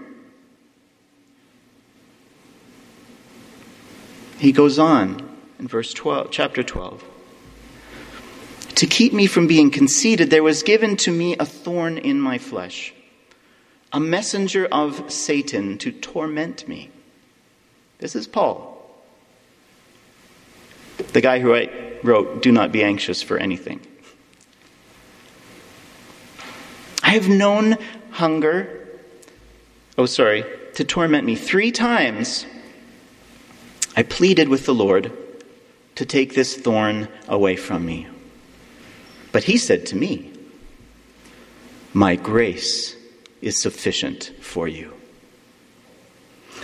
He 4.38 4.52
goes 4.52 4.78
on 4.78 5.36
in 5.58 5.66
verse 5.66 5.92
12, 5.92 6.30
chapter 6.30 6.62
12. 6.62 7.04
To 8.76 8.86
keep 8.86 9.12
me 9.12 9.26
from 9.26 9.48
being 9.48 9.70
conceited, 9.70 10.30
there 10.30 10.44
was 10.44 10.62
given 10.62 10.96
to 10.98 11.10
me 11.10 11.36
a 11.36 11.44
thorn 11.44 11.98
in 11.98 12.20
my 12.20 12.38
flesh, 12.38 12.94
a 13.92 13.98
messenger 13.98 14.68
of 14.70 15.12
Satan 15.12 15.76
to 15.78 15.90
torment 15.90 16.68
me. 16.68 16.90
This 17.98 18.14
is 18.14 18.28
Paul, 18.28 18.76
the 21.12 21.20
guy 21.20 21.40
who 21.40 21.50
wrote, 22.04 22.40
Do 22.40 22.52
not 22.52 22.70
be 22.70 22.84
anxious 22.84 23.20
for 23.20 23.38
anything. 23.38 23.80
I 27.02 27.10
have 27.10 27.28
known 27.28 27.76
hunger, 28.10 28.86
oh, 29.96 30.06
sorry, 30.06 30.44
to 30.74 30.84
torment 30.84 31.24
me. 31.24 31.34
Three 31.34 31.72
times 31.72 32.46
I 33.98 34.04
pleaded 34.04 34.48
with 34.48 34.64
the 34.64 34.74
Lord 34.74 35.10
to 35.96 36.06
take 36.06 36.36
this 36.36 36.56
thorn 36.56 37.08
away 37.26 37.56
from 37.56 37.84
me. 37.84 38.06
But 39.32 39.42
he 39.42 39.58
said 39.58 39.86
to 39.86 39.96
me, 39.96 40.30
My 41.92 42.14
grace 42.14 42.94
is 43.42 43.60
sufficient 43.60 44.30
for 44.40 44.68
you. 44.68 44.94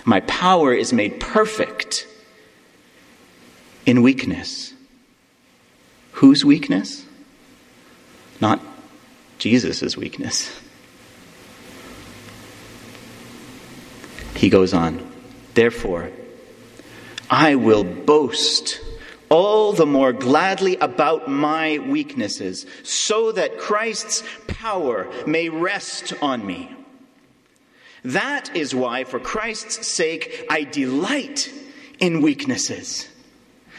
My 0.04 0.20
power 0.20 0.72
is 0.72 0.92
made 0.92 1.18
perfect 1.18 2.06
in 3.84 4.02
weakness. 4.02 4.72
Whose 6.12 6.44
weakness? 6.44 7.04
Not 8.40 8.60
Jesus' 9.38 9.96
weakness. 9.96 10.56
He 14.36 14.48
goes 14.48 14.72
on, 14.72 15.04
Therefore, 15.54 16.12
I 17.30 17.54
will 17.54 17.84
boast 17.84 18.80
all 19.30 19.72
the 19.72 19.86
more 19.86 20.12
gladly 20.12 20.76
about 20.76 21.28
my 21.28 21.78
weaknesses, 21.78 22.66
so 22.82 23.32
that 23.32 23.58
Christ's 23.58 24.22
power 24.46 25.10
may 25.26 25.48
rest 25.48 26.12
on 26.22 26.46
me. 26.46 26.70
That 28.04 28.54
is 28.54 28.74
why, 28.74 29.04
for 29.04 29.18
Christ's 29.18 29.88
sake, 29.88 30.46
I 30.50 30.64
delight 30.64 31.50
in 31.98 32.20
weaknesses. 32.20 33.08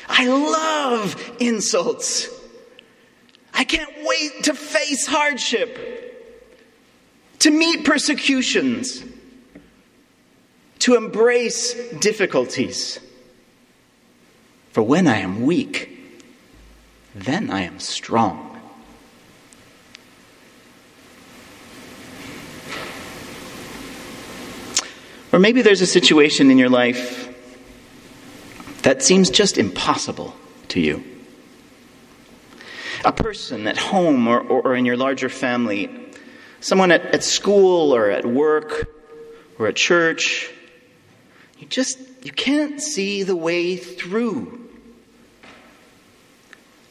I 0.10 0.28
love 0.28 1.38
insults. 1.40 2.28
I 3.54 3.64
can't 3.64 3.94
wait 4.04 4.44
to 4.46 4.54
face 4.54 5.06
hardship, 5.06 5.80
to 7.40 7.52
meet 7.52 7.86
persecutions, 7.86 9.04
to 10.80 10.96
embrace 10.96 11.74
difficulties. 12.00 13.00
For 14.76 14.84
when 14.84 15.08
I 15.08 15.20
am 15.20 15.44
weak, 15.44 15.90
then 17.16 17.50
I 17.50 17.62
am 17.62 17.80
strong. 17.80 18.60
Or 25.32 25.40
maybe 25.40 25.62
there's 25.62 25.80
a 25.80 25.86
situation 25.86 26.52
in 26.52 26.58
your 26.58 26.68
life 26.68 27.34
that 28.82 29.02
seems 29.02 29.30
just 29.30 29.58
impossible 29.58 30.36
to 30.68 30.82
you. 30.82 31.02
A 33.06 33.14
person 33.14 33.68
at 33.68 33.78
home 33.78 34.28
or, 34.28 34.42
or, 34.42 34.76
in 34.76 34.84
your 34.84 34.98
larger 34.98 35.30
family, 35.30 35.90
someone 36.60 36.92
at, 36.92 37.06
at 37.16 37.24
school 37.24 37.96
or 37.96 38.10
at 38.10 38.26
work 38.26 38.90
or 39.58 39.68
at 39.68 39.78
church, 39.78 40.52
you 41.60 41.66
just 41.66 41.98
you 42.26 42.34
can't 42.34 42.82
see 42.82 43.24
the 43.24 43.38
way 43.38 43.78
through 43.78 44.64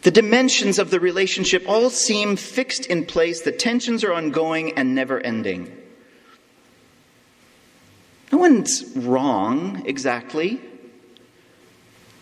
the 0.05 0.11
dimensions 0.11 0.79
of 0.79 0.91
the 0.91 1.01
relationship 1.01 1.65
all 1.67 1.89
seem 1.89 2.37
fixed 2.37 2.85
in 2.87 3.07
place. 3.07 3.41
The 3.41 3.53
tensions 3.53 4.05
are 4.05 4.13
ongoing 4.13 4.75
and 4.75 4.95
never 4.95 5.19
ending. 5.19 5.75
No 8.31 8.37
one's 8.37 8.85
wrong 8.95 9.83
exactly. 9.87 10.61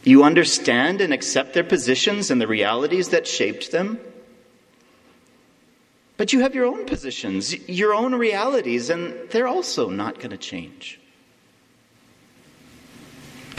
You 0.04 0.22
understand 0.22 1.00
and 1.00 1.12
accept 1.12 1.54
their 1.54 1.64
positions 1.64 2.30
and 2.30 2.40
the 2.40 2.46
realities 2.46 3.08
that 3.08 3.26
shaped 3.26 3.72
them. 3.72 3.98
But 6.16 6.32
you 6.32 6.40
have 6.40 6.54
your 6.54 6.66
own 6.66 6.86
positions, 6.86 7.52
your 7.68 7.94
own 7.94 8.14
realities, 8.14 8.90
and 8.90 9.28
they're 9.30 9.48
also 9.48 9.88
not 9.88 10.18
going 10.18 10.30
to 10.30 10.36
change. 10.36 11.00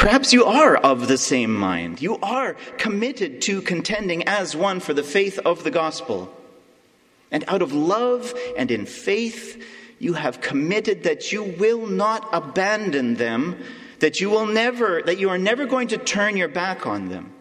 Perhaps 0.03 0.33
you 0.33 0.43
are 0.43 0.75
of 0.75 1.07
the 1.07 1.17
same 1.17 1.55
mind. 1.55 2.01
You 2.01 2.17
are 2.17 2.57
committed 2.77 3.41
to 3.43 3.61
contending 3.61 4.27
as 4.27 4.53
one 4.53 4.81
for 4.81 4.93
the 4.93 5.01
faith 5.01 5.39
of 5.45 5.63
the 5.63 5.71
gospel. 5.71 6.29
And 7.31 7.45
out 7.47 7.61
of 7.61 7.71
love 7.71 8.33
and 8.57 8.69
in 8.69 8.85
faith, 8.85 9.65
you 9.99 10.15
have 10.15 10.41
committed 10.41 11.03
that 11.03 11.31
you 11.31 11.43
will 11.43 11.87
not 11.87 12.27
abandon 12.33 13.13
them, 13.13 13.63
that 13.99 14.19
you 14.19 14.29
will 14.29 14.45
never, 14.45 15.01
that 15.03 15.19
you 15.19 15.29
are 15.29 15.37
never 15.37 15.65
going 15.65 15.87
to 15.87 15.97
turn 15.97 16.35
your 16.35 16.49
back 16.49 16.85
on 16.85 17.07
them. 17.07 17.31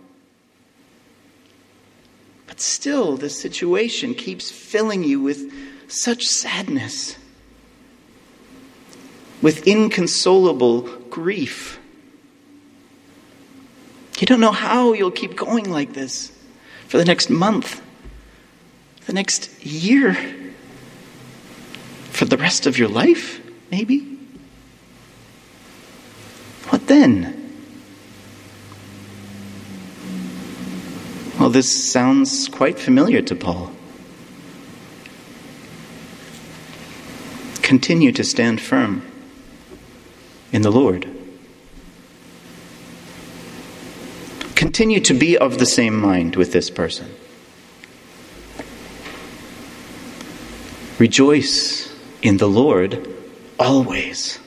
But 2.47 2.61
still, 2.61 3.17
the 3.17 3.29
situation 3.29 4.15
keeps 4.15 4.53
filling 4.53 5.03
you 5.03 5.21
with 5.21 5.53
such 5.91 6.27
sadness, 6.27 7.17
with 9.43 9.67
inconsolable 9.67 10.83
grief. 11.11 11.81
You 14.23 14.27
don't 14.27 14.39
know 14.39 14.53
how 14.53 14.93
you'll 14.93 15.11
keep 15.11 15.35
going 15.35 15.68
like 15.68 15.95
this 15.95 16.31
for 16.87 16.97
the 16.97 17.05
next 17.05 17.29
month, 17.29 17.83
the 19.07 19.12
next 19.12 19.66
year, 19.66 20.16
for 22.12 22.25
the 22.27 22.37
rest 22.37 22.68
of 22.68 22.79
your 22.79 22.89
life, 22.89 23.41
maybe. 23.73 23.99
What 26.68 26.87
then? 26.87 27.53
Well, 31.41 31.51
this 31.51 31.91
sounds 31.91 32.47
quite 32.47 32.79
familiar 32.79 33.23
to 33.23 33.35
Paul. 33.35 33.73
Continue 37.62 38.12
to 38.12 38.23
stand 38.23 38.61
firm 38.61 39.05
in 40.53 40.62
the 40.62 40.70
Lord. 40.70 41.12
Continue 44.73 45.01
to 45.01 45.12
be 45.12 45.37
of 45.37 45.59
the 45.59 45.66
same 45.66 45.95
mind 45.95 46.35
with 46.35 46.53
this 46.53 46.70
person. 46.70 47.07
Rejoice 50.99 51.95
in 52.23 52.39
the 52.39 52.49
Lord 52.49 53.07
always. 53.61 54.39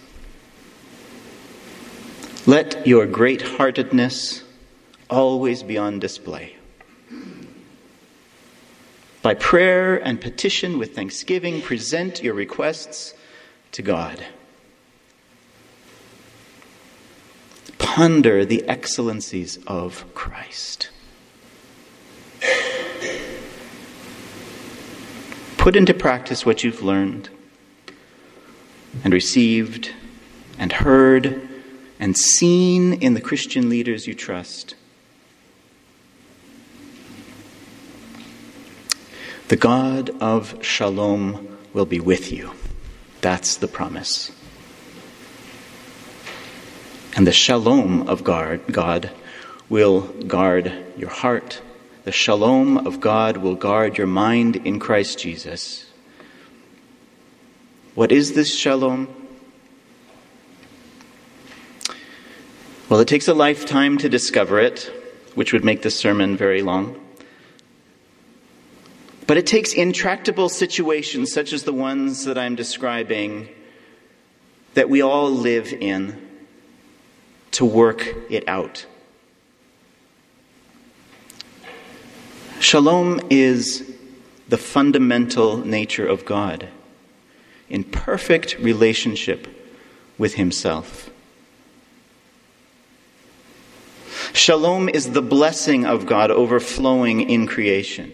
Let 2.47 2.87
your 2.87 3.05
great 3.05 3.43
heartedness 3.43 4.43
always 5.11 5.61
be 5.61 5.77
on 5.77 5.99
display. 5.99 6.55
By 9.21 9.35
prayer 9.35 9.95
and 9.95 10.19
petition 10.19 10.79
with 10.79 10.95
thanksgiving, 10.95 11.61
present 11.61 12.23
your 12.23 12.33
requests 12.33 13.13
to 13.73 13.83
God. 13.83 14.25
Ponder 17.85 18.43
the 18.43 18.67
excellencies 18.67 19.59
of 19.67 20.11
Christ. 20.15 20.89
Put 25.57 25.75
into 25.75 25.93
practice 25.93 26.47
what 26.47 26.63
you've 26.63 26.81
learned 26.81 27.29
and 29.03 29.13
received 29.13 29.93
and 30.57 30.71
heard 30.71 31.47
and 31.99 32.17
seen 32.17 32.93
in 32.93 33.13
the 33.13 33.21
Christian 33.21 33.69
leaders 33.69 34.07
you 34.07 34.15
trust. 34.15 34.73
The 39.49 39.57
God 39.57 40.09
of 40.19 40.57
Shalom 40.65 41.59
will 41.71 41.85
be 41.85 41.99
with 41.99 42.31
you. 42.31 42.51
That's 43.21 43.57
the 43.57 43.67
promise. 43.67 44.31
And 47.15 47.25
the 47.25 47.31
shalom 47.31 48.09
of 48.09 48.25
God 48.25 49.09
will 49.69 50.01
guard 50.01 50.73
your 50.97 51.09
heart. 51.09 51.61
The 52.03 52.11
shalom 52.11 52.85
of 52.85 52.99
God 52.99 53.37
will 53.37 53.55
guard 53.55 53.97
your 53.97 54.05
mind 54.05 54.57
in 54.57 54.79
Christ 54.79 55.17
Jesus. 55.17 55.89
What 57.95 58.11
is 58.11 58.33
this 58.33 58.53
shalom? 58.53 59.07
Well, 62.89 62.99
it 62.99 63.07
takes 63.07 63.29
a 63.29 63.33
lifetime 63.33 63.97
to 63.99 64.09
discover 64.09 64.59
it, 64.59 64.91
which 65.35 65.53
would 65.53 65.63
make 65.63 65.83
this 65.83 65.95
sermon 65.95 66.35
very 66.35 66.61
long. 66.61 66.99
But 69.25 69.37
it 69.37 69.47
takes 69.47 69.71
intractable 69.71 70.49
situations 70.49 71.31
such 71.31 71.53
as 71.53 71.63
the 71.63 71.73
ones 71.73 72.25
that 72.25 72.37
I'm 72.37 72.55
describing 72.55 73.47
that 74.73 74.89
we 74.89 75.01
all 75.01 75.31
live 75.31 75.71
in 75.71 76.24
to 77.55 77.63
work 77.63 78.13
it 78.29 78.45
out. 78.49 78.85
Shalom 82.59 83.21
is 83.29 83.95
the 84.49 84.57
fundamental 84.57 85.57
nature 85.57 86.05
of 86.05 86.25
God 86.25 86.67
in 87.69 87.85
perfect 87.85 88.59
relationship 88.59 89.47
with 90.17 90.33
Himself. 90.33 91.09
Shalom 94.33 94.89
is 94.89 95.11
the 95.11 95.21
blessing 95.21 95.85
of 95.85 96.05
God 96.05 96.31
overflowing 96.31 97.29
in 97.29 97.47
creation. 97.47 98.11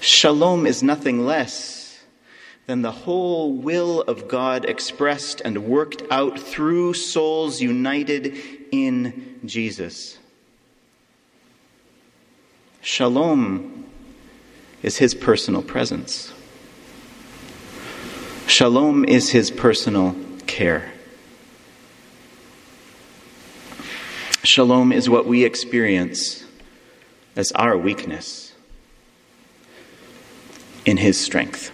Shalom 0.00 0.66
is 0.66 0.82
nothing 0.82 1.24
less 1.24 1.83
than 2.66 2.82
the 2.82 2.90
whole 2.90 3.52
will 3.52 4.00
of 4.02 4.26
God 4.28 4.64
expressed 4.64 5.42
and 5.44 5.66
worked 5.66 6.02
out 6.10 6.38
through 6.38 6.94
souls 6.94 7.60
united 7.60 8.36
in 8.72 9.40
Jesus. 9.44 10.18
Shalom 12.80 13.84
is 14.82 14.98
his 14.98 15.14
personal 15.14 15.62
presence. 15.62 16.32
Shalom 18.46 19.04
is 19.04 19.30
his 19.30 19.50
personal 19.50 20.14
care. 20.46 20.92
Shalom 24.42 24.92
is 24.92 25.08
what 25.08 25.26
we 25.26 25.44
experience 25.44 26.44
as 27.34 27.50
our 27.52 27.76
weakness 27.76 28.54
in 30.84 30.98
his 30.98 31.18
strength. 31.18 31.70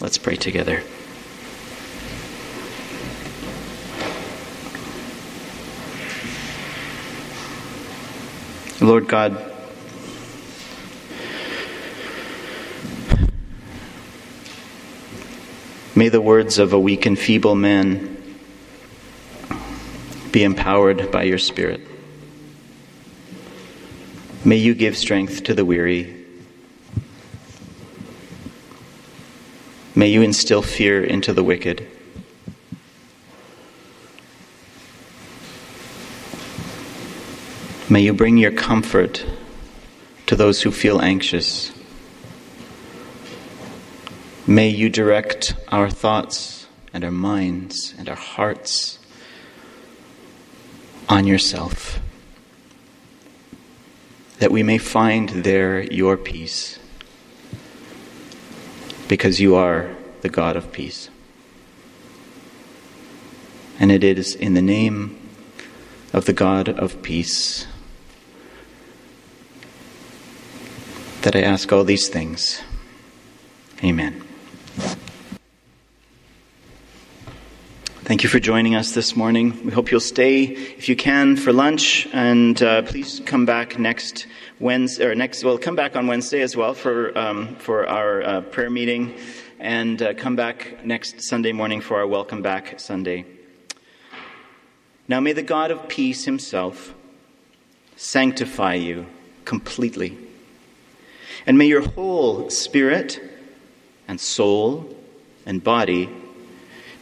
Let's 0.00 0.16
pray 0.16 0.36
together. 0.36 0.84
Lord 8.80 9.08
God, 9.08 9.32
may 15.96 16.08
the 16.08 16.20
words 16.20 16.60
of 16.60 16.72
a 16.72 16.78
weak 16.78 17.04
and 17.04 17.18
feeble 17.18 17.56
man 17.56 18.16
be 20.30 20.44
empowered 20.44 21.10
by 21.10 21.24
your 21.24 21.38
Spirit. 21.38 21.80
May 24.44 24.56
you 24.56 24.74
give 24.74 24.96
strength 24.96 25.42
to 25.44 25.54
the 25.54 25.64
weary. 25.64 26.17
May 29.98 30.06
you 30.06 30.22
instill 30.22 30.62
fear 30.62 31.02
into 31.02 31.32
the 31.32 31.42
wicked. 31.42 31.84
May 37.90 38.02
you 38.02 38.12
bring 38.14 38.36
your 38.36 38.52
comfort 38.52 39.26
to 40.26 40.36
those 40.36 40.62
who 40.62 40.70
feel 40.70 41.00
anxious. 41.00 41.72
May 44.46 44.68
you 44.68 44.88
direct 44.88 45.56
our 45.66 45.90
thoughts 45.90 46.68
and 46.92 47.02
our 47.02 47.10
minds 47.10 47.92
and 47.98 48.08
our 48.08 48.14
hearts 48.14 49.00
on 51.08 51.26
yourself, 51.26 51.98
that 54.38 54.52
we 54.52 54.62
may 54.62 54.78
find 54.78 55.30
there 55.30 55.82
your 55.92 56.16
peace, 56.16 56.77
because 59.08 59.40
you 59.40 59.56
are 59.56 59.94
the 60.20 60.28
God 60.28 60.56
of 60.56 60.70
peace. 60.70 61.08
And 63.80 63.90
it 63.90 64.04
is 64.04 64.34
in 64.34 64.54
the 64.54 64.62
name 64.62 65.18
of 66.12 66.26
the 66.26 66.32
God 66.32 66.68
of 66.68 67.02
peace 67.02 67.66
that 71.22 71.34
I 71.34 71.40
ask 71.40 71.72
all 71.72 71.84
these 71.84 72.08
things. 72.08 72.62
Amen. 73.82 74.22
Thank 78.08 78.22
you 78.22 78.28
for 78.30 78.40
joining 78.40 78.74
us 78.74 78.92
this 78.92 79.14
morning. 79.14 79.66
We 79.66 79.70
hope 79.70 79.90
you'll 79.90 80.00
stay, 80.00 80.44
if 80.44 80.88
you 80.88 80.96
can, 80.96 81.36
for 81.36 81.52
lunch, 81.52 82.08
and 82.12 82.60
uh, 82.62 82.82
please 82.82 83.20
come 83.26 83.44
back 83.44 83.78
next 83.78 84.26
Wednesday, 84.60 85.06
or 85.06 85.14
next. 85.14 85.44
Well, 85.44 85.58
come 85.58 85.76
back 85.76 85.96
on 85.96 86.06
Wednesday 86.06 86.40
as 86.40 86.56
well 86.56 86.74
for 86.74 87.16
um, 87.16 87.54
for 87.56 87.88
our 87.88 88.22
uh, 88.22 88.40
prayer 88.40 88.70
meeting, 88.70 89.14
and 89.58 90.00
uh, 90.02 90.14
come 90.14 90.36
back 90.36 90.84
next 90.84 91.22
Sunday 91.22 91.52
morning 91.52 91.80
for 91.80 91.98
our 91.98 92.06
Welcome 92.06 92.42
Back 92.42 92.80
Sunday. 92.80 93.24
Now, 95.06 95.20
may 95.20 95.32
the 95.32 95.42
God 95.42 95.70
of 95.70 95.88
peace 95.88 96.24
Himself 96.24 96.94
sanctify 97.96 98.74
you 98.74 99.06
completely 99.44 100.16
and 101.46 101.56
may 101.56 101.66
your 101.66 101.80
whole 101.80 102.50
spirit 102.50 103.20
and 104.06 104.20
soul 104.20 104.94
and 105.46 105.64
body 105.64 106.08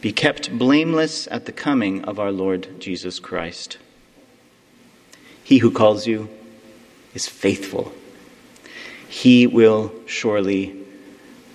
be 0.01 0.13
kept 0.13 0.57
blameless 0.57 1.27
at 1.33 1.47
the 1.47 1.53
coming 1.53 2.05
of 2.05 2.21
our 2.21 2.31
Lord 2.31 2.81
Jesus 2.81 3.19
Christ. 3.19 3.79
He 5.43 5.59
who 5.59 5.71
calls 5.71 6.07
you 6.07 6.29
is 7.17 7.27
faithful. 7.27 7.93
He 9.09 9.47
will 9.47 9.93
surely 10.05 10.77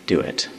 do 0.07 0.19
it. 0.19 0.49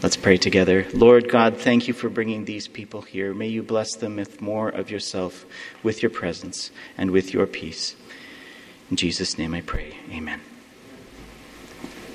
Let's 0.00 0.16
pray 0.16 0.36
together. 0.36 0.86
Lord 0.94 1.28
God, 1.28 1.56
thank 1.56 1.88
you 1.88 1.94
for 1.94 2.08
bringing 2.08 2.44
these 2.44 2.68
people 2.68 3.02
here. 3.02 3.34
May 3.34 3.48
you 3.48 3.62
bless 3.62 3.96
them 3.96 4.16
with 4.16 4.40
more 4.40 4.68
of 4.68 4.90
yourself, 4.90 5.44
with 5.82 6.02
your 6.02 6.10
presence, 6.10 6.70
and 6.96 7.10
with 7.10 7.34
your 7.34 7.46
peace. 7.46 7.96
In 8.90 8.96
Jesus' 8.96 9.36
name 9.38 9.54
I 9.54 9.62
pray. 9.62 9.96
Amen. 10.12 10.40